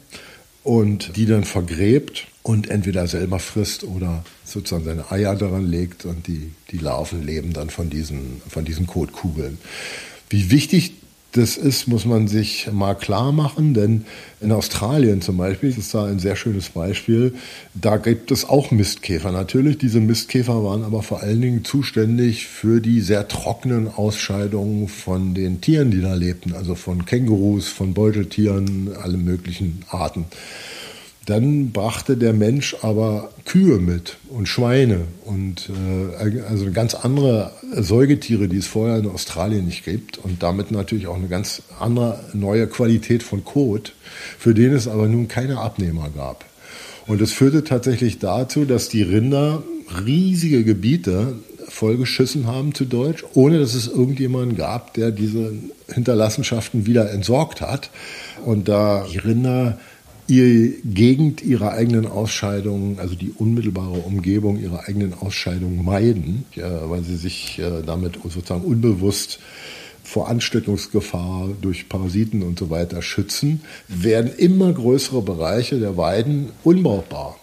und 0.63 1.15
die 1.15 1.25
dann 1.25 1.43
vergräbt 1.43 2.27
und 2.41 2.69
entweder 2.69 3.07
selber 3.07 3.39
frisst 3.39 3.83
oder 3.83 4.23
sozusagen 4.43 4.85
seine 4.85 5.11
Eier 5.11 5.35
daran 5.35 5.65
legt 5.65 6.05
und 6.05 6.27
die, 6.27 6.51
die 6.71 6.77
Larven 6.77 7.23
leben 7.25 7.53
dann 7.53 7.69
von 7.69 7.89
diesen, 7.89 8.41
von 8.47 8.65
diesen 8.65 8.87
Kotkugeln. 8.87 9.57
Wie 10.29 10.51
wichtig 10.51 10.93
das 11.37 11.57
ist, 11.57 11.87
muss 11.87 12.05
man 12.05 12.27
sich 12.29 12.69
mal 12.71 12.95
klar 12.95 13.33
machen, 13.33 13.73
denn 13.73 14.05
in 14.39 14.53
Australien 14.53 15.21
zum 15.21 15.37
Beispiel, 15.37 15.69
ist 15.69 15.93
da 15.93 16.05
ein 16.05 16.19
sehr 16.19 16.37
schönes 16.37 16.69
Beispiel, 16.69 17.33
da 17.73 17.97
gibt 17.97 18.31
es 18.31 18.47
auch 18.47 18.71
Mistkäfer. 18.71 19.31
Natürlich, 19.31 19.77
diese 19.77 19.99
Mistkäfer 19.99 20.63
waren 20.63 20.83
aber 20.83 21.03
vor 21.03 21.21
allen 21.21 21.41
Dingen 21.41 21.65
zuständig 21.65 22.47
für 22.47 22.79
die 22.79 23.01
sehr 23.01 23.27
trockenen 23.27 23.89
Ausscheidungen 23.93 24.87
von 24.87 25.33
den 25.33 25.59
Tieren, 25.59 25.91
die 25.91 26.01
da 26.01 26.13
lebten, 26.13 26.53
also 26.53 26.75
von 26.75 27.05
Kängurus, 27.05 27.67
von 27.67 27.93
Beuteltieren, 27.93 28.91
alle 29.01 29.17
möglichen 29.17 29.83
Arten. 29.89 30.25
Dann 31.25 31.71
brachte 31.71 32.17
der 32.17 32.33
Mensch 32.33 32.75
aber 32.81 33.31
Kühe 33.45 33.79
mit 33.79 34.17
und 34.29 34.47
Schweine 34.47 35.01
und 35.23 35.69
äh, 35.69 36.41
also 36.47 36.71
ganz 36.71 36.93
andere 36.93 37.51
Säugetiere, 37.73 38.47
die 38.47 38.57
es 38.57 38.67
vorher 38.67 38.99
in 38.99 39.09
Australien 39.09 39.65
nicht 39.65 39.83
gibt 39.85 40.19
und 40.19 40.43
damit 40.43 40.71
natürlich 40.71 41.07
auch 41.07 41.15
eine 41.15 41.27
ganz 41.27 41.63
andere 41.79 42.19
neue 42.33 42.67
Qualität 42.67 43.23
von 43.23 43.43
Kot, 43.43 43.93
für 44.37 44.53
den 44.53 44.73
es 44.73 44.87
aber 44.87 45.07
nun 45.07 45.27
keine 45.27 45.57
Abnehmer 45.57 46.09
gab. 46.15 46.45
Und 47.07 47.21
es 47.21 47.31
führte 47.31 47.63
tatsächlich 47.63 48.19
dazu, 48.19 48.65
dass 48.65 48.89
die 48.89 49.03
Rinder 49.03 49.63
riesige 50.05 50.63
Gebiete 50.63 51.35
vollgeschissen 51.67 52.47
haben 52.47 52.73
zu 52.73 52.85
Deutsch, 52.85 53.23
ohne 53.33 53.59
dass 53.59 53.73
es 53.73 53.87
irgendjemanden 53.87 54.55
gab, 54.55 54.93
der 54.93 55.11
diese 55.11 55.53
Hinterlassenschaften 55.91 56.85
wieder 56.85 57.11
entsorgt 57.11 57.61
hat. 57.61 57.89
Und 58.45 58.67
da 58.67 59.05
die 59.11 59.17
Rinder 59.17 59.77
ihre 60.27 60.69
Gegend 60.83 61.41
ihrer 61.43 61.73
eigenen 61.73 62.07
Ausscheidungen, 62.07 62.99
also 62.99 63.15
die 63.15 63.31
unmittelbare 63.31 63.99
Umgebung 63.99 64.59
ihrer 64.59 64.87
eigenen 64.87 65.13
Ausscheidungen 65.13 65.83
meiden, 65.83 66.45
weil 66.55 67.03
sie 67.03 67.17
sich 67.17 67.59
äh, 67.59 67.83
damit 67.85 68.19
sozusagen 68.23 68.63
unbewusst 68.63 69.39
vor 70.03 70.29
Ansteckungsgefahr 70.29 71.49
durch 71.61 71.89
Parasiten 71.89 72.43
und 72.43 72.59
so 72.59 72.69
weiter 72.69 73.01
schützen, 73.01 73.61
werden 73.87 74.31
immer 74.37 74.71
größere 74.71 75.21
Bereiche 75.21 75.79
der 75.79 75.97
Weiden 75.97 76.49
unbrauchbar. 76.63 77.39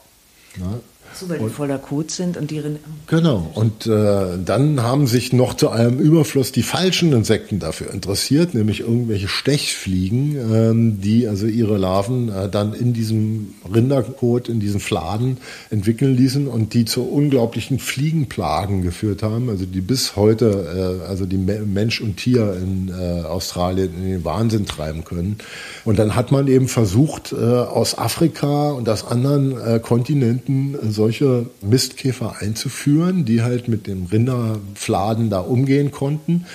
So, 1.14 1.28
weil 1.28 1.38
die 1.38 1.48
voller 1.48 1.78
Kot 1.78 2.10
sind 2.10 2.36
und 2.36 2.50
die 2.50 2.58
Rinder. 2.58 2.80
Genau. 3.06 3.50
Und 3.54 3.86
äh, 3.86 4.38
dann 4.44 4.82
haben 4.82 5.06
sich 5.06 5.32
noch 5.32 5.54
zu 5.54 5.68
einem 5.68 5.98
Überfluss 5.98 6.52
die 6.52 6.62
falschen 6.62 7.12
Insekten 7.12 7.58
dafür 7.58 7.92
interessiert, 7.92 8.54
nämlich 8.54 8.80
irgendwelche 8.80 9.28
Stechfliegen, 9.28 10.36
ähm, 10.52 11.00
die 11.00 11.28
also 11.28 11.46
ihre 11.46 11.76
Larven 11.76 12.28
äh, 12.30 12.48
dann 12.48 12.74
in 12.74 12.92
diesem 12.92 13.54
Rinderkot, 13.72 14.48
in 14.48 14.60
diesen 14.60 14.80
Fladen 14.80 15.38
entwickeln 15.70 16.16
ließen 16.16 16.48
und 16.48 16.74
die 16.74 16.84
zu 16.84 17.02
unglaublichen 17.02 17.78
Fliegenplagen 17.78 18.82
geführt 18.82 19.22
haben, 19.22 19.50
also 19.50 19.66
die 19.66 19.80
bis 19.80 20.16
heute, 20.16 21.00
äh, 21.04 21.08
also 21.08 21.26
die 21.26 21.38
Mensch 21.38 22.00
und 22.00 22.16
Tier 22.16 22.56
in 22.60 22.88
äh, 22.88 23.22
Australien 23.22 23.94
in 23.96 24.08
den 24.08 24.24
Wahnsinn 24.24 24.66
treiben 24.66 25.04
können. 25.04 25.36
Und 25.84 25.98
dann 25.98 26.14
hat 26.14 26.32
man 26.32 26.48
eben 26.48 26.68
versucht, 26.68 27.32
äh, 27.32 27.36
aus 27.36 27.98
Afrika 27.98 28.70
und 28.70 28.88
aus 28.88 29.06
anderen 29.06 29.60
äh, 29.60 29.80
Kontinenten 29.80 30.76
so 30.90 31.01
solche 31.02 31.46
Mistkäfer 31.62 32.36
einzuführen, 32.38 33.24
die 33.24 33.42
halt 33.42 33.66
mit 33.66 33.88
dem 33.88 34.06
Rinderfladen 34.06 35.30
da 35.30 35.40
umgehen 35.40 35.90
konnten. 35.90 36.46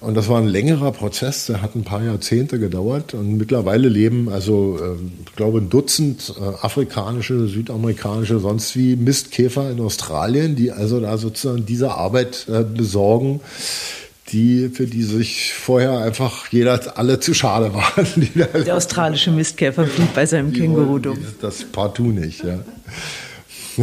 Und 0.00 0.14
das 0.14 0.28
war 0.28 0.40
ein 0.40 0.46
längerer 0.46 0.92
Prozess, 0.92 1.46
der 1.46 1.62
hat 1.62 1.74
ein 1.74 1.82
paar 1.82 2.04
Jahrzehnte 2.04 2.60
gedauert. 2.60 3.14
Und 3.14 3.36
mittlerweile 3.36 3.88
leben 3.88 4.28
also, 4.28 4.78
ähm, 4.80 5.10
ich 5.26 5.34
glaube, 5.34 5.58
ein 5.58 5.68
Dutzend 5.68 6.32
äh, 6.38 6.64
afrikanische, 6.64 7.48
südamerikanische, 7.48 8.38
sonst 8.38 8.76
wie 8.76 8.94
Mistkäfer 8.94 9.68
in 9.68 9.80
Australien, 9.80 10.54
die 10.54 10.70
also 10.70 11.00
da 11.00 11.18
sozusagen 11.18 11.66
diese 11.66 11.90
Arbeit 11.90 12.46
äh, 12.48 12.62
besorgen, 12.62 13.40
die, 14.28 14.68
für 14.68 14.86
die 14.86 15.02
sich 15.02 15.54
vorher 15.54 15.98
einfach 15.98 16.52
jeder 16.52 16.96
alle 16.96 17.18
zu 17.18 17.34
schade 17.34 17.74
waren. 17.74 18.06
Der 18.64 18.76
australische 18.76 19.32
Mistkäfer 19.32 19.82
blieb 19.82 20.14
bei 20.14 20.24
seinem 20.24 20.52
Känguru 20.52 21.00
dumm. 21.00 21.18
Das 21.40 21.64
partout 21.64 22.12
nicht, 22.12 22.44
ja. 22.44 22.60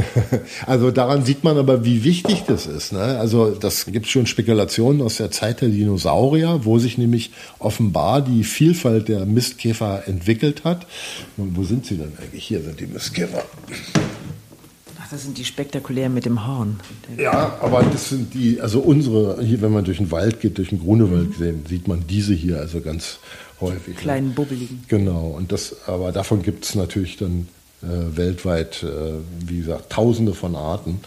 Also 0.65 0.91
daran 0.91 1.25
sieht 1.25 1.43
man 1.43 1.57
aber, 1.57 1.85
wie 1.85 2.03
wichtig 2.03 2.43
das 2.47 2.65
ist. 2.67 2.93
Ne? 2.93 2.99
Also 2.99 3.51
das 3.51 3.85
gibt 3.85 4.07
schon 4.07 4.25
Spekulationen 4.25 5.01
aus 5.01 5.17
der 5.17 5.31
Zeit 5.31 5.61
der 5.61 5.69
Dinosaurier, 5.69 6.61
wo 6.63 6.79
sich 6.79 6.97
nämlich 6.97 7.31
offenbar 7.59 8.21
die 8.21 8.43
Vielfalt 8.43 9.07
der 9.07 9.25
Mistkäfer 9.25 10.07
entwickelt 10.07 10.63
hat. 10.63 10.87
Und 11.37 11.55
wo 11.55 11.63
sind 11.63 11.85
sie 11.85 11.97
denn 11.97 12.13
eigentlich? 12.21 12.43
Hier 12.45 12.61
sind 12.61 12.79
die 12.79 12.87
Mistkäfer. 12.87 13.43
Ach, 14.99 15.09
das 15.11 15.23
sind 15.23 15.37
die 15.37 15.45
spektakulären 15.45 16.13
mit 16.13 16.25
dem 16.25 16.47
Horn. 16.47 16.79
Ja, 17.17 17.57
aber 17.61 17.83
das 17.83 18.09
sind 18.09 18.33
die, 18.33 18.59
also 18.59 18.79
unsere, 18.79 19.43
hier, 19.43 19.61
wenn 19.61 19.71
man 19.71 19.85
durch 19.85 19.97
den 19.97 20.11
Wald 20.11 20.39
geht, 20.39 20.57
durch 20.57 20.69
den 20.69 20.79
Grunewald, 20.79 21.39
mhm. 21.39 21.65
sieht 21.67 21.87
man 21.87 22.05
diese 22.07 22.33
hier 22.33 22.59
also 22.59 22.81
ganz 22.81 23.19
häufig. 23.61 23.95
Ne? 23.95 24.01
Kleinen, 24.01 24.33
bubbeligen. 24.33 24.83
Genau, 24.87 25.27
und 25.27 25.51
das, 25.51 25.75
aber 25.87 26.11
davon 26.11 26.41
gibt 26.41 26.65
es 26.65 26.75
natürlich 26.75 27.17
dann 27.17 27.47
weltweit, 27.81 28.83
äh, 28.83 29.13
wie 29.47 29.59
gesagt, 29.59 29.91
tausende 29.91 30.33
von 30.33 30.55
Arten. 30.55 31.01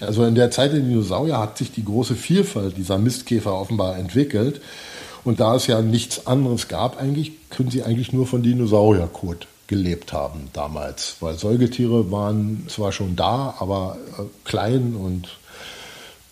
Also 0.00 0.24
in 0.24 0.34
der 0.34 0.50
Zeit 0.50 0.72
der 0.72 0.80
Dinosaurier 0.80 1.38
hat 1.38 1.58
sich 1.58 1.72
die 1.72 1.84
große 1.84 2.14
Vielfalt 2.14 2.76
dieser 2.76 2.98
Mistkäfer 2.98 3.54
offenbar 3.54 3.96
entwickelt. 3.98 4.60
Und 5.24 5.38
da 5.38 5.54
es 5.54 5.68
ja 5.68 5.80
nichts 5.80 6.26
anderes 6.26 6.68
gab, 6.68 7.00
eigentlich 7.00 7.48
können 7.50 7.70
sie 7.70 7.84
eigentlich 7.84 8.12
nur 8.12 8.26
von 8.26 8.42
Dinosaurierkot 8.42 9.46
gelebt 9.68 10.12
haben 10.12 10.48
damals. 10.52 11.16
Weil 11.20 11.38
Säugetiere 11.38 12.10
waren 12.10 12.66
zwar 12.68 12.92
schon 12.92 13.14
da, 13.14 13.54
aber 13.58 13.96
äh, 14.18 14.22
klein 14.44 14.96
und, 14.96 15.28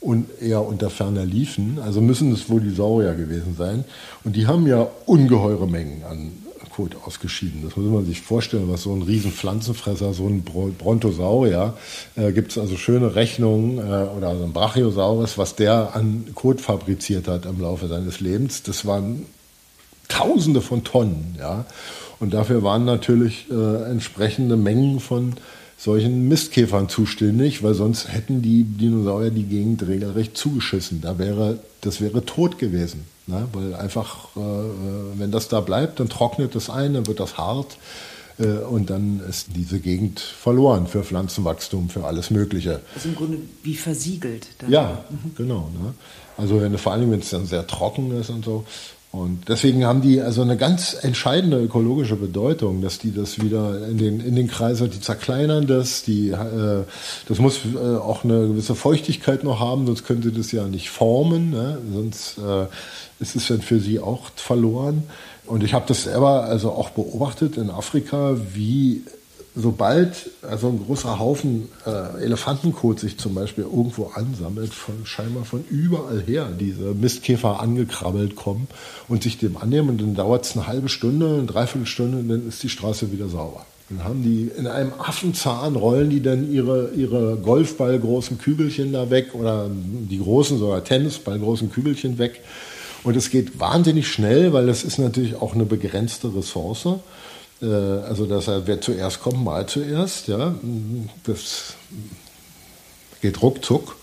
und 0.00 0.26
eher 0.40 0.66
unter 0.66 0.90
ferner 0.90 1.24
liefen. 1.24 1.78
Also 1.82 2.00
müssen 2.00 2.32
es 2.32 2.50
wohl 2.50 2.60
die 2.60 2.74
Saurier 2.74 3.14
gewesen 3.14 3.54
sein. 3.56 3.84
Und 4.24 4.34
die 4.34 4.48
haben 4.48 4.66
ja 4.66 4.88
ungeheure 5.06 5.68
Mengen 5.68 6.02
an 6.04 6.32
Kot 6.80 6.96
ausgeschieden. 7.04 7.62
Das 7.62 7.76
muss 7.76 7.90
man 7.90 8.06
sich 8.06 8.22
vorstellen, 8.22 8.70
was 8.70 8.84
so 8.84 8.94
ein 8.94 9.02
riesen 9.02 9.32
Pflanzenfresser, 9.32 10.14
so 10.14 10.26
ein 10.26 10.42
Brontosaurier, 10.42 11.74
äh, 12.16 12.32
gibt 12.32 12.52
es 12.52 12.58
also 12.58 12.76
schöne 12.76 13.14
Rechnungen 13.14 13.78
äh, 13.78 13.80
oder 14.16 14.36
so 14.36 14.44
ein 14.44 14.52
Brachiosaurus, 14.52 15.36
was 15.36 15.56
der 15.56 15.94
an 15.94 16.28
Kot 16.34 16.60
fabriziert 16.62 17.28
hat 17.28 17.44
im 17.44 17.60
Laufe 17.60 17.86
seines 17.88 18.20
Lebens. 18.20 18.62
Das 18.62 18.86
waren 18.86 19.26
Tausende 20.08 20.60
von 20.60 20.82
Tonnen, 20.82 21.36
ja. 21.38 21.66
Und 22.18 22.34
dafür 22.34 22.62
waren 22.62 22.84
natürlich 22.84 23.46
äh, 23.50 23.90
entsprechende 23.90 24.56
Mengen 24.56 25.00
von 25.00 25.34
solchen 25.78 26.28
Mistkäfern 26.28 26.88
zuständig, 26.88 27.62
weil 27.62 27.74
sonst 27.74 28.12
hätten 28.12 28.42
die 28.42 28.64
Dinosaurier 28.64 29.30
die 29.30 29.44
Gegend 29.44 29.86
regelrecht 29.86 30.36
zugeschissen. 30.36 31.00
Da 31.00 31.18
wäre, 31.18 31.60
das 31.80 32.00
wäre 32.00 32.24
tot 32.24 32.58
gewesen. 32.58 33.04
Ne? 33.30 33.48
Weil 33.52 33.74
einfach, 33.74 34.28
äh, 34.36 34.40
wenn 35.18 35.30
das 35.30 35.48
da 35.48 35.60
bleibt, 35.60 36.00
dann 36.00 36.08
trocknet 36.08 36.54
es 36.54 36.68
ein, 36.68 36.94
dann 36.94 37.06
wird 37.06 37.20
das 37.20 37.38
hart 37.38 37.78
äh, 38.38 38.58
und 38.64 38.90
dann 38.90 39.20
ist 39.28 39.48
diese 39.54 39.80
Gegend 39.80 40.20
verloren 40.20 40.86
für 40.86 41.04
Pflanzenwachstum, 41.04 41.88
für 41.88 42.04
alles 42.04 42.30
Mögliche. 42.30 42.80
Also 42.94 43.08
im 43.08 43.14
Grunde 43.14 43.38
wie 43.62 43.76
versiegelt. 43.76 44.48
Dann. 44.58 44.70
Ja, 44.70 45.04
mhm. 45.10 45.34
genau. 45.36 45.70
Ne? 45.80 45.94
Also 46.36 46.60
wenn, 46.60 46.76
vor 46.78 46.92
allem, 46.92 47.10
wenn 47.10 47.20
es 47.20 47.30
dann 47.30 47.46
sehr 47.46 47.66
trocken 47.66 48.18
ist 48.18 48.30
und 48.30 48.44
so. 48.44 48.64
Und 49.12 49.48
deswegen 49.48 49.84
haben 49.84 50.02
die 50.02 50.20
also 50.20 50.42
eine 50.42 50.56
ganz 50.56 50.96
entscheidende 51.02 51.60
ökologische 51.60 52.14
Bedeutung, 52.14 52.80
dass 52.80 53.00
die 53.00 53.12
das 53.12 53.40
wieder 53.40 53.88
in 53.88 53.98
den, 53.98 54.20
in 54.20 54.36
den 54.36 54.46
Kreis, 54.46 54.78
die 54.78 55.00
zerkleinern 55.00 55.66
das, 55.66 56.04
die, 56.04 56.28
äh, 56.28 56.84
das 57.26 57.38
muss 57.40 57.60
äh, 57.74 57.78
auch 57.78 58.22
eine 58.22 58.46
gewisse 58.46 58.76
Feuchtigkeit 58.76 59.42
noch 59.42 59.58
haben, 59.58 59.86
sonst 59.86 60.04
könnte 60.04 60.30
das 60.30 60.52
ja 60.52 60.68
nicht 60.68 60.90
formen, 60.90 61.50
ne? 61.50 61.78
sonst 61.92 62.38
äh, 62.38 62.66
ist 63.18 63.34
es 63.34 63.48
dann 63.48 63.62
für 63.62 63.80
sie 63.80 63.98
auch 63.98 64.30
verloren. 64.36 65.02
Und 65.44 65.64
ich 65.64 65.74
habe 65.74 65.86
das 65.88 66.04
selber 66.04 66.44
also 66.44 66.70
auch 66.70 66.90
beobachtet 66.90 67.56
in 67.56 67.70
Afrika, 67.70 68.36
wie 68.54 69.02
sobald 69.54 70.30
also 70.42 70.68
ein 70.68 70.84
großer 70.84 71.18
Haufen 71.18 71.68
äh, 71.86 72.22
Elefantenkot 72.22 73.00
sich 73.00 73.18
zum 73.18 73.34
Beispiel 73.34 73.64
irgendwo 73.64 74.12
ansammelt, 74.14 74.72
von 74.72 75.04
scheinbar 75.04 75.44
von 75.44 75.64
überall 75.68 76.22
her 76.22 76.50
diese 76.58 76.94
Mistkäfer 76.94 77.60
angekrabbelt 77.60 78.36
kommen 78.36 78.68
und 79.08 79.22
sich 79.22 79.38
dem 79.38 79.56
annehmen 79.56 79.90
und 79.90 80.00
dann 80.00 80.14
dauert 80.14 80.44
es 80.44 80.56
eine 80.56 80.66
halbe 80.66 80.88
Stunde, 80.88 81.34
eine 81.38 81.46
Dreiviertelstunde 81.46 82.18
und 82.18 82.28
dann 82.28 82.48
ist 82.48 82.62
die 82.62 82.68
Straße 82.68 83.12
wieder 83.12 83.28
sauber. 83.28 83.66
Dann 83.90 84.04
haben 84.04 84.22
die 84.22 84.48
in 84.56 84.68
einem 84.68 84.92
Affenzahn 84.98 85.74
rollen 85.74 86.10
die 86.10 86.22
dann 86.22 86.52
ihre, 86.52 86.90
ihre 86.94 87.36
Golfballgroßen 87.36 88.38
Kügelchen 88.38 88.92
da 88.92 89.10
weg 89.10 89.34
oder 89.34 89.68
die 89.68 90.18
großen 90.18 90.58
sogar 90.58 90.84
Tennisballgroßen 90.84 91.72
Kügelchen 91.72 92.18
weg. 92.18 92.40
Und 93.02 93.16
es 93.16 93.30
geht 93.30 93.58
wahnsinnig 93.58 94.06
schnell, 94.08 94.52
weil 94.52 94.66
das 94.66 94.84
ist 94.84 94.98
natürlich 94.98 95.34
auch 95.34 95.54
eine 95.54 95.64
begrenzte 95.64 96.32
Ressource. 96.34 96.86
Äh, 97.62 97.66
also 97.66 98.26
dass 98.26 98.48
er, 98.48 98.66
wer 98.66 98.80
zuerst 98.80 99.20
kommt, 99.20 99.44
mal 99.44 99.66
zuerst. 99.66 100.28
Ja, 100.28 100.54
das 101.24 101.74
geht 103.20 103.42
ruckzuck. 103.42 103.96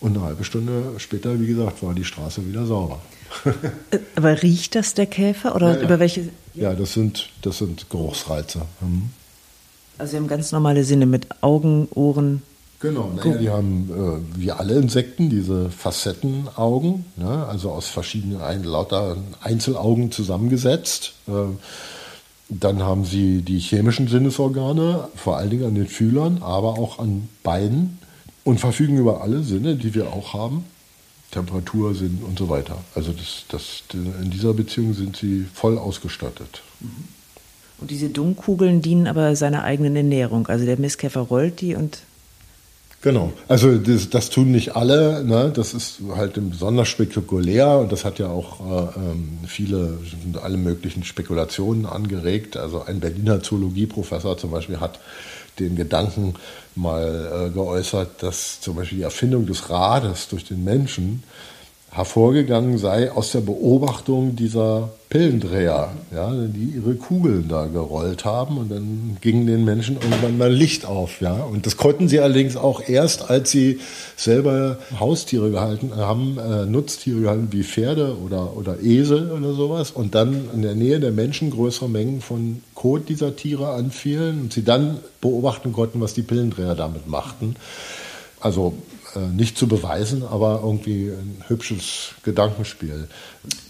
Und 0.00 0.16
eine 0.16 0.24
halbe 0.24 0.44
Stunde 0.44 0.94
später, 0.98 1.38
wie 1.38 1.46
gesagt, 1.46 1.82
war 1.82 1.94
die 1.94 2.04
Straße 2.04 2.46
wieder 2.46 2.66
sauber. 2.66 3.00
Äh, 3.92 3.98
aber 4.16 4.42
riecht 4.42 4.74
das 4.74 4.94
der 4.94 5.06
Käfer 5.06 5.54
oder 5.54 5.70
ja, 5.70 5.76
ja. 5.76 5.82
über 5.82 6.00
welche? 6.00 6.28
Ja, 6.54 6.74
das 6.74 6.94
sind, 6.94 7.28
das 7.42 7.58
sind 7.58 7.88
Geruchsreize. 7.88 8.62
Hm. 8.80 9.10
Also 9.98 10.10
sie 10.10 10.16
haben 10.16 10.26
ganz 10.28 10.50
normale 10.50 10.82
Sinne 10.82 11.06
mit 11.06 11.28
Augen, 11.42 11.86
Ohren. 11.94 12.42
Genau, 12.80 13.12
naja, 13.14 13.36
die 13.36 13.50
haben 13.50 13.90
äh, 14.34 14.40
wie 14.40 14.50
alle 14.50 14.74
Insekten 14.74 15.28
diese 15.28 15.70
Facettenaugen, 15.70 17.04
ne, 17.16 17.46
also 17.46 17.70
aus 17.70 17.86
verschiedenen 17.86 18.40
ein, 18.40 18.64
lauter 18.64 19.18
Einzelaugen 19.42 20.10
zusammengesetzt. 20.10 21.12
Äh, 21.28 21.32
dann 22.50 22.82
haben 22.82 23.04
sie 23.04 23.42
die 23.42 23.60
chemischen 23.60 24.08
Sinnesorgane, 24.08 25.08
vor 25.14 25.36
allen 25.36 25.50
Dingen 25.50 25.64
an 25.64 25.74
den 25.76 25.86
Fühlern, 25.86 26.38
aber 26.42 26.78
auch 26.78 26.98
an 26.98 27.28
Beinen 27.44 27.98
und 28.44 28.58
verfügen 28.58 28.98
über 28.98 29.22
alle 29.22 29.42
Sinne, 29.42 29.76
die 29.76 29.94
wir 29.94 30.12
auch 30.12 30.34
haben. 30.34 30.64
Temperatur, 31.30 31.94
Sinn 31.94 32.20
und 32.26 32.38
so 32.38 32.48
weiter. 32.48 32.78
Also 32.96 33.12
das, 33.12 33.44
das, 33.48 33.84
in 33.92 34.30
dieser 34.30 34.52
Beziehung 34.52 34.94
sind 34.94 35.16
sie 35.16 35.46
voll 35.54 35.78
ausgestattet. 35.78 36.62
Und 37.80 37.90
diese 37.92 38.08
Dummkugeln 38.08 38.82
dienen 38.82 39.06
aber 39.06 39.36
seiner 39.36 39.62
eigenen 39.62 39.94
Ernährung. 39.94 40.48
Also 40.48 40.64
der 40.64 40.76
Mistkäfer 40.76 41.20
rollt 41.20 41.60
die 41.60 41.76
und 41.76 42.00
Genau. 43.02 43.32
Also 43.48 43.78
das, 43.78 44.10
das, 44.10 44.28
tun 44.28 44.50
nicht 44.50 44.76
alle. 44.76 45.24
Ne? 45.24 45.50
Das 45.54 45.72
ist 45.72 46.00
halt 46.14 46.34
besonders 46.50 46.88
spektakulär 46.88 47.78
und 47.78 47.90
das 47.90 48.04
hat 48.04 48.18
ja 48.18 48.28
auch 48.28 48.60
äh, 48.60 48.98
ähm, 48.98 49.38
viele, 49.46 49.98
alle 50.42 50.58
möglichen 50.58 51.02
Spekulationen 51.04 51.86
angeregt. 51.86 52.58
Also 52.58 52.82
ein 52.82 53.00
Berliner 53.00 53.42
Zoologieprofessor 53.42 54.36
zum 54.36 54.50
Beispiel 54.50 54.80
hat 54.80 54.98
den 55.58 55.76
Gedanken 55.76 56.34
mal 56.74 57.48
äh, 57.48 57.50
geäußert, 57.50 58.22
dass 58.22 58.60
zum 58.60 58.76
Beispiel 58.76 58.98
die 58.98 59.04
Erfindung 59.04 59.46
des 59.46 59.70
Rades 59.70 60.28
durch 60.28 60.44
den 60.44 60.62
Menschen 60.62 61.22
hervorgegangen 61.90 62.76
sei 62.76 63.10
aus 63.10 63.32
der 63.32 63.40
Beobachtung 63.40 64.36
dieser 64.36 64.90
Pillendreher, 65.10 65.90
ja, 66.14 66.32
die 66.32 66.76
ihre 66.76 66.94
Kugeln 66.94 67.48
da 67.48 67.66
gerollt 67.66 68.24
haben 68.24 68.58
und 68.58 68.70
dann 68.70 69.16
ging 69.20 69.44
den 69.44 69.64
Menschen 69.64 69.96
irgendwann 69.96 70.38
mal 70.38 70.52
Licht 70.52 70.86
auf, 70.86 71.20
ja. 71.20 71.34
Und 71.34 71.66
das 71.66 71.76
konnten 71.76 72.08
sie 72.08 72.20
allerdings 72.20 72.56
auch 72.56 72.80
erst, 72.88 73.28
als 73.28 73.50
sie 73.50 73.80
selber 74.14 74.78
Haustiere 75.00 75.50
gehalten 75.50 75.96
haben, 75.96 76.38
äh, 76.38 76.64
Nutztiere 76.64 77.22
gehalten 77.22 77.48
wie 77.50 77.64
Pferde 77.64 78.18
oder, 78.24 78.56
oder 78.56 78.80
Esel 78.84 79.32
oder 79.32 79.52
sowas 79.52 79.90
und 79.90 80.14
dann 80.14 80.48
in 80.54 80.62
der 80.62 80.76
Nähe 80.76 81.00
der 81.00 81.10
Menschen 81.10 81.50
größere 81.50 81.88
Mengen 81.88 82.20
von 82.20 82.62
Kot 82.76 83.08
dieser 83.08 83.34
Tiere 83.34 83.70
anfielen 83.70 84.42
und 84.42 84.52
sie 84.52 84.62
dann 84.62 84.98
beobachten 85.20 85.72
konnten, 85.72 86.00
was 86.00 86.14
die 86.14 86.22
Pillendreher 86.22 86.76
damit 86.76 87.08
machten. 87.08 87.56
Also 88.38 88.74
nicht 89.32 89.58
zu 89.58 89.66
beweisen, 89.66 90.22
aber 90.22 90.60
irgendwie 90.62 91.08
ein 91.08 91.42
hübsches 91.48 92.12
Gedankenspiel. 92.22 93.08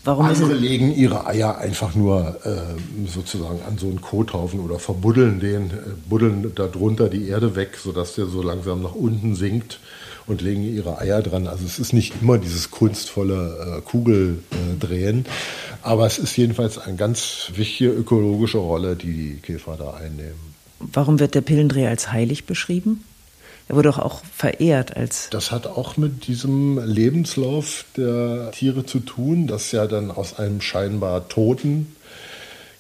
Warum 0.04 0.26
Andere 0.26 0.54
legen 0.54 0.94
ihre 0.94 1.26
Eier 1.26 1.58
einfach 1.58 1.94
nur 1.94 2.36
äh, 2.44 3.08
sozusagen 3.08 3.60
an 3.66 3.78
so 3.78 3.86
einen 3.86 4.00
Kothaufen 4.00 4.60
oder 4.60 4.78
verbuddeln 4.78 5.40
den, 5.40 5.70
äh, 5.70 5.74
buddeln 6.08 6.52
darunter 6.54 7.08
die 7.08 7.28
Erde 7.28 7.56
weg, 7.56 7.78
sodass 7.82 8.14
der 8.14 8.26
so 8.26 8.42
langsam 8.42 8.82
nach 8.82 8.94
unten 8.94 9.34
sinkt 9.34 9.78
und 10.26 10.42
legen 10.42 10.62
ihre 10.62 10.98
Eier 10.98 11.22
dran. 11.22 11.46
Also 11.46 11.64
es 11.64 11.78
ist 11.78 11.92
nicht 11.92 12.14
immer 12.22 12.38
dieses 12.38 12.70
kunstvolle 12.70 13.78
äh, 13.78 13.80
Kugeldrehen, 13.82 15.26
aber 15.82 16.06
es 16.06 16.18
ist 16.18 16.36
jedenfalls 16.36 16.78
eine 16.78 16.96
ganz 16.96 17.52
wichtige 17.54 17.90
ökologische 17.90 18.58
Rolle, 18.58 18.96
die 18.96 19.12
die 19.12 19.40
Käfer 19.40 19.76
da 19.78 19.94
einnehmen. 19.94 20.50
Warum 20.78 21.20
wird 21.20 21.34
der 21.34 21.42
Pillendreh 21.42 21.86
als 21.86 22.10
heilig 22.10 22.46
beschrieben? 22.46 23.04
Er 23.70 23.76
wurde 23.76 24.04
auch 24.04 24.22
verehrt 24.34 24.96
als. 24.96 25.28
Das 25.30 25.52
hat 25.52 25.68
auch 25.68 25.96
mit 25.96 26.26
diesem 26.26 26.84
Lebenslauf 26.84 27.84
der 27.96 28.50
Tiere 28.50 28.84
zu 28.84 28.98
tun, 28.98 29.46
dass 29.46 29.70
ja 29.70 29.86
dann 29.86 30.10
aus 30.10 30.36
einem 30.40 30.60
scheinbar 30.60 31.28
toten 31.28 31.94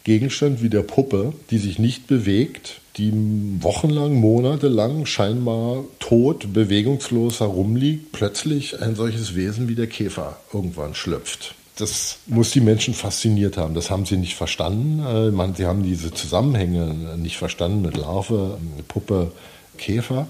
Gegenstand 0.02 0.64
wie 0.64 0.68
der 0.68 0.82
Puppe, 0.82 1.32
die 1.50 1.58
sich 1.58 1.78
nicht 1.78 2.08
bewegt, 2.08 2.80
die 2.96 3.12
wochenlang, 3.60 4.14
monatelang 4.14 5.06
scheinbar 5.06 5.84
tot, 6.00 6.52
bewegungslos 6.52 7.38
herumliegt, 7.38 8.10
plötzlich 8.10 8.82
ein 8.82 8.96
solches 8.96 9.36
Wesen 9.36 9.68
wie 9.68 9.76
der 9.76 9.86
Käfer 9.86 10.38
irgendwann 10.52 10.96
schlüpft. 10.96 11.54
Das 11.76 12.18
muss 12.26 12.50
die 12.50 12.60
Menschen 12.60 12.94
fasziniert 12.94 13.56
haben. 13.56 13.74
Das 13.74 13.92
haben 13.92 14.06
sie 14.06 14.16
nicht 14.16 14.34
verstanden. 14.34 14.98
Äh, 15.06 15.56
sie 15.56 15.66
haben 15.66 15.84
diese 15.84 16.12
Zusammenhänge 16.12 17.16
nicht 17.16 17.36
verstanden 17.36 17.82
mit 17.82 17.96
Larve, 17.96 18.58
Puppe, 18.88 19.30
Käfer. 19.78 20.26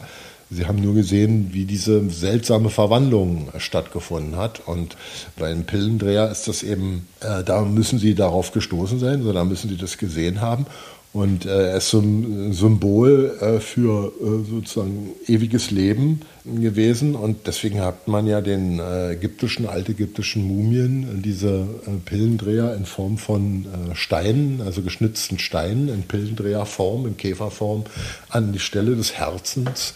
Sie 0.51 0.67
haben 0.67 0.83
nur 0.83 0.95
gesehen, 0.95 1.51
wie 1.53 1.65
diese 1.65 2.09
seltsame 2.11 2.71
Verwandlung 2.71 3.51
stattgefunden 3.59 4.37
hat. 4.37 4.67
Und 4.67 4.97
bei 5.39 5.49
einem 5.49 5.65
Pillendreher 5.65 6.31
ist 6.31 6.49
das 6.49 6.65
eben, 6.65 7.07
äh, 7.21 7.45
da 7.45 7.63
müssen 7.63 8.01
Sie 8.01 8.15
darauf 8.15 8.51
gestoßen 8.51 8.99
sein, 8.99 9.23
sondern 9.23 9.49
müssen 9.49 9.71
Sie 9.71 9.77
das 9.77 9.97
gesehen 9.97 10.41
haben. 10.41 10.67
Und 11.13 11.45
äh, 11.45 11.71
er 11.71 11.77
ist 11.77 11.91
so 11.91 11.99
ein 11.99 12.53
Symbol 12.53 13.37
äh, 13.41 13.59
für 13.59 14.13
äh, 14.21 14.49
sozusagen 14.49 15.11
ewiges 15.27 15.73
Leben 15.73 16.21
gewesen. 16.45 17.17
Und 17.17 17.49
deswegen 17.49 17.81
hat 17.81 18.07
man 18.07 18.29
ja 18.29 18.41
den 18.41 18.79
äh, 18.79 19.13
ägyptischen, 19.13 19.67
altägyptischen 19.67 20.47
Mumien, 20.47 21.21
diese 21.23 21.67
äh, 21.87 21.91
Pillendreher 22.05 22.77
in 22.77 22.87
Form 22.87 23.19
von 23.19 23.67
äh, 23.67 23.97
Steinen, 23.97 24.63
also 24.65 24.83
geschnitzten 24.83 25.41
Steinen 25.41 25.89
in 25.89 26.03
Pillendreherform, 26.05 27.07
in 27.07 27.17
Käferform, 27.17 27.85
an 28.29 28.53
die 28.53 28.61
Stelle 28.61 28.95
des 28.95 29.15
Herzens 29.15 29.95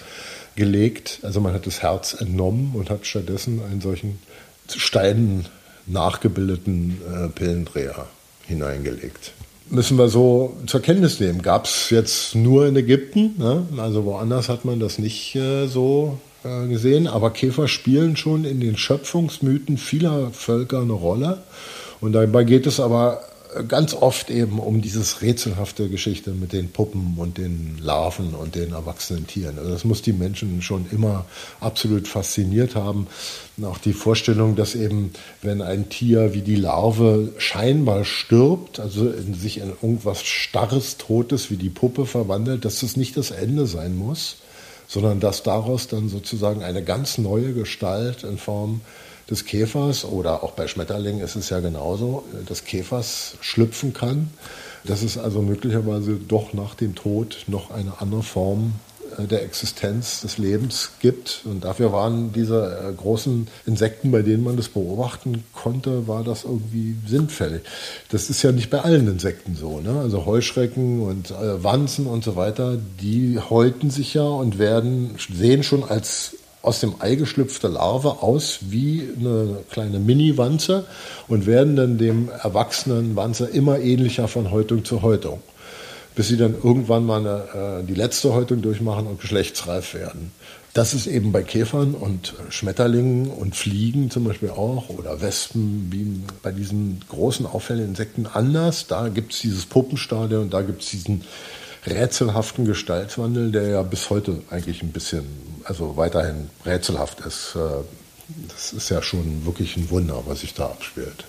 gelegt. 0.57 1.21
Also 1.23 1.41
man 1.41 1.55
hat 1.55 1.67
das 1.67 1.83
Herz 1.83 2.15
entnommen 2.15 2.73
und 2.75 2.91
hat 2.91 3.07
stattdessen 3.07 3.61
einen 3.63 3.81
solchen 3.81 4.19
Steinen 4.69 5.47
nachgebildeten 5.87 6.99
äh, 7.13 7.29
Pillendreher 7.29 8.07
hineingelegt. 8.47 9.33
Müssen 9.71 9.97
wir 9.99 10.09
so 10.09 10.57
zur 10.67 10.83
Kenntnis 10.83 11.21
nehmen. 11.21 11.43
Gab 11.43 11.65
es 11.65 11.91
jetzt 11.91 12.35
nur 12.35 12.67
in 12.67 12.77
Ägypten, 12.77 13.35
ne? 13.39 13.67
also 13.79 14.05
woanders 14.05 14.49
hat 14.49 14.65
man 14.65 14.79
das 14.79 14.99
nicht 14.99 15.35
äh, 15.37 15.67
so 15.67 16.19
äh, 16.45 16.69
gesehen, 16.69 17.07
aber 17.07 17.31
Käfer 17.31 17.69
spielen 17.69 18.17
schon 18.17 18.45
in 18.45 18.61
den 18.61 18.77
Schöpfungsmythen 18.77 19.79
vieler 19.79 20.31
Völker 20.33 20.81
eine 20.81 20.93
Rolle. 20.93 21.43
Und 22.01 22.13
dabei 22.13 22.45
geht 22.45 22.67
es 22.67 22.81
aber 22.81 23.23
ganz 23.69 23.95
oft 23.95 24.31
eben 24.31 24.59
um 24.59 24.83
dieses 24.83 25.23
rätselhafte 25.23 25.89
Geschichte 25.89 26.33
mit 26.33 26.53
den 26.53 26.71
Puppen 26.71 27.15
und 27.17 27.39
den 27.39 27.79
Larven 27.81 28.35
und 28.35 28.55
den 28.55 28.73
erwachsenen 28.73 29.27
Tieren. 29.27 29.59
Also 29.59 29.71
das 29.71 29.85
muss 29.85 30.03
die 30.03 30.13
Menschen 30.13 30.61
schon 30.63 30.87
immer 30.91 31.25
absolut 31.61 32.09
fasziniert 32.09 32.75
haben. 32.75 33.07
Und 33.57 33.65
auch 33.65 33.79
die 33.79 33.93
Vorstellung, 33.93 34.57
dass 34.57 34.75
eben, 34.75 35.13
wenn 35.43 35.63
ein 35.63 35.89
Tier 35.89 36.35
wie 36.35 36.43
die 36.43 36.57
Larve 36.57 37.33
scheinbar 37.39 38.05
stirbt, 38.05 38.81
also 38.81 39.09
in 39.09 39.35
sich 39.35 39.59
in 39.59 39.69
irgendwas 39.71 40.23
Starres, 40.23 40.97
Totes 40.97 41.51
wie 41.51 41.57
die 41.57 41.71
Puppe 41.71 42.07
verwandelt, 42.07 42.65
dass 42.65 42.81
das 42.81 42.97
nicht 42.97 43.17
das 43.17 43.31
Ende 43.31 43.67
sein 43.67 43.97
muss, 43.97 44.37
sondern 44.89 45.21
dass 45.21 45.43
daraus 45.43 45.87
dann 45.87 46.09
sozusagen 46.09 46.63
eine 46.63 46.83
ganz 46.83 47.19
neue 47.19 47.53
Gestalt 47.53 48.25
in 48.25 48.39
Form 48.39 48.81
des 49.31 49.45
Käfers 49.45 50.05
oder 50.05 50.43
auch 50.43 50.53
bei 50.53 50.67
Schmetterlingen 50.67 51.23
ist 51.23 51.37
es 51.37 51.51
ja 51.51 51.61
genauso, 51.61 52.25
des 52.49 52.65
Käfers 52.65 53.37
schlüpfen 53.41 53.93
kann. 53.93 54.31
Dass 54.85 55.03
es 55.03 55.17
also 55.17 55.41
möglicherweise 55.41 56.17
doch 56.17 56.53
nach 56.53 56.75
dem 56.75 56.95
Tod 56.95 57.45
noch 57.47 57.71
eine 57.71 58.03
andere 58.03 58.23
Form 58.23 58.75
äh, 59.19 59.27
der 59.27 59.43
Existenz 59.43 60.21
des 60.21 60.39
Lebens 60.39 60.91
gibt. 61.01 61.41
Und 61.45 61.65
dafür 61.65 61.93
waren 61.93 62.33
diese 62.33 62.91
äh, 62.91 62.93
großen 62.95 63.49
Insekten, 63.67 64.11
bei 64.11 64.23
denen 64.23 64.45
man 64.45 64.57
das 64.57 64.69
beobachten 64.69 65.45
konnte, 65.53 66.07
war 66.07 66.25
das 66.25 66.45
irgendwie 66.45 66.97
sinnfällig. 67.07 67.63
Das 68.11 68.31
ist 68.31 68.43
ja 68.43 68.53
nicht 68.53 68.71
bei 68.71 68.81
allen 68.81 69.09
Insekten 69.09 69.57
so. 69.57 69.81
Ne? 69.81 70.01
Also 70.01 70.27
Heuschrecken 70.27 71.03
und 71.03 71.31
äh, 71.31 71.63
Wanzen 71.63 72.07
und 72.07 72.25
so 72.25 72.37
weiter, 72.37 72.79
die 73.01 73.39
häuten 73.39 73.91
sich 73.91 74.15
ja 74.15 74.27
und 74.27 74.59
werden, 74.59 75.17
sehen 75.33 75.63
schon 75.63 75.85
als 75.85 76.37
aus 76.65 76.81
dem 76.81 76.95
Ei 77.01 77.15
geschlüpfte 77.15 77.69
Larve 77.69 78.23
aus 78.23 78.59
wie 78.63 79.09
eine 79.19 79.59
kleine 79.71 79.99
Mini-Wanze 79.99 80.87
und 81.29 81.47
werden 81.47 81.77
dann 81.77 81.99
dem 81.99 82.31
erwachsenen 82.31 83.17
Wanze 83.17 83.47
immer 83.47 83.79
ähnlicher 83.79 84.29
von 84.29 84.51
Häutung 84.51 84.85
zu 84.85 85.03
Häutung. 85.03 85.41
bis 86.15 86.29
sie 86.29 86.37
dann 86.37 86.55
irgendwann 86.55 87.05
mal 87.05 87.21
eine, 87.21 87.81
äh, 87.81 87.85
die 87.85 87.95
letzte 87.95 88.33
Häutung 88.33 88.63
durchmachen 88.63 89.07
und 89.07 89.21
geschlechtsreif 89.21 89.95
werden. 89.95 90.31
Das 90.73 90.93
ist 90.93 91.07
eben 91.07 91.31
bei 91.31 91.43
Käfern 91.43 91.95
und 91.95 92.35
Schmetterlingen 92.51 93.31
und 93.31 93.55
Fliegen 93.55 94.11
zum 94.11 94.25
Beispiel 94.25 94.51
auch 94.51 94.89
oder 94.89 95.21
Wespen, 95.21 95.89
wie 95.91 96.23
bei 96.43 96.51
diesen 96.51 97.01
großen 97.09 97.47
auffälligen 97.47 97.91
Insekten 97.91 98.27
anders. 98.27 98.89
Da 98.89 99.09
gibt 99.09 99.33
es 99.33 99.41
dieses 99.41 99.67
Puppenstadium 99.67 100.43
und 100.43 100.55
da 100.55 100.63
gibt 100.63 100.83
es 100.83 100.91
diesen 100.91 101.23
rätselhaften 101.87 102.65
Gestaltwandel, 102.65 103.53
der 103.53 103.69
ja 103.69 103.83
bis 103.83 104.11
heute 104.11 104.43
eigentlich 104.51 104.83
ein 104.83 104.93
bisschen, 104.93 105.25
also 105.65 105.97
weiterhin 105.97 106.51
rätselhaft 106.65 107.21
ist. 107.21 107.57
Äh, 107.57 107.85
das 108.49 108.73
ist 108.73 108.89
ja 108.89 109.03
schon 109.03 109.45
wirklich 109.45 109.77
ein 109.77 109.91
Wunder, 109.91 110.23
was 110.27 110.41
sich 110.41 110.55
da 110.55 110.67
abspielt. 110.67 111.25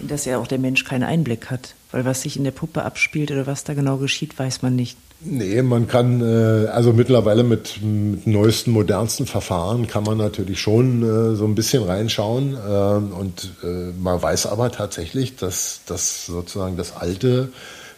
Dass 0.00 0.24
ja 0.24 0.38
auch 0.38 0.48
der 0.48 0.58
Mensch 0.58 0.84
keinen 0.84 1.04
Einblick 1.04 1.50
hat, 1.50 1.74
weil 1.92 2.04
was 2.04 2.22
sich 2.22 2.36
in 2.36 2.42
der 2.42 2.50
Puppe 2.50 2.82
abspielt 2.82 3.30
oder 3.30 3.46
was 3.46 3.62
da 3.62 3.74
genau 3.74 3.96
geschieht, 3.98 4.36
weiß 4.36 4.62
man 4.62 4.74
nicht. 4.74 4.98
Nee, 5.20 5.62
man 5.62 5.86
kann, 5.86 6.20
äh, 6.20 6.66
also 6.66 6.92
mittlerweile 6.92 7.44
mit, 7.44 7.80
mit 7.80 8.26
neuesten, 8.26 8.72
modernsten 8.72 9.26
Verfahren 9.26 9.86
kann 9.86 10.02
man 10.02 10.18
natürlich 10.18 10.60
schon 10.60 11.02
äh, 11.02 11.36
so 11.36 11.44
ein 11.46 11.54
bisschen 11.54 11.84
reinschauen. 11.84 12.56
und 12.56 13.52
man 14.00 14.20
weiß 14.20 14.46
aber 14.46 14.72
tatsächlich, 14.72 15.36
dass, 15.36 15.80
dass 15.86 16.26
sozusagen 16.26 16.76
das 16.76 16.96
alte 16.96 17.50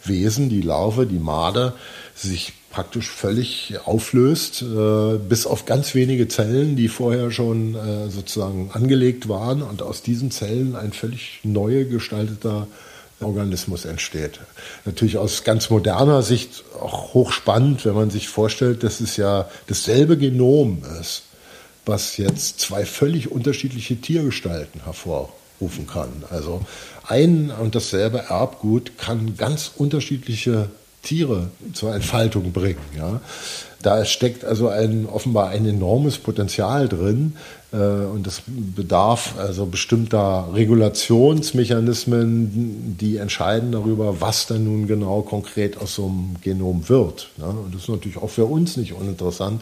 Wesen, 0.07 0.49
die 0.49 0.61
Larve, 0.61 1.05
die 1.05 1.19
Marder, 1.19 1.75
sich 2.15 2.53
praktisch 2.69 3.09
völlig 3.09 3.73
auflöst, 3.85 4.61
äh, 4.61 5.17
bis 5.17 5.45
auf 5.47 5.65
ganz 5.65 5.95
wenige 5.95 6.27
Zellen, 6.27 6.75
die 6.75 6.89
vorher 6.89 7.31
schon 7.31 7.75
äh, 7.75 8.09
sozusagen 8.09 8.69
angelegt 8.73 9.29
waren 9.29 9.61
und 9.61 9.81
aus 9.81 10.03
diesen 10.03 10.31
Zellen 10.31 10.75
ein 10.75 10.93
völlig 10.93 11.39
neu 11.43 11.85
gestalteter 11.85 12.67
Organismus 13.19 13.85
entsteht. 13.85 14.39
Natürlich 14.85 15.17
aus 15.17 15.43
ganz 15.43 15.69
moderner 15.69 16.21
Sicht 16.21 16.63
auch 16.79 17.13
hochspannend, 17.13 17.85
wenn 17.85 17.95
man 17.95 18.09
sich 18.09 18.27
vorstellt, 18.27 18.83
dass 18.83 18.99
es 18.99 19.17
ja 19.17 19.49
dasselbe 19.65 20.17
Genom 20.17 20.83
ist, 21.01 21.23
was 21.85 22.17
jetzt 22.17 22.59
zwei 22.59 22.85
völlig 22.85 23.31
unterschiedliche 23.31 23.95
Tiergestalten 23.95 24.83
hervorrufen 24.83 25.87
kann. 25.87 26.23
Also 26.29 26.61
ein 27.07 27.51
und 27.51 27.75
dasselbe 27.75 28.25
Erbgut 28.29 28.97
kann 28.97 29.35
ganz 29.37 29.71
unterschiedliche 29.75 30.69
Tiere 31.03 31.51
zur 31.73 31.93
Entfaltung 31.95 32.51
bringen. 32.51 32.81
Ja. 32.97 33.21
Da 33.81 34.03
steckt 34.05 34.43
also 34.43 34.67
ein, 34.69 35.05
offenbar 35.05 35.49
ein 35.49 35.63
enormes 35.65 36.17
Potenzial 36.17 36.89
drin 36.89 37.35
äh, 37.71 37.77
und 37.77 38.25
das 38.25 38.41
bedarf 38.47 39.35
also 39.37 39.67
bestimmter 39.67 40.49
Regulationsmechanismen, 40.53 42.97
die 42.99 43.17
entscheiden 43.17 43.71
darüber, 43.71 44.19
was 44.19 44.47
dann 44.47 44.63
nun 44.63 44.87
genau 44.87 45.21
konkret 45.21 45.77
aus 45.77 45.93
so 45.95 46.07
einem 46.07 46.37
Genom 46.41 46.89
wird. 46.89 47.29
Ja. 47.37 47.45
Und 47.45 47.71
das 47.73 47.83
ist 47.83 47.89
natürlich 47.89 48.17
auch 48.17 48.31
für 48.31 48.45
uns 48.45 48.77
nicht 48.77 48.93
uninteressant. 48.93 49.61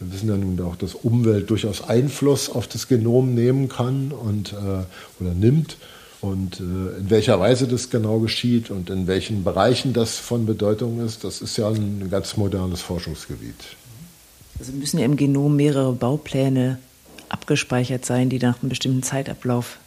Wir 0.00 0.12
wissen 0.12 0.28
ja 0.28 0.36
nun 0.36 0.60
auch, 0.60 0.74
dass 0.76 0.94
Umwelt 0.94 1.48
durchaus 1.48 1.88
Einfluss 1.88 2.50
auf 2.50 2.66
das 2.66 2.88
Genom 2.88 3.32
nehmen 3.34 3.68
kann 3.68 4.12
und, 4.12 4.52
äh, 4.52 4.82
oder 5.20 5.34
nimmt. 5.34 5.76
Und 6.22 6.60
äh, 6.60 7.00
in 7.00 7.10
welcher 7.10 7.38
Weise 7.40 7.66
das 7.66 7.90
genau 7.90 8.20
geschieht 8.20 8.70
und 8.70 8.88
in 8.90 9.08
welchen 9.08 9.42
Bereichen 9.42 9.92
das 9.92 10.18
von 10.18 10.46
Bedeutung 10.46 11.04
ist, 11.04 11.24
das 11.24 11.42
ist 11.42 11.56
ja 11.56 11.68
ein 11.68 12.08
ganz 12.10 12.36
modernes 12.36 12.80
Forschungsgebiet. 12.80 13.56
Also 14.60 14.72
müssen 14.72 14.98
ja 14.98 15.04
im 15.04 15.16
Genom 15.16 15.56
mehrere 15.56 15.92
Baupläne 15.92 16.78
abgespeichert 17.28 18.04
sein, 18.04 18.28
die 18.28 18.38
nach 18.38 18.62
einem 18.62 18.68
bestimmten 18.68 19.02
Zeitablauf 19.02 19.78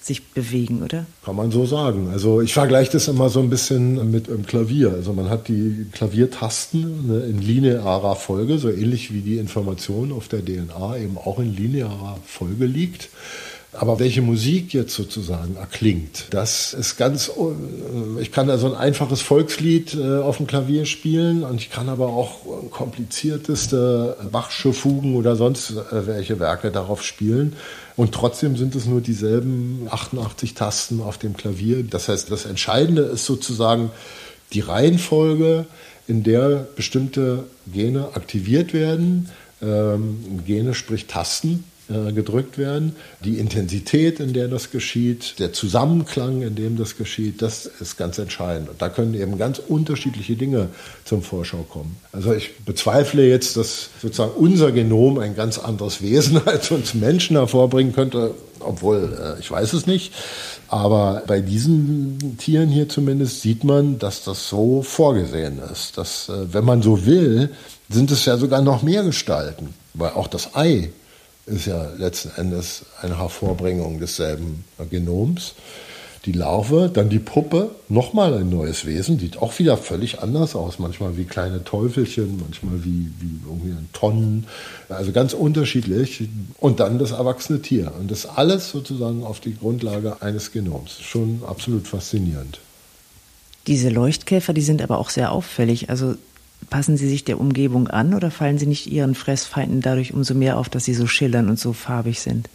sich 0.00 0.28
bewegen, 0.28 0.82
oder? 0.82 1.04
Kann 1.24 1.36
man 1.36 1.50
so 1.50 1.66
sagen. 1.66 2.08
Also 2.10 2.40
ich 2.40 2.54
vergleiche 2.54 2.92
das 2.92 3.08
immer 3.08 3.28
so 3.28 3.40
ein 3.40 3.50
bisschen 3.50 4.10
mit 4.10 4.30
einem 4.30 4.46
Klavier. 4.46 4.92
Also 4.92 5.12
man 5.12 5.28
hat 5.28 5.48
die 5.48 5.86
Klaviertasten 5.92 7.08
ne, 7.08 7.20
in 7.26 7.42
linearer 7.42 8.16
Folge, 8.16 8.58
so 8.58 8.70
ähnlich 8.70 9.12
wie 9.12 9.20
die 9.20 9.36
Information 9.36 10.12
auf 10.12 10.28
der 10.28 10.42
DNA 10.42 10.96
eben 10.96 11.18
auch 11.18 11.38
in 11.38 11.54
linearer 11.54 12.18
Folge 12.24 12.64
liegt. 12.64 13.10
Aber 13.72 13.98
welche 13.98 14.22
Musik 14.22 14.72
jetzt 14.72 14.94
sozusagen 14.94 15.56
erklingt, 15.56 16.28
das 16.30 16.72
ist 16.72 16.96
ganz, 16.96 17.28
äh, 17.28 18.22
ich 18.22 18.32
kann 18.32 18.48
da 18.48 18.56
so 18.56 18.66
ein 18.66 18.74
einfaches 18.74 19.20
Volkslied 19.20 19.94
äh, 19.94 20.18
auf 20.18 20.38
dem 20.38 20.46
Klavier 20.46 20.86
spielen 20.86 21.44
und 21.44 21.56
ich 21.56 21.70
kann 21.70 21.90
aber 21.90 22.06
auch 22.06 22.70
komplizierteste 22.70 24.16
Bachsche 24.32 24.72
Fugen 24.72 25.16
oder 25.16 25.36
sonst 25.36 25.72
äh, 25.72 26.06
welche 26.06 26.40
Werke 26.40 26.70
darauf 26.70 27.02
spielen. 27.02 27.56
Und 27.94 28.12
trotzdem 28.14 28.56
sind 28.56 28.74
es 28.74 28.86
nur 28.86 29.02
dieselben 29.02 29.86
88 29.90 30.54
Tasten 30.54 31.02
auf 31.02 31.18
dem 31.18 31.36
Klavier. 31.36 31.82
Das 31.82 32.08
heißt, 32.08 32.30
das 32.30 32.46
Entscheidende 32.46 33.02
ist 33.02 33.26
sozusagen 33.26 33.90
die 34.54 34.60
Reihenfolge, 34.60 35.66
in 36.06 36.22
der 36.22 36.66
bestimmte 36.74 37.44
Gene 37.70 38.08
aktiviert 38.14 38.72
werden. 38.72 39.28
Ähm, 39.60 40.42
Gene 40.46 40.72
sprich 40.72 41.06
Tasten 41.06 41.64
äh, 41.90 42.12
gedrückt 42.12 42.58
werden. 42.58 42.96
Die 43.24 43.38
Intensität, 43.38 44.20
in 44.20 44.34
der 44.34 44.48
das 44.48 44.70
geschieht, 44.70 45.38
der 45.38 45.54
Zusammenklang, 45.54 46.42
in 46.42 46.54
dem 46.54 46.76
das 46.76 46.98
geschieht, 46.98 47.40
das 47.40 47.64
ist 47.64 47.96
ganz 47.96 48.18
entscheidend. 48.18 48.68
Und 48.68 48.82
da 48.82 48.90
können 48.90 49.14
eben 49.14 49.38
ganz 49.38 49.58
unterschiedliche 49.58 50.36
Dinge 50.36 50.68
zum 51.04 51.22
Vorschau 51.22 51.64
kommen. 51.68 51.96
Also 52.12 52.34
ich 52.34 52.58
bezweifle 52.58 53.26
jetzt, 53.26 53.56
dass 53.56 53.88
sozusagen 54.02 54.32
unser 54.32 54.70
Genom 54.72 55.18
ein 55.18 55.34
ganz 55.34 55.58
anderes 55.58 56.02
Wesen 56.02 56.40
als 56.46 56.70
uns 56.70 56.92
Menschen 56.92 57.36
hervorbringen 57.36 57.94
könnte, 57.94 58.34
obwohl 58.60 59.18
äh, 59.18 59.40
ich 59.40 59.50
weiß 59.50 59.72
es 59.72 59.86
nicht. 59.86 60.12
Aber 60.68 61.22
bei 61.26 61.40
diesen 61.40 62.36
Tieren 62.36 62.68
hier 62.68 62.90
zumindest 62.90 63.40
sieht 63.40 63.64
man, 63.64 63.98
dass 63.98 64.24
das 64.24 64.48
so 64.48 64.82
vorgesehen 64.82 65.58
ist. 65.72 65.96
Dass, 65.96 66.28
äh, 66.28 66.52
wenn 66.52 66.66
man 66.66 66.82
so 66.82 67.06
will, 67.06 67.50
sind 67.88 68.10
es 68.10 68.26
ja 68.26 68.36
sogar 68.36 68.60
noch 68.60 68.82
mehr 68.82 69.04
Gestalten. 69.04 69.74
Weil 69.94 70.10
auch 70.10 70.26
das 70.26 70.54
Ei 70.54 70.90
ist 71.48 71.66
ja 71.66 71.90
letzten 71.96 72.30
Endes 72.36 72.84
eine 73.00 73.18
Hervorbringung 73.18 74.00
desselben 74.00 74.64
Genoms. 74.90 75.54
Die 76.24 76.32
Larve, 76.32 76.90
dann 76.92 77.08
die 77.08 77.20
Puppe, 77.20 77.70
nochmal 77.88 78.34
ein 78.34 78.50
neues 78.50 78.84
Wesen, 78.84 79.18
sieht 79.18 79.38
auch 79.38 79.58
wieder 79.58 79.76
völlig 79.76 80.20
anders 80.20 80.56
aus. 80.56 80.78
Manchmal 80.78 81.16
wie 81.16 81.24
kleine 81.24 81.64
Teufelchen, 81.64 82.40
manchmal 82.42 82.84
wie, 82.84 83.12
wie 83.20 83.40
irgendwie 83.46 83.70
ein 83.70 83.88
Tonnen. 83.92 84.46
Also 84.88 85.12
ganz 85.12 85.32
unterschiedlich. 85.32 86.28
Und 86.58 86.80
dann 86.80 86.98
das 86.98 87.12
erwachsene 87.12 87.62
Tier. 87.62 87.92
Und 87.98 88.10
das 88.10 88.26
alles 88.26 88.70
sozusagen 88.70 89.24
auf 89.24 89.40
die 89.40 89.56
Grundlage 89.56 90.20
eines 90.20 90.52
Genoms. 90.52 91.00
Schon 91.00 91.42
absolut 91.46 91.86
faszinierend. 91.86 92.60
Diese 93.66 93.88
Leuchtkäfer, 93.88 94.52
die 94.52 94.62
sind 94.62 94.82
aber 94.82 94.98
auch 94.98 95.10
sehr 95.10 95.30
auffällig. 95.30 95.88
Also 95.88 96.16
Passen 96.70 96.96
Sie 96.96 97.08
sich 97.08 97.24
der 97.24 97.40
Umgebung 97.40 97.88
an 97.88 98.14
oder 98.14 98.30
fallen 98.30 98.58
Sie 98.58 98.66
nicht 98.66 98.86
Ihren 98.86 99.14
Fressfeinden 99.14 99.80
dadurch 99.80 100.12
umso 100.12 100.34
mehr 100.34 100.58
auf, 100.58 100.68
dass 100.68 100.84
sie 100.84 100.94
so 100.94 101.06
schillern 101.06 101.48
und 101.48 101.58
so 101.58 101.72
farbig 101.72 102.20
sind? 102.20 102.48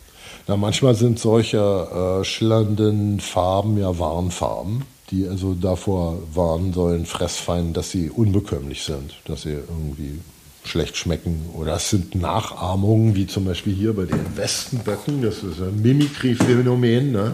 Na, 0.47 0.58
manchmal 0.58 0.95
sind 0.95 1.20
solche 1.20 1.58
äh, 1.58 2.24
schillernden 2.24 3.20
Farben 3.20 3.78
ja 3.78 3.97
Warnfarben, 3.97 4.84
die 5.10 5.28
also 5.28 5.54
davor 5.54 6.20
warnen 6.34 6.74
sollen, 6.74 7.06
Fressfeinden, 7.06 7.74
dass 7.74 7.91
sie 7.91 8.10
unbekömmlich 8.10 8.84
sind, 8.84 9.16
dass 9.26 9.43
sie 9.43 9.51
irgendwie 9.51 10.20
schlecht 10.66 10.97
schmecken. 10.97 11.49
Oder 11.54 11.76
es 11.76 11.89
sind 11.89 12.16
Nachahmungen, 12.16 13.16
wie 13.16 13.28
zum 13.28 13.45
Beispiel 13.45 13.74
hier 13.74 13.93
bei 13.95 14.06
den 14.06 14.38
Westenböcken, 14.38 15.22
das 15.22 15.43
ist 15.43 15.62
ein 15.62 15.82
Mimikry-Phänomen. 15.82 17.12
Ne? 17.12 17.32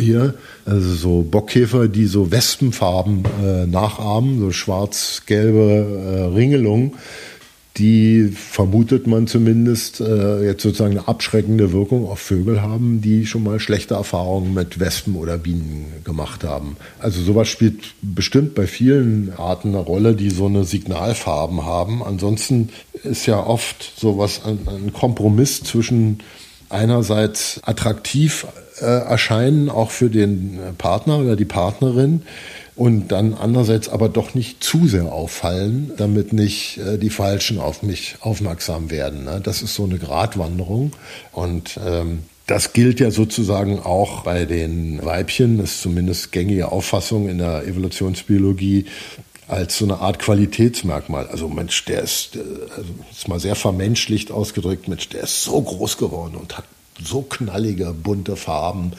Hier, 0.00 0.34
also 0.64 0.94
so 0.94 1.22
Bockkäfer, 1.22 1.88
die 1.88 2.06
so 2.06 2.30
Wespenfarben 2.30 3.24
äh, 3.44 3.66
nachahmen, 3.66 4.40
so 4.40 4.50
schwarz-gelbe 4.52 6.30
äh, 6.30 6.34
Ringelungen, 6.34 6.92
die 7.76 8.28
vermutet 8.34 9.06
man 9.06 9.26
zumindest 9.26 10.00
äh, 10.00 10.44
jetzt 10.44 10.62
sozusagen 10.62 10.98
eine 10.98 11.08
abschreckende 11.08 11.72
Wirkung 11.72 12.08
auf 12.08 12.18
Vögel 12.18 12.60
haben, 12.60 13.00
die 13.00 13.26
schon 13.26 13.44
mal 13.44 13.60
schlechte 13.60 13.94
Erfahrungen 13.94 14.52
mit 14.52 14.80
Wespen 14.80 15.14
oder 15.14 15.38
Bienen 15.38 15.86
gemacht 16.04 16.44
haben. 16.44 16.76
Also 16.98 17.22
sowas 17.22 17.48
spielt 17.48 17.94
bestimmt 18.02 18.54
bei 18.54 18.66
vielen 18.66 19.32
Arten 19.36 19.68
eine 19.68 19.78
Rolle, 19.78 20.14
die 20.14 20.30
so 20.30 20.46
eine 20.46 20.64
Signalfarben 20.64 21.64
haben. 21.64 22.02
Ansonsten 22.02 22.70
ist 23.04 23.26
ja 23.26 23.42
oft 23.46 23.92
sowas 23.98 24.42
ein, 24.44 24.58
ein 24.68 24.92
Kompromiss 24.92 25.62
zwischen 25.62 26.18
einerseits 26.68 27.60
attraktiv 27.62 28.46
äh, 28.80 28.84
erscheinen, 28.84 29.68
auch 29.68 29.90
für 29.90 30.10
den 30.10 30.58
Partner 30.78 31.18
oder 31.18 31.36
die 31.36 31.44
Partnerin 31.44 32.22
und 32.80 33.08
dann 33.08 33.34
andererseits 33.34 33.90
aber 33.90 34.08
doch 34.08 34.34
nicht 34.34 34.64
zu 34.64 34.86
sehr 34.86 35.12
auffallen, 35.12 35.92
damit 35.98 36.32
nicht 36.32 36.78
äh, 36.78 36.96
die 36.96 37.10
Falschen 37.10 37.58
auf 37.58 37.82
mich 37.82 38.16
aufmerksam 38.20 38.90
werden. 38.90 39.24
Ne? 39.24 39.40
Das 39.42 39.60
ist 39.60 39.74
so 39.74 39.84
eine 39.84 39.98
Gratwanderung 39.98 40.92
und 41.32 41.78
ähm, 41.86 42.20
das 42.46 42.72
gilt 42.72 42.98
ja 42.98 43.10
sozusagen 43.10 43.78
auch 43.80 44.22
bei 44.22 44.44
den 44.46 45.04
Weibchen, 45.04 45.58
das 45.58 45.72
ist 45.72 45.82
zumindest 45.82 46.32
gängige 46.32 46.72
Auffassung 46.72 47.28
in 47.28 47.38
der 47.38 47.66
Evolutionsbiologie, 47.66 48.86
als 49.46 49.76
so 49.76 49.84
eine 49.84 49.98
Art 49.98 50.18
Qualitätsmerkmal. 50.18 51.26
Also 51.26 51.48
Mensch, 51.48 51.84
der 51.84 52.02
ist, 52.02 52.36
äh, 52.36 52.40
also 52.76 52.88
ist 53.10 53.28
mal 53.28 53.40
sehr 53.40 53.56
vermenschlicht 53.56 54.30
ausgedrückt, 54.30 54.88
Mensch, 54.88 55.08
der 55.10 55.24
ist 55.24 55.42
so 55.42 55.60
groß 55.60 55.98
geworden 55.98 56.36
und 56.36 56.56
hat 56.56 56.64
so 57.04 57.22
knallige, 57.22 57.92
bunte 57.92 58.36
Farben, 58.36 58.92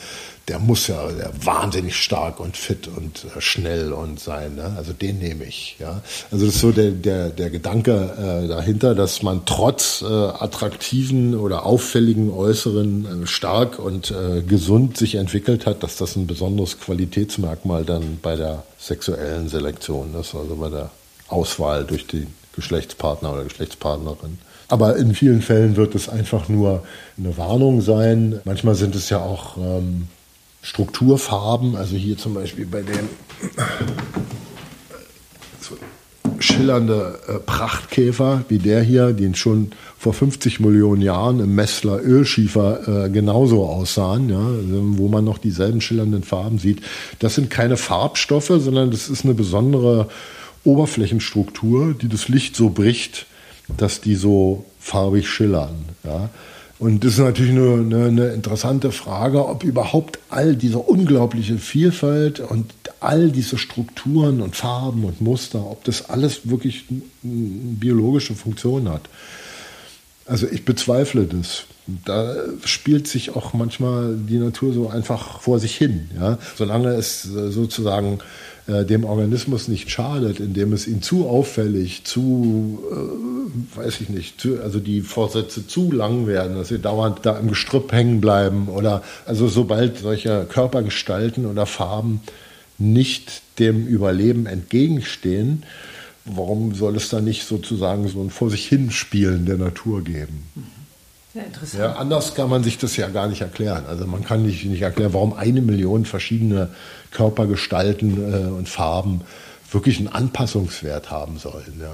der 0.47 0.59
muss 0.59 0.87
ja 0.87 1.07
der 1.11 1.31
wahnsinnig 1.45 1.95
stark 1.95 2.39
und 2.39 2.57
fit 2.57 2.87
und 2.87 3.25
äh, 3.25 3.41
schnell 3.41 3.93
und 3.93 4.19
sein. 4.19 4.55
Ne? 4.55 4.73
Also 4.75 4.91
den 4.91 5.19
nehme 5.19 5.45
ich. 5.45 5.77
Ja? 5.79 6.01
Also 6.31 6.45
das 6.45 6.55
ist 6.55 6.61
so 6.61 6.71
der, 6.71 6.91
der, 6.91 7.29
der 7.29 7.49
Gedanke 7.49 8.43
äh, 8.43 8.47
dahinter, 8.47 8.95
dass 8.95 9.23
man 9.23 9.45
trotz 9.45 10.01
äh, 10.01 10.05
attraktiven 10.05 11.35
oder 11.35 11.65
auffälligen 11.65 12.31
Äußeren 12.31 13.23
äh, 13.23 13.27
stark 13.27 13.79
und 13.79 14.11
äh, 14.11 14.41
gesund 14.41 14.97
sich 14.97 15.15
entwickelt 15.15 15.65
hat, 15.65 15.83
dass 15.83 15.95
das 15.95 16.15
ein 16.15 16.27
besonderes 16.27 16.79
Qualitätsmerkmal 16.79 17.85
dann 17.85 18.17
bei 18.21 18.35
der 18.35 18.63
sexuellen 18.79 19.47
Selektion 19.47 20.15
ist, 20.19 20.33
also 20.35 20.55
bei 20.55 20.69
der 20.69 20.89
Auswahl 21.27 21.85
durch 21.85 22.07
den 22.07 22.40
Geschlechtspartner 22.55 23.33
oder 23.33 23.43
Geschlechtspartnerin. 23.43 24.39
Aber 24.67 24.95
in 24.95 25.13
vielen 25.13 25.41
Fällen 25.41 25.75
wird 25.75 25.95
es 25.95 26.07
einfach 26.07 26.47
nur 26.47 26.83
eine 27.17 27.37
Warnung 27.37 27.81
sein. 27.81 28.39
Manchmal 28.45 28.75
sind 28.75 28.95
es 28.95 29.09
ja 29.09 29.19
auch 29.19 29.57
ähm, 29.57 30.07
Strukturfarben, 30.61 31.75
also 31.75 31.95
hier 31.95 32.17
zum 32.17 32.33
Beispiel 32.35 32.65
bei 32.65 32.81
dem 32.81 33.09
so 35.59 35.75
schillernde 36.39 37.19
äh, 37.27 37.33
Prachtkäfer 37.39 38.45
wie 38.47 38.59
der 38.59 38.81
hier, 38.81 39.11
den 39.11 39.35
schon 39.35 39.71
vor 39.97 40.13
50 40.13 40.59
Millionen 40.59 41.01
Jahren 41.01 41.39
im 41.39 41.53
Messler 41.53 41.99
Ölschiefer 42.01 43.05
äh, 43.05 43.09
genauso 43.09 43.65
aussahen, 43.65 44.29
ja, 44.29 44.39
also 44.39 44.97
wo 44.97 45.07
man 45.07 45.25
noch 45.25 45.37
dieselben 45.37 45.81
schillernden 45.81 46.23
Farben 46.23 46.59
sieht. 46.59 46.81
Das 47.19 47.35
sind 47.35 47.49
keine 47.49 47.75
Farbstoffe, 47.75 48.53
sondern 48.57 48.91
das 48.91 49.09
ist 49.09 49.25
eine 49.25 49.33
besondere 49.33 50.07
Oberflächenstruktur, 50.63 51.93
die 51.93 52.07
das 52.07 52.27
Licht 52.27 52.55
so 52.55 52.69
bricht, 52.69 53.25
dass 53.77 54.01
die 54.01 54.15
so 54.15 54.65
farbig 54.79 55.27
schillern. 55.27 55.85
Ja. 56.03 56.29
Und 56.81 57.03
das 57.03 57.13
ist 57.13 57.19
natürlich 57.19 57.53
nur 57.53 57.77
eine, 57.77 58.05
eine, 58.05 58.27
interessante 58.29 58.91
Frage, 58.91 59.47
ob 59.47 59.63
überhaupt 59.63 60.17
all 60.29 60.55
diese 60.55 60.79
unglaubliche 60.79 61.59
Vielfalt 61.59 62.39
und 62.39 62.73
all 62.99 63.29
diese 63.29 63.59
Strukturen 63.59 64.41
und 64.41 64.55
Farben 64.55 65.03
und 65.03 65.21
Muster, 65.21 65.63
ob 65.63 65.83
das 65.83 66.09
alles 66.09 66.49
wirklich 66.49 66.85
eine 66.89 67.01
biologische 67.23 68.33
Funktion 68.33 68.89
hat. 68.89 69.01
Also 70.25 70.47
ich 70.47 70.65
bezweifle 70.65 71.25
das. 71.25 71.65
Da 72.05 72.35
spielt 72.65 73.07
sich 73.07 73.35
auch 73.35 73.53
manchmal 73.53 74.15
die 74.15 74.37
Natur 74.37 74.73
so 74.73 74.89
einfach 74.89 75.39
vor 75.41 75.59
sich 75.59 75.75
hin. 75.75 76.09
Ja? 76.19 76.39
Solange 76.55 76.89
es 76.93 77.21
sozusagen 77.23 78.19
äh, 78.71 78.85
dem 78.85 79.03
Organismus 79.03 79.67
nicht 79.67 79.89
schadet, 79.89 80.39
indem 80.39 80.71
es 80.71 80.87
ihn 80.87 81.01
zu 81.01 81.27
auffällig, 81.27 82.03
zu, 82.05 82.79
äh, 82.91 83.77
weiß 83.77 84.01
ich 84.01 84.09
nicht, 84.09 84.39
zu, 84.39 84.61
also 84.61 84.79
die 84.79 85.01
Vorsätze 85.01 85.67
zu 85.67 85.91
lang 85.91 86.25
werden, 86.27 86.55
dass 86.55 86.69
sie 86.69 86.79
dauernd 86.79 87.19
da 87.23 87.37
im 87.37 87.49
Gestrüpp 87.49 87.91
hängen 87.91 88.21
bleiben 88.21 88.69
oder 88.69 89.03
also 89.25 89.47
sobald 89.47 89.97
solche 89.97 90.45
Körpergestalten 90.45 91.45
oder 91.45 91.65
Farben 91.65 92.21
nicht 92.77 93.41
dem 93.59 93.87
Überleben 93.87 94.45
entgegenstehen, 94.45 95.63
warum 96.25 96.73
soll 96.73 96.95
es 96.95 97.09
da 97.09 97.19
nicht 97.19 97.45
sozusagen 97.45 98.07
so 98.07 98.21
ein 98.21 98.29
vor 98.29 98.49
sich 98.49 98.67
hin 98.67 98.91
Spielen 98.91 99.45
der 99.45 99.57
Natur 99.57 100.03
geben? 100.03 100.43
Ja, 101.33 101.43
interessant. 101.43 101.79
Ja, 101.79 101.93
anders 101.93 102.35
kann 102.35 102.49
man 102.49 102.63
sich 102.63 102.77
das 102.77 102.97
ja 102.97 103.07
gar 103.07 103.27
nicht 103.27 103.41
erklären. 103.41 103.85
Also 103.87 104.05
man 104.05 104.23
kann 104.23 104.43
nicht, 104.43 104.65
nicht 104.65 104.81
erklären, 104.81 105.13
warum 105.13 105.33
eine 105.33 105.61
Million 105.61 106.05
verschiedene 106.05 106.69
Körpergestalten 107.11 108.33
äh, 108.33 108.47
und 108.47 108.67
Farben 108.67 109.21
wirklich 109.71 109.97
einen 109.99 110.07
Anpassungswert 110.07 111.11
haben 111.11 111.37
sollen. 111.37 111.79
Ja. 111.79 111.93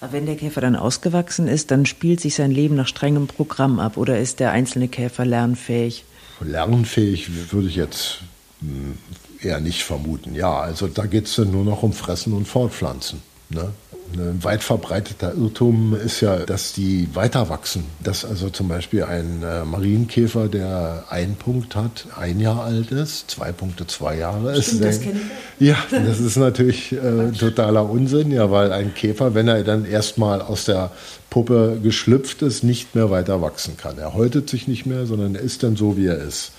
Aber 0.00 0.12
wenn 0.12 0.26
der 0.26 0.36
Käfer 0.36 0.60
dann 0.60 0.76
ausgewachsen 0.76 1.48
ist, 1.48 1.70
dann 1.70 1.86
spielt 1.86 2.20
sich 2.20 2.34
sein 2.34 2.50
Leben 2.50 2.76
nach 2.76 2.86
strengem 2.86 3.26
Programm 3.26 3.80
ab 3.80 3.96
oder 3.96 4.18
ist 4.18 4.40
der 4.40 4.52
einzelne 4.52 4.88
Käfer 4.88 5.24
lernfähig? 5.24 6.04
Lernfähig 6.40 7.52
würde 7.52 7.68
ich 7.68 7.74
jetzt 7.74 8.20
hm, 8.60 8.96
eher 9.40 9.60
nicht 9.60 9.82
vermuten. 9.82 10.34
Ja, 10.34 10.60
also 10.60 10.86
da 10.86 11.06
geht 11.06 11.26
es 11.26 11.34
dann 11.34 11.50
nur 11.50 11.64
noch 11.64 11.82
um 11.82 11.92
Fressen 11.92 12.32
und 12.32 12.46
Fortpflanzen. 12.46 13.22
Ne? 13.50 13.72
Ein 14.14 14.42
weit 14.42 14.62
verbreiteter 14.62 15.34
Irrtum 15.34 15.94
ist 15.94 16.20
ja, 16.20 16.38
dass 16.38 16.72
die 16.72 17.08
weiter 17.14 17.48
wachsen. 17.48 17.84
Dass 18.02 18.24
also 18.24 18.50
zum 18.50 18.68
Beispiel 18.68 19.04
ein 19.04 19.42
äh, 19.42 19.64
Marienkäfer, 19.64 20.48
der 20.48 21.04
einen 21.10 21.36
Punkt 21.36 21.76
hat, 21.76 22.06
ein 22.18 22.40
Jahr 22.40 22.64
alt 22.64 22.90
ist, 22.90 23.30
zwei 23.30 23.52
Punkte, 23.52 23.86
zwei 23.86 24.16
Jahre 24.16 24.60
Stimmt, 24.62 24.84
ist. 24.84 24.84
Das 24.84 25.00
kenne 25.00 25.20
ich. 25.58 25.66
Ja, 25.66 25.76
das 25.90 26.20
ist 26.20 26.36
natürlich 26.36 26.92
äh, 26.92 27.32
totaler 27.38 27.88
Unsinn, 27.88 28.30
ja, 28.30 28.50
weil 28.50 28.72
ein 28.72 28.94
Käfer, 28.94 29.34
wenn 29.34 29.48
er 29.48 29.62
dann 29.64 29.84
erstmal 29.84 30.40
aus 30.40 30.64
der 30.64 30.90
Puppe 31.30 31.78
geschlüpft 31.82 32.42
ist, 32.42 32.64
nicht 32.64 32.94
mehr 32.94 33.10
weiter 33.10 33.42
wachsen 33.42 33.76
kann. 33.76 33.98
Er 33.98 34.14
häutet 34.14 34.48
sich 34.48 34.68
nicht 34.68 34.86
mehr, 34.86 35.06
sondern 35.06 35.34
er 35.34 35.42
ist 35.42 35.62
dann 35.62 35.76
so, 35.76 35.96
wie 35.96 36.06
er 36.06 36.18
ist. 36.18 36.52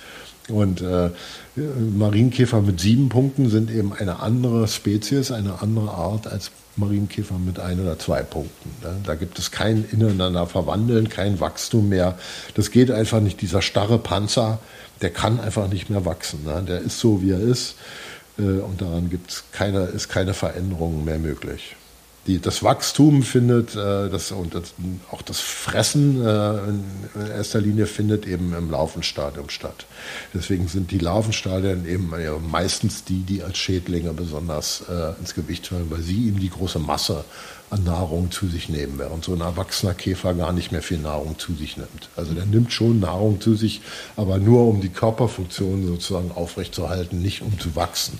Und 0.50 0.80
äh, 0.80 1.10
Marienkäfer 1.56 2.60
mit 2.60 2.80
sieben 2.80 3.08
Punkten 3.08 3.48
sind 3.48 3.70
eben 3.70 3.92
eine 3.92 4.20
andere 4.20 4.68
Spezies, 4.68 5.30
eine 5.30 5.62
andere 5.62 5.90
Art 5.90 6.26
als 6.26 6.50
Marienkäfer 6.76 7.38
mit 7.38 7.58
ein 7.58 7.80
oder 7.80 7.98
zwei 7.98 8.22
Punkten. 8.22 8.70
Ne? 8.82 8.96
Da 9.04 9.14
gibt 9.14 9.38
es 9.38 9.50
kein 9.50 9.84
ineinander 9.90 10.46
verwandeln, 10.46 11.08
kein 11.08 11.40
Wachstum 11.40 11.88
mehr. 11.88 12.18
Das 12.54 12.70
geht 12.70 12.90
einfach 12.90 13.20
nicht. 13.20 13.40
Dieser 13.40 13.62
starre 13.62 13.98
Panzer, 13.98 14.58
der 15.02 15.10
kann 15.10 15.40
einfach 15.40 15.68
nicht 15.68 15.90
mehr 15.90 16.04
wachsen. 16.04 16.44
Ne? 16.44 16.62
Der 16.66 16.80
ist 16.80 16.98
so, 16.98 17.22
wie 17.22 17.30
er 17.30 17.40
ist. 17.40 17.76
Äh, 18.38 18.42
und 18.42 18.80
daran 18.80 19.10
gibt's 19.10 19.44
keine, 19.52 19.84
ist 19.86 20.08
keine 20.08 20.34
Veränderung 20.34 21.04
mehr 21.04 21.18
möglich 21.18 21.76
die, 22.30 22.40
das 22.40 22.62
Wachstum 22.62 23.22
findet, 23.22 23.74
äh, 23.74 24.08
das, 24.08 24.30
und 24.30 24.54
das, 24.54 24.74
auch 25.10 25.22
das 25.22 25.40
Fressen 25.40 26.24
äh, 26.24 26.58
in, 26.68 26.84
erster 27.30 27.60
Linie 27.60 27.86
findet 27.86 28.26
eben 28.26 28.54
im 28.54 28.70
Larvenstadium 28.70 29.48
statt. 29.48 29.86
Deswegen 30.32 30.68
sind 30.68 30.90
die 30.90 30.98
Larvenstadien 30.98 31.86
eben 31.88 32.12
ja, 32.22 32.36
meistens 32.38 33.04
die, 33.04 33.22
die 33.22 33.42
als 33.42 33.58
Schädlinge 33.58 34.12
besonders 34.12 34.84
äh, 34.88 35.18
ins 35.18 35.34
Gewicht 35.34 35.66
fallen, 35.66 35.90
weil 35.90 36.02
sie 36.02 36.28
eben 36.28 36.38
die 36.38 36.50
große 36.50 36.78
Masse 36.78 37.24
an 37.70 37.84
Nahrung 37.84 38.30
zu 38.30 38.48
sich 38.48 38.68
nehmen, 38.68 38.98
während 38.98 39.24
so 39.24 39.32
ein 39.32 39.40
erwachsener 39.40 39.94
Käfer 39.94 40.34
gar 40.34 40.52
nicht 40.52 40.72
mehr 40.72 40.82
viel 40.82 40.98
Nahrung 40.98 41.38
zu 41.38 41.54
sich 41.54 41.76
nimmt. 41.76 42.10
Also 42.16 42.34
der 42.34 42.46
nimmt 42.46 42.72
schon 42.72 43.00
Nahrung 43.00 43.40
zu 43.40 43.54
sich, 43.54 43.80
aber 44.16 44.38
nur 44.38 44.66
um 44.66 44.80
die 44.80 44.88
Körperfunktion 44.88 45.86
sozusagen 45.86 46.32
aufrechtzuerhalten, 46.32 47.22
nicht 47.22 47.42
um 47.42 47.58
zu 47.58 47.76
wachsen. 47.76 48.18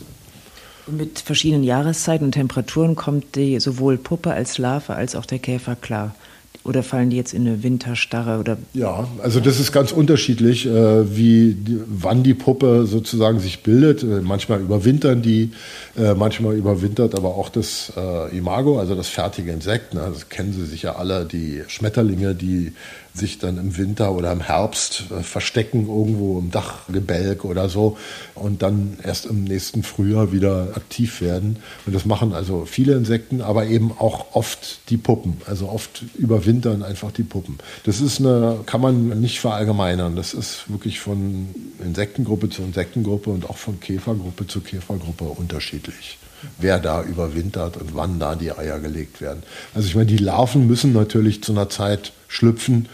Mit 0.90 1.18
verschiedenen 1.18 1.62
Jahreszeiten 1.64 2.24
und 2.24 2.32
Temperaturen 2.32 2.96
kommt 2.96 3.36
die 3.36 3.60
sowohl 3.60 3.96
Puppe 3.96 4.32
als 4.32 4.58
Larve 4.58 4.94
als 4.94 5.14
auch 5.14 5.26
der 5.26 5.38
Käfer 5.38 5.76
klar. 5.76 6.14
Oder 6.62 6.82
fallen 6.82 7.08
die 7.08 7.16
jetzt 7.16 7.32
in 7.32 7.46
eine 7.46 7.62
Winterstarre? 7.62 8.38
Oder? 8.38 8.58
Ja, 8.74 9.08
also 9.22 9.40
das 9.40 9.58
ist 9.58 9.72
ganz 9.72 9.92
unterschiedlich, 9.92 10.66
äh, 10.66 11.16
wie 11.16 11.56
wann 11.86 12.22
die 12.22 12.34
Puppe 12.34 12.86
sozusagen 12.86 13.40
sich 13.40 13.62
bildet. 13.62 14.02
Äh, 14.02 14.20
manchmal 14.20 14.60
überwintern 14.60 15.22
die, 15.22 15.52
äh, 15.96 16.12
manchmal 16.12 16.56
überwintert 16.56 17.14
aber 17.14 17.34
auch 17.36 17.48
das 17.48 17.92
Imago, 18.32 18.78
also 18.78 18.94
das 18.94 19.08
fertige 19.08 19.52
Insekt. 19.52 19.94
Ne? 19.94 20.06
Das 20.12 20.28
kennen 20.28 20.52
Sie 20.52 20.66
sicher 20.66 20.98
alle, 20.98 21.24
die 21.24 21.62
Schmetterlinge, 21.66 22.34
die 22.34 22.72
sich 23.14 23.38
dann 23.38 23.58
im 23.58 23.76
Winter 23.76 24.12
oder 24.12 24.32
im 24.32 24.40
Herbst 24.40 25.04
äh, 25.10 25.22
verstecken 25.22 25.88
irgendwo 25.88 26.38
im 26.38 26.50
Dachgebälk 26.50 27.44
oder 27.44 27.68
so 27.68 27.96
und 28.34 28.62
dann 28.62 28.98
erst 29.02 29.26
im 29.26 29.44
nächsten 29.44 29.82
Frühjahr 29.82 30.32
wieder 30.32 30.68
aktiv 30.76 31.20
werden. 31.20 31.56
Und 31.86 31.94
das 31.94 32.04
machen 32.04 32.32
also 32.32 32.64
viele 32.64 32.94
Insekten, 32.94 33.40
aber 33.40 33.66
eben 33.66 33.92
auch 33.98 34.34
oft 34.34 34.90
die 34.90 34.96
Puppen. 34.96 35.40
Also 35.46 35.68
oft 35.68 36.04
überwintern 36.16 36.82
einfach 36.82 37.10
die 37.10 37.24
Puppen. 37.24 37.58
Das 37.84 38.00
ist 38.00 38.20
eine, 38.20 38.60
kann 38.66 38.80
man 38.80 39.20
nicht 39.20 39.40
verallgemeinern. 39.40 40.16
Das 40.16 40.34
ist 40.34 40.70
wirklich 40.70 41.00
von 41.00 41.48
Insektengruppe 41.84 42.48
zu 42.48 42.62
Insektengruppe 42.62 43.30
und 43.30 43.48
auch 43.48 43.56
von 43.56 43.80
Käfergruppe 43.80 44.46
zu 44.46 44.60
Käfergruppe 44.60 45.24
unterschiedlich 45.24 46.18
wer 46.58 46.78
da 46.78 47.02
überwintert 47.02 47.76
und 47.76 47.94
wann 47.94 48.18
da 48.18 48.34
die 48.34 48.52
Eier 48.52 48.78
gelegt 48.78 49.20
werden. 49.20 49.42
Also 49.74 49.88
ich 49.88 49.94
meine, 49.94 50.06
die 50.06 50.18
Larven 50.18 50.66
müssen 50.66 50.92
natürlich 50.92 51.42
zu 51.42 51.52
einer 51.52 51.68
Zeit 51.68 52.12
schlüpfen, 52.28 52.88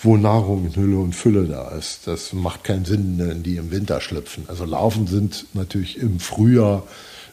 wo 0.00 0.16
Nahrung 0.16 0.66
in 0.66 0.76
Hülle 0.76 0.98
und 0.98 1.14
Fülle 1.14 1.44
da 1.44 1.70
ist. 1.70 2.06
Das 2.06 2.32
macht 2.32 2.64
keinen 2.64 2.84
Sinn, 2.84 3.16
wenn 3.18 3.42
die 3.42 3.56
im 3.56 3.70
Winter 3.70 4.00
schlüpfen. 4.00 4.44
Also 4.48 4.64
Larven 4.64 5.06
sind 5.06 5.46
natürlich 5.54 5.98
im 5.98 6.18
Frühjahr, 6.18 6.82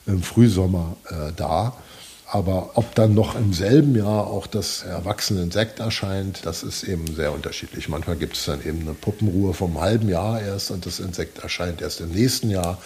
im 0.05 0.21
Frühsommer 0.21 0.95
äh, 1.09 1.31
da. 1.35 1.73
Aber 2.31 2.71
ob 2.75 2.93
dann 2.93 3.15
noch 3.15 3.35
im 3.35 3.53
selben 3.53 3.95
Jahr 3.95 4.27
auch 4.27 4.45
das 4.45 4.83
erwachsene 4.83 5.41
Insekt 5.41 5.79
erscheint, 5.79 6.45
das 6.45 6.61
ist 6.61 6.83
eben 6.83 7.07
sehr 7.15 7.33
unterschiedlich. 7.33 7.89
Manchmal 7.89 8.17
gibt 8.17 8.37
es 8.37 8.45
dann 8.45 8.63
eben 8.63 8.81
eine 8.81 8.93
Puppenruhe 8.93 9.55
vom 9.55 9.81
halben 9.81 10.09
Jahr 10.09 10.39
erst 10.39 10.69
und 10.69 10.85
das 10.85 10.99
Insekt 10.99 11.39
erscheint 11.39 11.81
erst 11.81 12.01
im 12.01 12.11
nächsten 12.11 12.51
Jahr. 12.51 12.77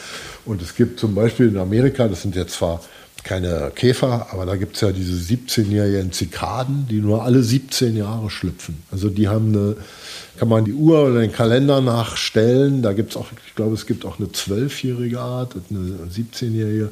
Und 0.45 0.61
es 0.61 0.75
gibt 0.75 0.97
zum 0.97 1.13
Beispiel 1.13 1.49
in 1.49 1.57
Amerika, 1.57 2.07
das 2.07 2.21
sind 2.21 2.37
jetzt 2.37 2.53
zwar 2.53 2.79
keine 3.23 3.71
Käfer, 3.73 4.27
aber 4.31 4.45
da 4.45 4.55
gibt 4.55 4.75
es 4.75 4.81
ja 4.81 4.91
diese 4.91 5.13
17-jährigen 5.13 6.11
Zikaden, 6.11 6.87
die 6.89 6.99
nur 6.99 7.23
alle 7.23 7.41
17 7.41 7.95
Jahre 7.95 8.29
schlüpfen. 8.29 8.83
Also 8.91 9.09
die 9.09 9.27
haben 9.27 9.49
eine, 9.49 9.75
kann 10.37 10.49
man 10.49 10.65
die 10.65 10.73
Uhr 10.73 11.03
oder 11.05 11.21
den 11.21 11.31
Kalender 11.31 11.79
nachstellen. 11.79 12.81
Da 12.81 12.93
gibt 12.93 13.11
es 13.11 13.17
auch, 13.17 13.27
ich 13.47 13.55
glaube, 13.55 13.75
es 13.75 13.85
gibt 13.85 14.05
auch 14.05 14.19
eine 14.19 14.27
12-jährige 14.27 15.19
Art 15.19 15.55
und 15.55 15.65
eine 15.69 16.09
17-jährige, 16.11 16.89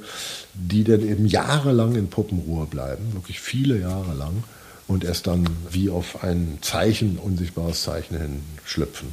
die 0.54 0.84
dann 0.84 1.02
eben 1.08 1.26
jahrelang 1.26 1.96
in 1.96 2.08
Puppenruhe 2.08 2.66
bleiben, 2.66 3.14
wirklich 3.14 3.40
viele 3.40 3.80
Jahre 3.80 4.14
lang 4.14 4.44
und 4.88 5.04
erst 5.04 5.28
dann 5.28 5.48
wie 5.70 5.90
auf 5.90 6.24
ein 6.24 6.60
Zeichen, 6.62 7.18
unsichtbares 7.18 7.84
Zeichen 7.84 8.18
hin 8.18 8.42
schlüpfen. 8.66 9.10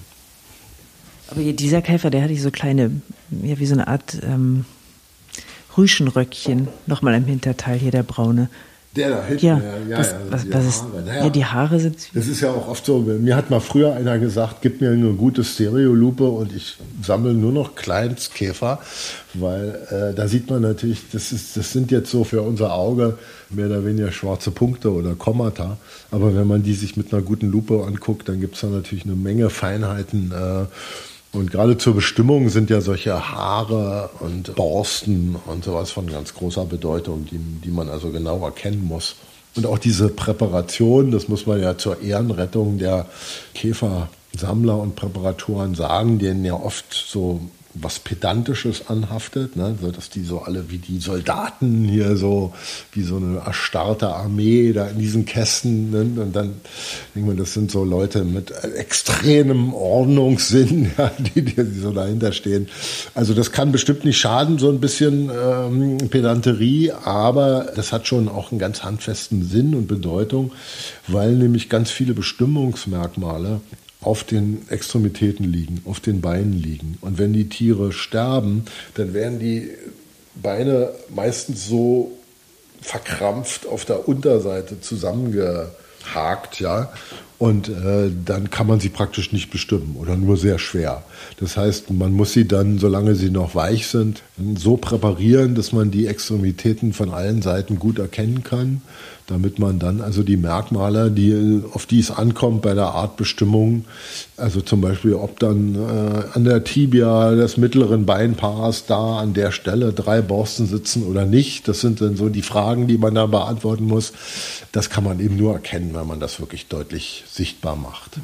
Aber 1.31 1.43
dieser 1.43 1.83
Käfer, 1.83 2.11
der 2.11 2.23
hatte 2.23 2.37
so 2.37 2.51
kleine, 2.51 2.91
ja, 3.43 3.59
wie 3.59 3.67
so 3.67 3.75
eine 3.75 3.87
Art 3.87 4.19
ähm, 4.23 4.65
Rüschenröckchen, 5.77 6.69
nochmal 6.87 7.15
im 7.15 7.25
Hinterteil 7.25 7.79
hier, 7.79 7.91
der 7.91 8.03
braune. 8.03 8.49
Der 8.97 9.11
da 9.11 9.25
hinten, 9.25 9.47
ja, 9.47 9.59
ja, 9.59 9.77
ja, 9.87 9.99
was, 9.99 10.11
ja, 10.11 10.19
was, 10.31 10.43
die 10.45 10.55
was 10.55 10.67
ist, 10.67 10.83
Haare. 10.83 11.03
Naja, 11.03 11.25
ja, 11.25 11.31
die 11.31 11.45
Haare 11.45 11.79
sind 11.79 11.97
Das 12.15 12.27
ist 12.27 12.41
ja 12.41 12.51
auch 12.51 12.69
oft 12.69 12.87
so. 12.87 12.99
Mir 13.01 13.37
hat 13.37 13.51
mal 13.51 13.61
früher 13.61 13.95
einer 13.95 14.19
gesagt, 14.19 14.63
gib 14.63 14.81
mir 14.81 14.91
eine 14.91 15.13
gute 15.13 15.45
Stereolupe 15.45 16.25
und 16.25 16.55
ich 16.55 16.79
sammle 17.03 17.35
nur 17.35 17.53
noch 17.53 17.75
Kleinstkäfer, 17.75 18.81
weil 19.35 19.79
äh, 19.91 20.15
da 20.15 20.27
sieht 20.27 20.49
man 20.49 20.63
natürlich, 20.63 21.03
das, 21.13 21.33
ist, 21.33 21.57
das 21.57 21.71
sind 21.71 21.91
jetzt 21.91 22.11
so 22.11 22.25
für 22.25 22.41
unser 22.41 22.73
Auge 22.73 23.19
mehr 23.51 23.67
oder 23.67 23.85
weniger 23.85 24.11
schwarze 24.11 24.51
Punkte 24.51 24.91
oder 24.91 25.15
Kommata. 25.15 25.77
Aber 26.11 26.35
wenn 26.35 26.47
man 26.47 26.63
die 26.63 26.75
sich 26.75 26.97
mit 26.97 27.13
einer 27.13 27.23
guten 27.23 27.51
Lupe 27.51 27.85
anguckt, 27.87 28.29
dann 28.29 28.41
gibt 28.41 28.55
es 28.55 28.63
da 28.63 28.69
natürlich 28.69 29.05
eine 29.05 29.17
Menge 29.17 29.51
Feinheiten. 29.51 30.33
Äh, 30.33 30.65
und 31.33 31.51
gerade 31.51 31.77
zur 31.77 31.95
Bestimmung 31.95 32.49
sind 32.49 32.71
ja 32.71 32.81
solche 32.81 33.31
Haare 33.31 34.11
und 34.21 34.55
Borsten 34.55 35.37
und 35.47 35.65
sowas 35.65 35.91
von 35.91 36.07
ganz 36.07 36.35
großer 36.35 36.65
Bedeutung, 36.65 37.27
die, 37.31 37.39
die 37.39 37.71
man 37.71 37.89
also 37.89 38.11
genau 38.11 38.45
erkennen 38.45 38.85
muss. 38.85 39.17
Und 39.55 39.67
auch 39.67 39.79
diese 39.79 40.09
Präparation, 40.09 41.11
das 41.11 41.29
muss 41.29 41.47
man 41.47 41.61
ja 41.61 41.77
zur 41.77 42.01
Ehrenrettung 42.01 42.79
der 42.79 43.07
Käfersammler 43.55 44.79
und 44.79 44.97
Präparatoren 44.97 45.75
sagen, 45.75 46.19
denen 46.19 46.45
ja 46.45 46.55
oft 46.55 46.93
so 46.93 47.41
was 47.81 47.99
Pedantisches 47.99 48.89
anhaftet, 48.89 49.57
ne? 49.57 49.77
so 49.81 49.91
dass 49.91 50.11
die 50.11 50.23
so 50.23 50.41
alle 50.41 50.71
wie 50.71 50.79
die 50.79 50.99
Soldaten 50.99 51.85
hier 51.85 52.17
so 52.17 52.53
wie 52.93 53.03
so 53.03 53.17
eine 53.17 53.39
erstarrte 53.39 54.09
Armee 54.09 54.73
da 54.73 54.89
in 54.89 54.99
diesen 54.99 55.25
Kästen 55.25 55.91
ne? 55.91 56.23
und 56.23 56.35
dann 56.35 56.55
denkt 57.15 57.29
man, 57.29 57.37
das 57.37 57.55
sind 57.55 57.71
so 57.71 57.85
Leute 57.85 58.25
mit 58.25 58.53
extremem 58.77 59.75
Ordnungssinn, 59.75 60.93
ja, 60.99 61.11
die, 61.19 61.43
die 61.45 61.81
so 61.81 61.93
dahinter 61.93 62.33
stehen. 62.33 62.69
Also 63.15 63.35
das 63.35 63.53
kann 63.53 63.73
bestimmt 63.73 64.05
nicht 64.05 64.19
schaden, 64.19 64.59
so 64.59 64.71
ein 64.71 64.81
bisschen 64.81 65.31
ähm, 65.31 65.99
Pedanterie, 66.11 66.93
aber 66.93 67.73
das 67.75 67.93
hat 67.93 68.07
schon 68.07 68.29
auch 68.29 68.51
einen 68.51 68.59
ganz 68.59 68.83
handfesten 68.83 69.49
Sinn 69.49 69.75
und 69.75 69.87
Bedeutung, 69.89 70.53
weil 71.07 71.33
nämlich 71.33 71.69
ganz 71.69 71.91
viele 71.91 72.15
Bestimmungsmerkmale 72.15 73.61
auf 74.01 74.25
den 74.25 74.63
Extremitäten 74.69 75.45
liegen, 75.45 75.83
auf 75.85 76.01
den 76.01 76.21
Beinen 76.21 76.53
liegen. 76.53 76.99
Und 77.01 77.19
wenn 77.19 77.33
die 77.33 77.49
Tiere 77.49 77.93
sterben, 77.93 78.65
dann 78.95 79.13
werden 79.13 79.39
die 79.39 79.71
Beine 80.41 80.91
meistens 81.09 81.67
so 81.67 82.13
verkrampft 82.81 83.67
auf 83.67 83.85
der 83.85 84.09
Unterseite 84.09 84.81
zusammengehakt, 84.81 86.61
ja. 86.61 86.93
Und 87.39 87.69
äh, 87.69 88.11
dann 88.25 88.51
kann 88.51 88.67
man 88.67 88.81
sie 88.81 88.89
praktisch 88.89 89.33
nicht 89.33 89.51
bestimmen 89.51 89.95
oder 89.97 90.17
nur 90.17 90.37
sehr 90.37 90.59
schwer. 90.59 91.05
Das 91.39 91.57
heißt, 91.57 91.91
man 91.91 92.13
muss 92.13 92.33
sie 92.33 92.49
dann, 92.49 92.79
solange 92.79 93.15
sie 93.15 93.31
noch 93.31 93.55
weich 93.55 93.87
sind, 93.87 94.23
so 94.57 94.77
präparieren, 94.77 95.55
dass 95.55 95.73
man 95.73 95.93
die 95.93 96.09
Extremitäten 96.09 96.93
von 96.93 97.11
allen 97.11 97.41
Seiten 97.41 97.79
gut 97.79 98.01
erkennen 98.01 98.43
kann 98.43 98.83
damit 99.29 99.59
man 99.59 99.79
dann 99.79 100.01
also 100.01 100.23
die 100.23 100.39
Merkmale, 100.39 101.11
die, 101.11 101.63
auf 101.73 101.87
die 101.87 102.01
es 102.01 102.11
ankommt 102.11 102.63
bei 102.63 102.75
der 102.75 102.87
Artbestimmung, 102.87 103.85
also 104.37 104.63
zum 104.63 104.81
Beispiel, 104.81 105.15
ob 105.15 105.39
dann 105.39 105.75
äh, 105.75 106.25
an 106.35 106.45
der 106.45 106.65
Tibia 106.65 107.33
des 107.33 107.59
mittleren 107.59 108.07
Beinpaars 108.07 108.87
da 108.87 109.19
an 109.19 109.35
der 109.35 109.53
Stelle 109.53 109.93
drei 109.93 110.23
Borsten 110.23 110.67
sitzen 110.67 111.05
oder 111.05 111.27
nicht, 111.27 111.69
das 111.69 111.81
sind 111.81 112.01
dann 112.01 112.17
so 112.17 112.31
die 112.31 112.43
Fragen, 112.43 112.89
die 112.89 112.97
man 112.97 113.15
da 113.15 113.27
beantworten 113.27 113.85
muss. 113.85 114.13
Das 114.73 114.89
kann 114.89 115.05
man 115.05 115.21
eben 115.21 115.37
nur 115.37 115.53
erkennen, 115.53 115.91
wenn 115.93 116.07
man 116.07 116.21
das 116.21 116.41
wirklich 116.41 116.67
deutlich 116.69 117.25
sichtbar 117.31 117.77
macht. 117.77 118.19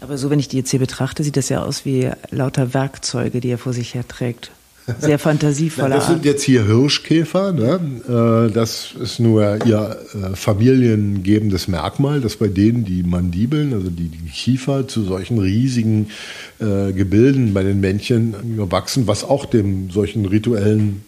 Aber 0.00 0.18
so, 0.18 0.30
wenn 0.30 0.38
ich 0.38 0.48
die 0.48 0.58
jetzt 0.58 0.70
hier 0.70 0.80
betrachte, 0.80 1.24
sieht 1.24 1.36
das 1.36 1.48
ja 1.48 1.64
aus 1.64 1.84
wie 1.84 2.10
lauter 2.30 2.74
Werkzeuge, 2.74 3.40
die 3.40 3.48
er 3.48 3.58
vor 3.58 3.72
sich 3.72 3.94
her 3.94 4.06
trägt. 4.06 4.50
Sehr 4.98 5.18
fantasievoller. 5.18 5.96
Das 5.96 6.08
sind 6.08 6.24
jetzt 6.26 6.42
hier 6.42 6.66
Hirschkäfer. 6.66 7.52
Ne? 7.52 8.48
Äh, 8.48 8.52
das 8.52 8.92
ist 9.00 9.18
nur 9.18 9.64
ihr 9.64 9.96
äh, 10.12 10.36
familiengebendes 10.36 11.68
Merkmal, 11.68 12.20
dass 12.20 12.36
bei 12.36 12.48
denen 12.48 12.84
die 12.84 13.02
Mandibeln, 13.02 13.72
also 13.72 13.88
die, 13.88 14.10
Kiefer, 14.30 14.86
zu 14.86 15.02
solchen 15.04 15.38
riesigen 15.38 16.10
äh, 16.58 16.92
Gebilden 16.92 17.54
bei 17.54 17.62
den 17.62 17.80
Männchen 17.80 18.34
wachsen, 18.70 19.06
was 19.06 19.24
auch 19.24 19.46
dem 19.46 19.90
solchen 19.90 20.26
rituellen 20.26 21.02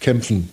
Kämpfen 0.00 0.48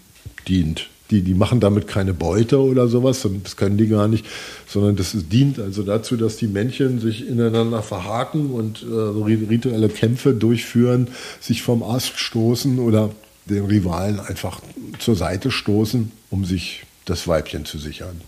dient 0.48 0.91
die, 1.12 1.22
die 1.22 1.34
machen 1.34 1.60
damit 1.60 1.88
keine 1.88 2.14
Beute 2.14 2.60
oder 2.60 2.88
sowas, 2.88 3.28
das 3.44 3.58
können 3.58 3.78
die 3.78 3.88
gar 3.88 4.08
nicht, 4.08 4.26
sondern 4.68 4.96
das 4.96 5.14
dient 5.14 5.60
also 5.60 5.84
dazu, 5.84 6.16
dass 6.16 6.38
die 6.38 6.48
Männchen 6.48 7.00
sich 7.00 7.28
ineinander 7.28 7.84
verhaken 7.84 8.52
und 8.52 8.84
äh, 8.84 9.46
rituelle 9.50 9.90
Kämpfe 9.90 10.34
durchführen, 10.34 11.10
sich 11.40 11.62
vom 11.62 11.84
Ast 11.84 12.18
stoßen 12.18 12.80
oder 12.80 13.12
den 13.46 13.66
Rivalen 13.66 14.20
einfach 14.20 14.62
zur 15.00 15.16
Seite 15.16 15.52
stoßen, 15.52 16.12
um 16.30 16.46
sich 16.46 16.84
das 17.06 17.28
Weibchen 17.28 17.66
zu 17.66 17.78
sichern. 17.78 18.22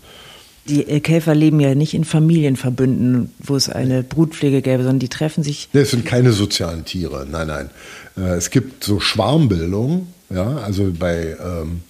Die 0.66 0.82
Käfer 1.00 1.34
leben 1.34 1.60
ja 1.60 1.74
nicht 1.74 1.92
in 1.92 2.04
Familienverbünden, 2.04 3.30
wo 3.38 3.54
es 3.54 3.68
eine 3.68 4.02
Brutpflege 4.02 4.62
gäbe, 4.62 4.82
sondern 4.82 4.98
die 4.98 5.10
treffen 5.10 5.44
sich. 5.44 5.68
Es 5.74 5.90
sind 5.90 6.06
keine 6.06 6.32
sozialen 6.32 6.86
Tiere, 6.86 7.26
nein, 7.30 7.48
nein. 7.48 7.70
Äh, 8.16 8.36
es 8.36 8.50
gibt 8.50 8.84
so 8.84 8.98
Schwarmbildung, 8.98 10.06
ja, 10.30 10.56
also 10.56 10.90
bei 10.98 11.36
ähm, 11.38 11.82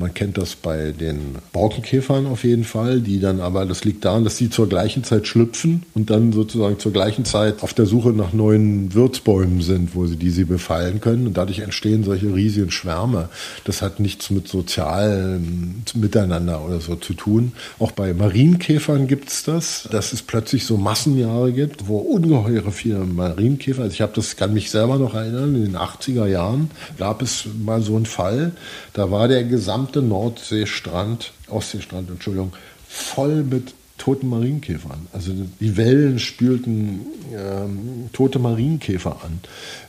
man 0.00 0.14
kennt 0.14 0.38
das 0.38 0.56
bei 0.56 0.92
den 0.92 1.36
Borkenkäfern 1.52 2.26
auf 2.26 2.42
jeden 2.42 2.64
Fall, 2.64 3.00
die 3.00 3.20
dann 3.20 3.38
aber, 3.40 3.66
das 3.66 3.84
liegt 3.84 4.04
daran, 4.06 4.24
dass 4.24 4.38
sie 4.38 4.48
zur 4.48 4.66
gleichen 4.66 5.04
Zeit 5.04 5.26
schlüpfen 5.26 5.82
und 5.94 6.08
dann 6.08 6.32
sozusagen 6.32 6.78
zur 6.78 6.92
gleichen 6.92 7.26
Zeit 7.26 7.62
auf 7.62 7.74
der 7.74 7.84
Suche 7.84 8.08
nach 8.08 8.32
neuen 8.32 8.94
Wirtsbäumen 8.94 9.60
sind, 9.60 9.94
wo 9.94 10.06
sie 10.06 10.16
die 10.16 10.30
sie 10.30 10.44
befallen 10.44 11.02
können. 11.02 11.26
Und 11.26 11.36
dadurch 11.36 11.58
entstehen 11.58 12.02
solche 12.02 12.34
riesigen 12.34 12.70
Schwärme. 12.70 13.28
Das 13.64 13.82
hat 13.82 14.00
nichts 14.00 14.30
mit 14.30 14.48
sozialem 14.48 15.82
Miteinander 15.94 16.64
oder 16.64 16.80
so 16.80 16.96
zu 16.96 17.12
tun. 17.12 17.52
Auch 17.78 17.92
bei 17.92 18.14
Marienkäfern 18.14 19.06
gibt 19.06 19.28
es 19.28 19.44
das, 19.44 19.86
dass 19.90 20.14
es 20.14 20.22
plötzlich 20.22 20.64
so 20.64 20.78
Massenjahre 20.78 21.52
gibt, 21.52 21.88
wo 21.88 21.98
ungeheure 21.98 22.72
viele 22.72 23.00
Marienkäfer, 23.00 23.82
also 23.82 23.92
ich 23.92 24.00
habe 24.00 24.12
das, 24.14 24.36
kann 24.36 24.54
mich 24.54 24.70
selber 24.70 24.96
noch 24.96 25.12
erinnern, 25.12 25.54
in 25.54 25.64
den 25.64 25.76
80er 25.76 26.26
Jahren 26.26 26.70
gab 26.96 27.20
es 27.20 27.44
mal 27.62 27.82
so 27.82 27.96
einen 27.96 28.06
Fall, 28.06 28.52
da 28.94 29.10
war 29.10 29.28
der 29.28 29.44
gesamte 29.44 29.89
gesamte 29.90 30.02
Nordseestrand, 30.02 31.32
Ostseestrand, 31.48 32.10
Entschuldigung, 32.10 32.52
voll 32.88 33.42
mit 33.42 33.74
toten 33.98 34.28
Marienkäfern. 34.28 35.08
Also 35.12 35.32
die 35.60 35.76
Wellen 35.76 36.18
spülten 36.18 37.00
ähm, 37.34 38.08
tote 38.12 38.38
Marienkäfer 38.38 39.22
an. 39.24 39.40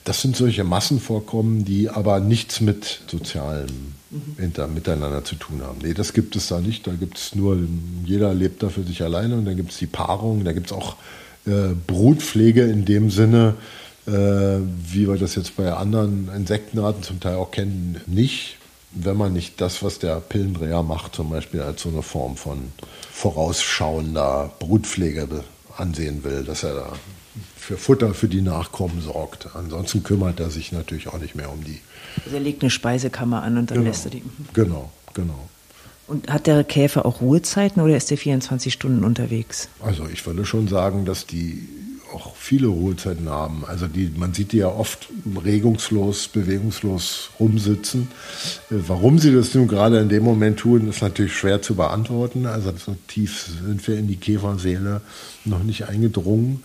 Das 0.04 0.22
sind 0.22 0.36
solche 0.36 0.64
Massenvorkommen, 0.66 1.64
die 1.64 1.90
aber 1.90 2.20
nichts 2.20 2.60
mit 2.60 3.02
sozialem 3.08 3.94
mhm. 4.10 4.74
Miteinander 4.74 5.24
zu 5.24 5.36
tun 5.36 5.62
haben. 5.64 5.78
Nee, 5.82 5.94
das 5.94 6.14
gibt 6.14 6.36
es 6.36 6.48
da 6.48 6.60
nicht. 6.60 6.88
Da 6.88 6.92
gibt 6.94 7.18
es 7.18 7.36
nur, 7.36 7.58
jeder 8.04 8.34
lebt 8.34 8.64
da 8.64 8.70
für 8.70 8.84
sich 8.84 9.02
alleine 9.02 9.36
und 9.36 9.46
dann 9.46 9.56
gibt 9.56 9.72
es 9.72 9.78
die 9.78 9.88
Paarung, 9.88 10.44
da 10.44 10.52
gibt 10.52 10.68
es 10.68 10.74
auch 10.74 10.98
äh, 11.46 11.74
Brutpflege 11.88 12.64
in 12.64 12.84
dem 12.84 13.10
Sinne, 13.12 13.54
äh, 14.08 14.12
wie 14.12 15.08
wir 15.08 15.16
das 15.16 15.36
jetzt 15.36 15.56
bei 15.56 15.72
anderen 15.72 16.30
Insektenarten 16.36 17.04
zum 17.04 17.22
Teil 17.22 17.36
auch 17.36 17.52
kennen, 17.52 18.02
nicht 18.08 18.58
wenn 18.94 19.18
man 19.18 19.34
nicht 19.34 19.62
das, 19.62 19.84
was 19.84 20.00
der 20.00 20.20
Pillendreher 20.20 20.84
macht, 20.84 21.16
zum 21.16 21.30
Beispiel 21.30 21.62
als 21.62 21.82
so 21.82 21.90
eine 21.90 22.02
Form 22.02 22.36
von 22.36 22.72
vorausschauender 23.12 24.52
Brutpflege 24.60 25.28
ansehen 25.78 26.24
will, 26.24 26.44
dass 26.44 26.64
er 26.64 26.74
da 26.74 26.94
für 27.56 27.78
Futter 27.78 28.14
für 28.14 28.28
die 28.28 28.42
Nachkommen 28.42 29.02
sorgt. 29.02 29.56
Ansonsten 29.56 30.04
kümmert 30.04 30.40
er 30.40 30.50
sich 30.50 30.72
natürlich 30.72 31.08
auch 31.08 31.20
nicht 31.20 31.36
mehr 31.36 31.52
um 31.52 31.64
die. 31.64 31.80
Also 32.26 32.36
er 32.36 32.42
legt 32.42 32.62
eine 32.62 32.70
Speisekammer 32.70 33.44
an 33.44 33.58
und 33.58 33.72
dann 33.72 33.78
genau, 33.78 33.90
lässt 33.90 34.06
er 34.06 34.12
die. 34.12 34.24
Genau, 34.54 34.92
genau. 35.14 35.48
Und 36.08 36.30
hat 36.30 36.48
der 36.48 36.66
Käfer 36.66 37.06
auch 37.06 37.22
Ruhezeiten 37.22 37.82
oder 37.82 37.96
ist 37.96 38.10
der 38.10 38.18
24 38.18 38.74
Stunden 38.74 39.06
unterwegs? 39.06 39.70
Also 39.80 40.08
ich 40.12 40.26
würde 40.26 40.44
schon 40.44 40.68
sagen, 40.68 41.06
dass 41.06 41.26
die 41.26 41.68
auch 42.14 42.36
viele 42.36 42.68
Ruhezeiten 42.68 43.30
haben. 43.30 43.64
Also 43.66 43.88
die, 43.88 44.12
man 44.16 44.34
sieht 44.34 44.52
die 44.52 44.58
ja 44.58 44.68
oft 44.68 45.10
regungslos, 45.44 46.28
bewegungslos 46.28 47.32
rumsitzen. 47.40 48.10
Äh, 48.70 48.76
warum 48.88 49.20
sie 49.20 49.34
das 49.34 49.54
nun 49.54 49.68
gerade 49.68 50.00
in 50.00 50.10
dem 50.10 50.24
Moment 50.24 50.60
tun, 50.60 50.90
ist 50.90 51.02
natürlich 51.02 51.36
schwer 51.36 51.62
zu 51.62 51.76
beantworten. 51.76 52.46
Also 52.46 52.74
so 52.78 52.96
tief 53.08 53.50
sind 53.66 53.88
wir 53.88 53.98
in 53.98 54.08
die 54.08 54.18
Käferseele 54.18 55.02
noch 55.46 55.64
nicht 55.64 55.88
eingedrungen. 55.88 56.64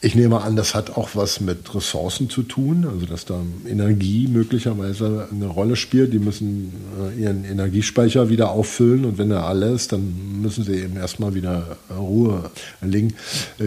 Ich 0.00 0.14
nehme 0.14 0.42
an, 0.42 0.56
das 0.56 0.74
hat 0.74 0.96
auch 0.96 1.10
was 1.14 1.40
mit 1.40 1.74
Ressourcen 1.74 2.28
zu 2.28 2.42
tun, 2.42 2.86
also 2.86 3.06
dass 3.06 3.24
da 3.24 3.40
Energie 3.66 4.26
möglicherweise 4.26 5.28
eine 5.30 5.46
Rolle 5.46 5.76
spielt. 5.76 6.12
Die 6.12 6.18
müssen 6.18 6.72
äh, 7.00 7.22
ihren 7.22 7.44
Energiespeicher 7.44 8.28
wieder 8.28 8.50
auffüllen 8.50 9.04
und 9.04 9.18
wenn 9.18 9.30
er 9.30 9.46
alle 9.46 9.70
ist, 9.70 9.92
dann 9.92 10.40
müssen 10.42 10.64
sie 10.64 10.74
eben 10.74 10.96
erstmal 10.96 11.34
wieder 11.34 11.76
Ruhe 11.96 12.50
erlegen. 12.80 13.14
Äh, 13.58 13.64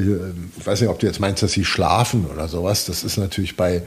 ich 0.58 0.66
weiß 0.66 0.82
nicht, 0.82 0.90
ob 0.90 1.00
du 1.00 1.08
jetzt 1.08 1.20
meinst, 1.20 1.42
dass 1.42 1.54
sie 1.54 1.66
schlafen 1.66 2.26
oder 2.26 2.48
sowas. 2.48 2.86
Das 2.86 3.04
ist 3.04 3.18
natürlich 3.18 3.56
bei 3.56 3.84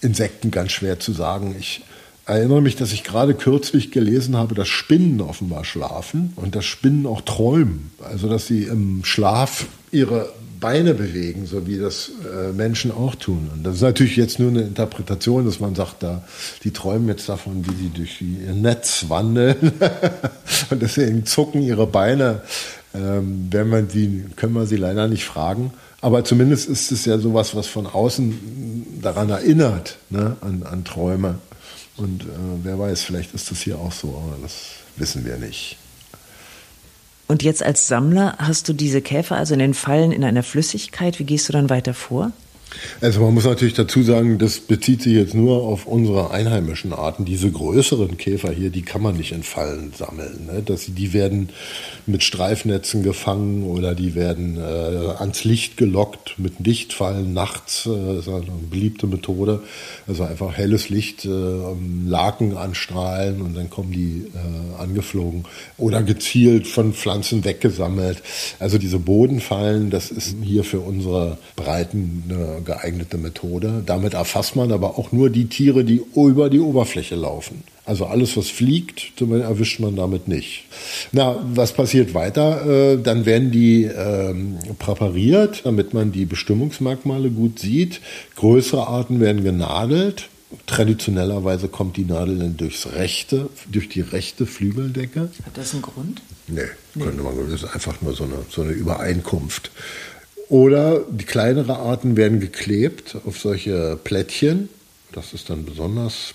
Insekten 0.00 0.50
ganz 0.50 0.72
schwer 0.72 1.00
zu 1.00 1.12
sagen. 1.12 1.54
Ich 1.58 1.82
erinnere 2.26 2.60
mich, 2.60 2.76
dass 2.76 2.92
ich 2.92 3.04
gerade 3.04 3.34
kürzlich 3.34 3.92
gelesen 3.92 4.36
habe, 4.36 4.54
dass 4.54 4.68
Spinnen 4.68 5.20
offenbar 5.20 5.64
schlafen 5.64 6.32
und 6.36 6.54
dass 6.54 6.64
Spinnen 6.64 7.06
auch 7.06 7.20
träumen. 7.22 7.92
Also 8.02 8.28
dass 8.28 8.46
sie 8.46 8.64
im 8.64 9.04
Schlaf 9.04 9.66
ihre 9.92 10.30
Beine 10.58 10.94
bewegen, 10.94 11.46
so 11.46 11.66
wie 11.66 11.78
das 11.78 12.10
äh, 12.24 12.52
Menschen 12.52 12.90
auch 12.90 13.14
tun. 13.14 13.50
Und 13.54 13.64
das 13.64 13.76
ist 13.76 13.82
natürlich 13.82 14.16
jetzt 14.16 14.38
nur 14.38 14.50
eine 14.50 14.62
Interpretation, 14.62 15.44
dass 15.44 15.60
man 15.60 15.74
sagt, 15.74 16.02
da, 16.02 16.24
die 16.64 16.72
träumen 16.72 17.08
jetzt 17.08 17.28
davon, 17.28 17.64
wie 17.66 17.74
sie 17.84 17.90
durch 17.90 18.20
ihr 18.22 18.54
Netz 18.54 19.04
wandeln 19.08 19.56
und 20.70 20.82
deswegen 20.82 21.26
zucken 21.26 21.62
ihre 21.62 21.86
Beine. 21.86 22.40
Ähm, 22.94 23.48
wenn 23.50 23.68
man 23.68 23.88
die, 23.88 24.24
können 24.36 24.54
wir 24.54 24.66
sie 24.66 24.76
leider 24.76 25.06
nicht 25.08 25.24
fragen. 25.24 25.72
Aber 26.00 26.24
zumindest 26.24 26.68
ist 26.68 26.90
es 26.90 27.04
ja 27.04 27.18
sowas, 27.18 27.54
was 27.54 27.66
von 27.66 27.86
außen 27.86 29.00
daran 29.02 29.28
erinnert, 29.28 29.98
ne, 30.08 30.36
an, 30.40 30.62
an 30.62 30.84
Träume. 30.84 31.36
Und 31.96 32.22
äh, 32.22 32.26
wer 32.62 32.78
weiß, 32.78 33.02
vielleicht 33.02 33.34
ist 33.34 33.50
das 33.50 33.60
hier 33.60 33.78
auch 33.78 33.92
so, 33.92 34.08
aber 34.08 34.38
das 34.42 34.70
wissen 34.96 35.24
wir 35.24 35.36
nicht. 35.36 35.76
Und 37.28 37.42
jetzt 37.42 37.62
als 37.62 37.88
Sammler 37.88 38.36
hast 38.38 38.68
du 38.68 38.72
diese 38.72 39.02
Käfer 39.02 39.36
also 39.36 39.54
in 39.54 39.60
den 39.60 39.74
Fallen 39.74 40.12
in 40.12 40.22
einer 40.22 40.42
Flüssigkeit. 40.42 41.18
Wie 41.18 41.24
gehst 41.24 41.48
du 41.48 41.52
dann 41.52 41.70
weiter 41.70 41.94
vor? 41.94 42.32
Also 43.00 43.20
man 43.20 43.34
muss 43.34 43.44
natürlich 43.44 43.74
dazu 43.74 44.02
sagen, 44.02 44.38
das 44.38 44.60
bezieht 44.60 45.02
sich 45.02 45.14
jetzt 45.14 45.34
nur 45.34 45.62
auf 45.62 45.86
unsere 45.86 46.30
einheimischen 46.30 46.92
Arten. 46.92 47.24
Diese 47.24 47.50
größeren 47.50 48.16
Käfer 48.16 48.50
hier, 48.52 48.70
die 48.70 48.82
kann 48.82 49.02
man 49.02 49.16
nicht 49.16 49.32
in 49.32 49.42
Fallen 49.42 49.92
sammeln. 49.96 50.46
Ne? 50.46 50.62
Das, 50.64 50.86
die 50.86 51.12
werden 51.12 51.50
mit 52.06 52.22
Streifnetzen 52.22 53.02
gefangen 53.02 53.64
oder 53.64 53.94
die 53.94 54.14
werden 54.14 54.56
äh, 54.56 54.60
ans 55.18 55.44
Licht 55.44 55.76
gelockt 55.76 56.34
mit 56.38 56.60
Lichtfallen 56.60 57.32
nachts. 57.32 57.86
Äh, 57.86 58.18
ist 58.18 58.28
eine 58.28 58.44
beliebte 58.70 59.06
Methode. 59.06 59.62
Also 60.06 60.24
einfach 60.24 60.56
helles 60.56 60.88
Licht, 60.88 61.24
äh, 61.24 61.28
Laken 62.06 62.56
anstrahlen 62.56 63.42
und 63.42 63.54
dann 63.56 63.70
kommen 63.70 63.92
die 63.92 64.26
äh, 64.34 64.82
angeflogen. 64.82 65.44
Oder 65.78 66.02
gezielt 66.02 66.66
von 66.66 66.92
Pflanzen 66.94 67.44
weggesammelt. 67.44 68.22
Also 68.58 68.78
diese 68.78 68.98
Bodenfallen, 68.98 69.90
das 69.90 70.10
ist 70.10 70.36
hier 70.42 70.64
für 70.64 70.80
unsere 70.80 71.38
Breiten 71.56 72.24
eine 72.28 72.55
geeignete 72.64 73.18
Methode. 73.18 73.82
Damit 73.84 74.14
erfasst 74.14 74.56
man 74.56 74.72
aber 74.72 74.98
auch 74.98 75.12
nur 75.12 75.30
die 75.30 75.46
Tiere, 75.46 75.84
die 75.84 76.02
über 76.14 76.50
die 76.50 76.60
Oberfläche 76.60 77.14
laufen. 77.14 77.62
Also 77.86 78.06
alles, 78.06 78.36
was 78.36 78.48
fliegt, 78.48 79.12
erwischt 79.20 79.78
man 79.78 79.94
damit 79.94 80.26
nicht. 80.26 80.64
Na, 81.12 81.36
was 81.54 81.72
passiert 81.72 82.14
weiter? 82.14 82.66
Äh, 82.66 82.98
dann 83.00 83.26
werden 83.26 83.52
die 83.52 83.84
ähm, 83.84 84.58
präpariert, 84.78 85.62
damit 85.64 85.94
man 85.94 86.10
die 86.10 86.24
Bestimmungsmerkmale 86.24 87.30
gut 87.30 87.60
sieht. 87.60 88.00
Größere 88.34 88.88
Arten 88.88 89.20
werden 89.20 89.44
genadelt. 89.44 90.28
Traditionellerweise 90.66 91.68
kommt 91.68 91.96
die 91.96 92.04
Nadel 92.04 92.38
dann 92.38 92.56
durchs 92.56 92.88
rechte, 92.94 93.50
durch 93.70 93.88
die 93.88 94.00
rechte 94.00 94.46
Flügeldecke. 94.46 95.28
Hat 95.44 95.56
das 95.56 95.72
einen 95.72 95.82
Grund? 95.82 96.22
Nee, 96.48 96.62
nee. 96.94 97.04
könnte 97.04 97.22
man, 97.22 97.34
das 97.50 97.62
ist 97.62 97.72
einfach 97.72 98.00
nur 98.00 98.14
so 98.14 98.24
eine, 98.24 98.34
so 98.48 98.62
eine 98.62 98.72
Übereinkunft. 98.72 99.70
Oder 100.48 101.00
die 101.10 101.24
kleineren 101.24 101.70
Arten 101.70 102.16
werden 102.16 102.40
geklebt 102.40 103.16
auf 103.26 103.38
solche 103.38 103.98
Plättchen. 104.02 104.68
Das 105.12 105.32
ist 105.32 105.50
dann 105.50 105.64
besonders 105.64 106.34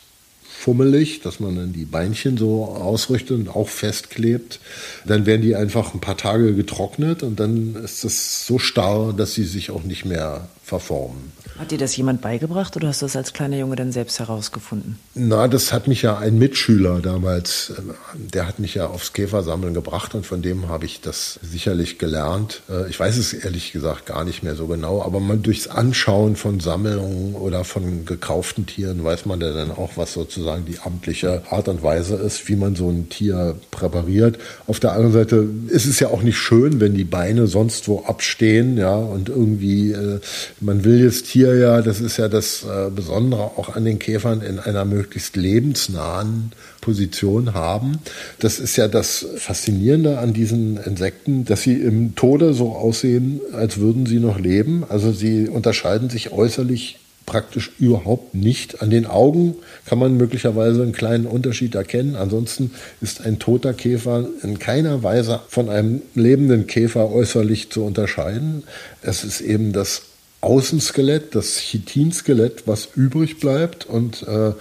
fummelig, 0.62 1.22
dass 1.22 1.39
man 1.39 1.55
dann 1.55 1.74
die 1.74 1.86
Beinchen 1.86 2.38
so 2.38 2.66
ausrichtet 2.66 3.32
und 3.32 3.49
auch 3.49 3.68
festklebt. 3.68 4.59
Dann 5.05 5.26
werden 5.26 5.41
die 5.41 5.55
einfach 5.55 5.95
ein 5.95 5.99
paar 5.99 6.18
Tage 6.18 6.53
getrocknet 6.53 7.24
und 7.24 7.39
dann 7.39 7.76
ist 7.76 8.05
es 8.05 8.45
so 8.45 8.59
starr, 8.59 9.14
dass 9.14 9.34
sie 9.34 9.43
sich 9.43 9.72
auch 9.72 9.84
nicht 9.84 10.05
mehr 10.05 10.47
verformen. 10.64 11.32
Hat 11.59 11.70
dir 11.70 11.78
das 11.78 11.95
jemand 11.97 12.22
beigebracht 12.22 12.76
oder 12.76 12.88
hast 12.88 13.01
du 13.01 13.05
das 13.05 13.16
als 13.16 13.34
kleiner 13.34 13.57
Junge 13.57 13.76
dann 13.76 13.91
selbst 13.91 14.20
herausgefunden? 14.20 14.97
Na, 15.14 15.47
das 15.47 15.74
hat 15.74 15.88
mich 15.88 16.01
ja 16.01 16.18
ein 16.18 16.39
Mitschüler 16.39 17.01
damals, 17.01 17.72
äh, 17.72 17.82
der 18.16 18.47
hat 18.47 18.57
mich 18.59 18.76
ja 18.76 18.88
aufs 18.88 19.14
Käfersammeln 19.14 19.74
gebracht 19.74 20.16
und 20.16 20.26
von 20.26 20.41
dem 20.41 20.70
habe 20.70 20.86
ich 20.86 21.01
das 21.01 21.39
sicherlich 21.43 21.99
gelernt. 21.99 22.62
Äh, 22.70 22.89
ich 22.89 22.99
weiß 22.99 23.18
es 23.18 23.34
ehrlich 23.34 23.74
gesagt 23.74 24.05
gar 24.05 24.24
nicht 24.24 24.43
mehr 24.43 24.55
so 24.55 24.66
genau, 24.68 25.03
aber 25.03 25.20
man 25.20 25.43
durchs 25.43 25.68
Anschauen 25.68 26.36
von 26.36 26.62
Sammlungen 26.62 27.36
oder 27.36 27.64
von 27.64 28.05
gekauften 28.05 28.66
Tieren 28.66 29.03
weiß 29.03 29.26
man 29.26 29.41
ja 29.41 29.53
dann 29.53 29.72
auch, 29.72 29.97
was 29.97 30.14
sozusagen 30.14 30.50
die 30.57 30.79
amtliche 30.79 31.43
Art 31.49 31.67
und 31.67 31.83
Weise 31.83 32.15
ist, 32.15 32.47
wie 32.47 32.55
man 32.55 32.75
so 32.75 32.89
ein 32.89 33.09
Tier 33.09 33.55
präpariert. 33.69 34.39
Auf 34.67 34.79
der 34.79 34.93
anderen 34.93 35.13
Seite 35.13 35.47
ist 35.67 35.85
es 35.85 35.99
ja 35.99 36.07
auch 36.07 36.23
nicht 36.23 36.37
schön, 36.37 36.79
wenn 36.79 36.93
die 36.93 37.03
Beine 37.03 37.47
sonst 37.47 37.87
wo 37.87 38.03
abstehen, 38.05 38.77
ja, 38.77 38.95
und 38.95 39.29
irgendwie, 39.29 39.91
äh, 39.91 40.19
man 40.59 40.83
will 40.83 41.11
hier 41.11 41.51
wir 41.51 41.59
ja, 41.59 41.81
das 41.81 42.01
ist 42.01 42.17
ja 42.17 42.27
das 42.27 42.63
äh, 42.63 42.89
Besondere 42.89 43.41
auch 43.57 43.75
an 43.75 43.85
den 43.85 43.99
Käfern, 43.99 44.41
in 44.41 44.59
einer 44.59 44.85
möglichst 44.85 45.35
lebensnahen 45.35 46.51
Position 46.79 47.53
haben. 47.53 47.99
Das 48.39 48.59
ist 48.59 48.75
ja 48.77 48.87
das 48.87 49.25
Faszinierende 49.37 50.19
an 50.19 50.33
diesen 50.33 50.77
Insekten, 50.77 51.45
dass 51.45 51.61
sie 51.61 51.75
im 51.75 52.15
Tode 52.15 52.53
so 52.53 52.75
aussehen, 52.75 53.41
als 53.53 53.77
würden 53.77 54.05
sie 54.05 54.19
noch 54.19 54.39
leben. 54.39 54.83
Also 54.87 55.11
sie 55.11 55.47
unterscheiden 55.47 56.09
sich 56.09 56.31
äußerlich 56.31 56.99
praktisch 57.26 57.72
überhaupt 57.80 58.34
nicht. 58.36 58.82
An 58.82 58.89
den 58.89 59.05
Augen 59.05 59.55
kann 59.86 59.99
man 59.99 60.17
möglicherweise 60.17 60.82
einen 60.82 60.91
kleinen 60.91 61.26
Unterschied 61.26 61.76
erkennen. 61.76 62.15
Ansonsten 62.15 62.72
ist 62.99 63.26
ein 63.26 63.39
toter 63.39 63.74
Käfer 63.74 64.28
in 64.43 64.59
keiner 64.59 65.03
Weise 65.03 65.41
von 65.47 65.69
einem 65.69 66.01
lebenden 66.15 66.67
Käfer 66.67 67.11
äußerlich 67.11 67.72
zu 67.72 67.84
unterscheiden. 67.84 68.63
Es 69.01 69.24
ist 69.24 69.41
eben 69.41 69.72
das 69.74 70.03
Außenskelett, 70.41 71.35
das 71.35 71.57
Chitinskelett, 71.57 72.63
was 72.65 72.89
übrig 72.95 73.39
bleibt 73.39 73.85
und 73.85 74.23
äh, 74.23 74.53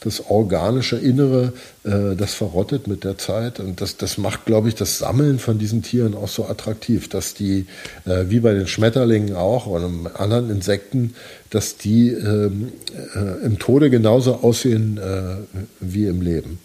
das 0.00 0.28
organische 0.28 0.96
Innere, 0.96 1.52
äh, 1.84 2.16
das 2.16 2.34
verrottet 2.34 2.88
mit 2.88 3.04
der 3.04 3.18
Zeit. 3.18 3.60
Und 3.60 3.80
das, 3.80 3.96
das 3.96 4.18
macht, 4.18 4.46
glaube 4.46 4.68
ich, 4.68 4.74
das 4.74 4.98
Sammeln 4.98 5.38
von 5.38 5.58
diesen 5.58 5.82
Tieren 5.82 6.16
auch 6.16 6.26
so 6.26 6.46
attraktiv, 6.46 7.08
dass 7.08 7.34
die, 7.34 7.66
äh, 8.04 8.24
wie 8.28 8.40
bei 8.40 8.52
den 8.52 8.66
Schmetterlingen 8.66 9.36
auch 9.36 9.68
oder 9.68 9.88
anderen 10.14 10.50
Insekten, 10.50 11.14
dass 11.50 11.76
die 11.76 12.10
ähm, 12.10 12.72
äh, 13.14 13.44
im 13.46 13.60
Tode 13.60 13.90
genauso 13.90 14.42
aussehen 14.42 14.98
äh, 14.98 15.36
wie 15.78 16.06
im 16.06 16.20
Leben. 16.20 16.58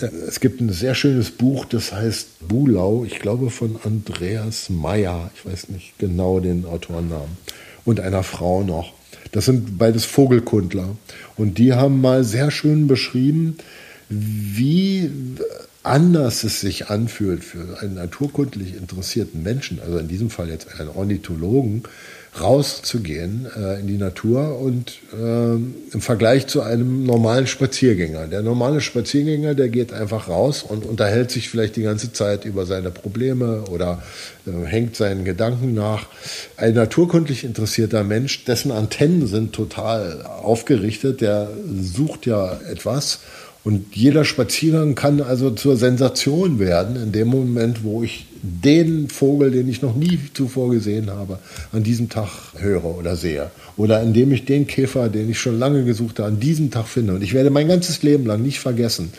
Äh, 0.00 0.06
es 0.28 0.40
gibt 0.40 0.60
ein 0.60 0.72
sehr 0.72 0.94
schönes 0.94 1.30
Buch, 1.30 1.64
das 1.64 1.92
heißt 1.92 2.48
Bulau, 2.48 3.04
ich 3.04 3.20
glaube 3.20 3.50
von 3.50 3.76
Andreas 3.84 4.70
Meyer, 4.70 5.30
ich 5.34 5.44
weiß 5.44 5.68
nicht 5.68 5.98
genau 5.98 6.40
den 6.40 6.64
Autorennamen, 6.64 7.36
und 7.84 8.00
einer 8.00 8.22
Frau 8.22 8.62
noch. 8.62 8.92
Das 9.32 9.46
sind 9.46 9.78
beides 9.78 10.04
Vogelkundler. 10.04 10.96
Und 11.36 11.58
die 11.58 11.72
haben 11.72 12.00
mal 12.00 12.22
sehr 12.24 12.50
schön 12.50 12.86
beschrieben, 12.86 13.56
wie 14.08 15.10
anders 15.84 16.44
es 16.44 16.60
sich 16.60 16.88
anfühlt 16.88 17.44
für 17.44 17.80
einen 17.80 17.94
naturkundlich 17.94 18.74
interessierten 18.74 19.42
Menschen, 19.42 19.80
also 19.80 19.98
in 19.98 20.08
diesem 20.08 20.30
Fall 20.30 20.48
jetzt 20.48 20.80
einen 20.80 20.88
Ornithologen, 20.88 21.84
rauszugehen 22.40 23.46
äh, 23.56 23.78
in 23.78 23.86
die 23.86 23.96
Natur 23.96 24.58
und 24.58 24.98
äh, 25.12 25.54
im 25.54 26.00
Vergleich 26.00 26.48
zu 26.48 26.62
einem 26.62 27.04
normalen 27.04 27.46
Spaziergänger. 27.46 28.26
Der 28.26 28.42
normale 28.42 28.80
Spaziergänger, 28.80 29.54
der 29.54 29.68
geht 29.68 29.92
einfach 29.92 30.28
raus 30.28 30.64
und 30.64 30.84
unterhält 30.84 31.30
sich 31.30 31.48
vielleicht 31.48 31.76
die 31.76 31.82
ganze 31.82 32.12
Zeit 32.12 32.44
über 32.44 32.66
seine 32.66 32.90
Probleme 32.90 33.62
oder 33.70 34.02
äh, 34.46 34.66
hängt 34.66 34.96
seinen 34.96 35.24
Gedanken 35.24 35.74
nach. 35.74 36.06
Ein 36.56 36.74
naturkundlich 36.74 37.44
interessierter 37.44 38.02
Mensch, 38.02 38.44
dessen 38.44 38.72
Antennen 38.72 39.28
sind 39.28 39.52
total 39.52 40.22
aufgerichtet, 40.22 41.20
der 41.20 41.50
sucht 41.80 42.26
ja 42.26 42.58
etwas 42.68 43.20
und 43.64 43.96
jeder 43.96 44.26
Spaziergang 44.26 44.94
kann 44.94 45.22
also 45.22 45.50
zur 45.50 45.76
Sensation 45.78 46.58
werden, 46.58 46.96
in 46.96 47.12
dem 47.12 47.28
Moment, 47.28 47.82
wo 47.82 48.02
ich 48.02 48.26
den 48.42 49.08
Vogel, 49.08 49.50
den 49.50 49.70
ich 49.70 49.80
noch 49.80 49.96
nie 49.96 50.18
zuvor 50.34 50.70
gesehen 50.70 51.10
habe, 51.10 51.38
an 51.72 51.82
diesem 51.82 52.10
Tag 52.10 52.28
höre 52.58 52.84
oder 52.84 53.16
sehe. 53.16 53.50
Oder 53.78 54.02
indem 54.02 54.32
ich 54.32 54.44
den 54.44 54.66
Käfer, 54.66 55.08
den 55.08 55.30
ich 55.30 55.38
schon 55.38 55.58
lange 55.58 55.84
gesucht 55.84 56.18
habe, 56.18 56.28
an 56.28 56.40
diesem 56.40 56.70
Tag 56.70 56.86
finde. 56.86 57.14
Und 57.14 57.22
ich 57.22 57.32
werde 57.32 57.48
mein 57.48 57.66
ganzes 57.66 58.02
Leben 58.02 58.26
lang 58.26 58.42
nicht 58.42 58.60
vergessen, 58.60 59.14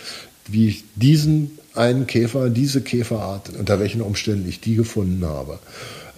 wie 0.47 0.67
ich 0.67 0.83
diesen 0.95 1.57
einen 1.73 2.05
Käfer, 2.05 2.51
diese 2.51 2.81
Käferart, 2.81 3.49
unter 3.57 3.79
welchen 3.79 4.01
Umständen 4.01 4.47
ich 4.47 4.61
die 4.61 4.75
gefunden 4.75 5.25
habe. 5.25 5.57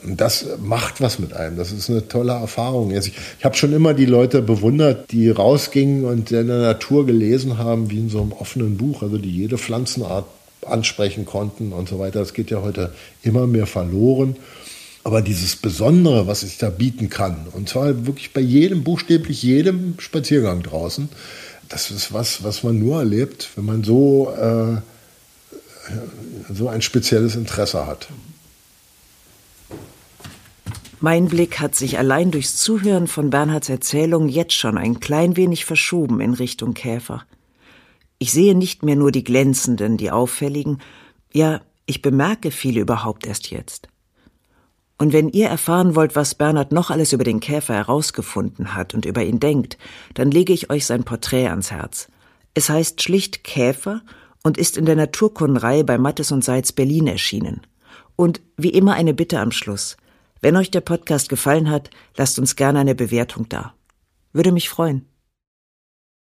Das 0.04 0.45
macht 0.62 1.02
was 1.02 1.20
mit 1.20 1.34
einem. 1.34 1.58
Das 1.58 1.72
ist 1.72 1.89
eine 1.89 2.08
tolle 2.08 2.34
Erfahrung. 2.34 2.91
Ich, 2.91 3.14
ich 3.39 3.45
habe 3.45 3.56
schon 3.56 3.74
immer 3.74 3.93
die 3.93 4.06
Leute 4.06 4.41
bewundert, 4.41 5.12
die 5.12 5.30
rausgingen 5.30 6.06
und 6.06 6.32
in 6.32 6.48
der 6.48 6.60
Natur 6.60 7.06
gelesen 7.06 7.58
haben, 7.58 7.89
wie 7.89 8.00
in 8.00 8.10
so 8.10 8.22
einem 8.22 8.32
offenen 8.32 8.78
Buch, 8.78 9.02
also 9.02 9.18
die 9.18 9.32
jede 9.32 9.58
Pflanzenart 9.58 10.26
ansprechen 10.66 11.26
konnten 11.26 11.72
und 11.74 11.89
so 11.89 12.00
weiter. 12.00 12.20
Das 12.20 12.34
geht 12.34 12.52
ja 12.52 12.62
heute 12.62 12.93
immer 13.24 13.48
mehr 13.48 13.66
verloren. 13.66 14.36
Aber 15.04 15.22
dieses 15.22 15.56
Besondere, 15.56 16.28
was 16.28 16.43
ich 16.43 16.58
da 16.58 16.70
bieten 16.70 17.10
kann, 17.10 17.48
und 17.54 17.70
zwar 17.70 18.06
wirklich 18.06 18.34
bei 18.34 18.41
jedem, 18.41 18.84
buchstäblich 18.84 19.41
jedem 19.41 19.95
Spaziergang 20.00 20.64
draußen, 20.64 21.08
das 21.70 21.91
ist 21.91 22.14
was, 22.14 22.43
was 22.43 22.64
man 22.64 22.78
nur 22.78 23.00
erlebt, 23.00 23.50
wenn 23.56 23.66
man 23.66 23.84
so, 23.84 24.34
äh, 24.38 24.82
so 26.54 26.68
ein 26.68 26.82
spezielles 26.82 27.36
Interesse 27.36 27.88
hat. 27.88 28.08
Mein 31.00 31.28
Blick 31.28 31.60
hat 31.60 31.76
sich 31.76 32.00
allein 32.00 32.32
durchs 32.32 32.56
Zuhören 32.56 33.06
von 33.06 33.30
Bernhards 33.30 33.70
Erzählung 33.70 34.28
jetzt 34.30 34.54
schon 34.54 34.80
ein 34.80 35.00
klein 35.00 35.38
wenig 35.38 35.64
verschoben 35.64 36.20
in 36.22 36.34
Richtung 36.34 36.74
Käfer. 36.74 37.24
Ich 38.18 38.32
sehe 38.32 38.56
nicht 38.56 38.82
mehr 38.82 38.95
nur 38.95 39.12
die 39.12 39.24
glänzenden, 39.24 39.98
die 39.98 40.10
auffälligen, 40.10 40.80
ja, 41.32 41.62
ich 41.86 42.02
bemerke 42.02 42.50
viele 42.50 42.82
überhaupt 42.82 43.28
erst 43.28 43.52
jetzt. 43.52 43.89
Und 44.98 45.14
wenn 45.14 45.30
ihr 45.30 45.48
erfahren 45.48 45.95
wollt, 45.95 46.16
was 46.16 46.34
Bernhard 46.34 46.72
noch 46.72 46.89
alles 46.89 47.14
über 47.14 47.24
den 47.24 47.41
Käfer 47.41 47.76
herausgefunden 47.76 48.74
hat 48.74 48.95
und 48.95 49.06
über 49.06 49.24
ihn 49.24 49.39
denkt, 49.39 49.78
dann 50.16 50.32
lege 50.32 50.52
ich 50.52 50.72
euch 50.72 50.88
sein 50.88 51.04
Porträt 51.04 51.50
ans 51.50 51.70
Herz. 51.70 52.08
Es 52.56 52.70
heißt 52.70 53.04
schlicht 53.04 53.43
Käfer 53.43 54.02
und 54.41 54.58
ist 54.58 54.78
in 54.78 54.86
der 54.86 54.95
Naturkundenreihe 54.95 55.84
bei 55.84 56.00
Mattes 56.00 56.32
und 56.32 56.43
Seitz 56.43 56.72
Berlin 56.72 57.06
erschienen. 57.06 57.62
Und 58.16 58.41
wie 58.58 58.72
immer 58.72 58.95
eine 58.95 59.14
Bitte 59.14 59.39
am 59.39 59.52
Schluss. 59.52 59.95
Wenn 60.41 60.55
euch 60.55 60.71
der 60.71 60.81
Podcast 60.81 61.29
gefallen 61.29 61.69
hat, 61.69 61.89
lasst 62.15 62.39
uns 62.39 62.55
gerne 62.55 62.79
eine 62.79 62.95
Bewertung 62.95 63.49
da. 63.49 63.73
Würde 64.33 64.51
mich 64.51 64.69
freuen. 64.69 65.05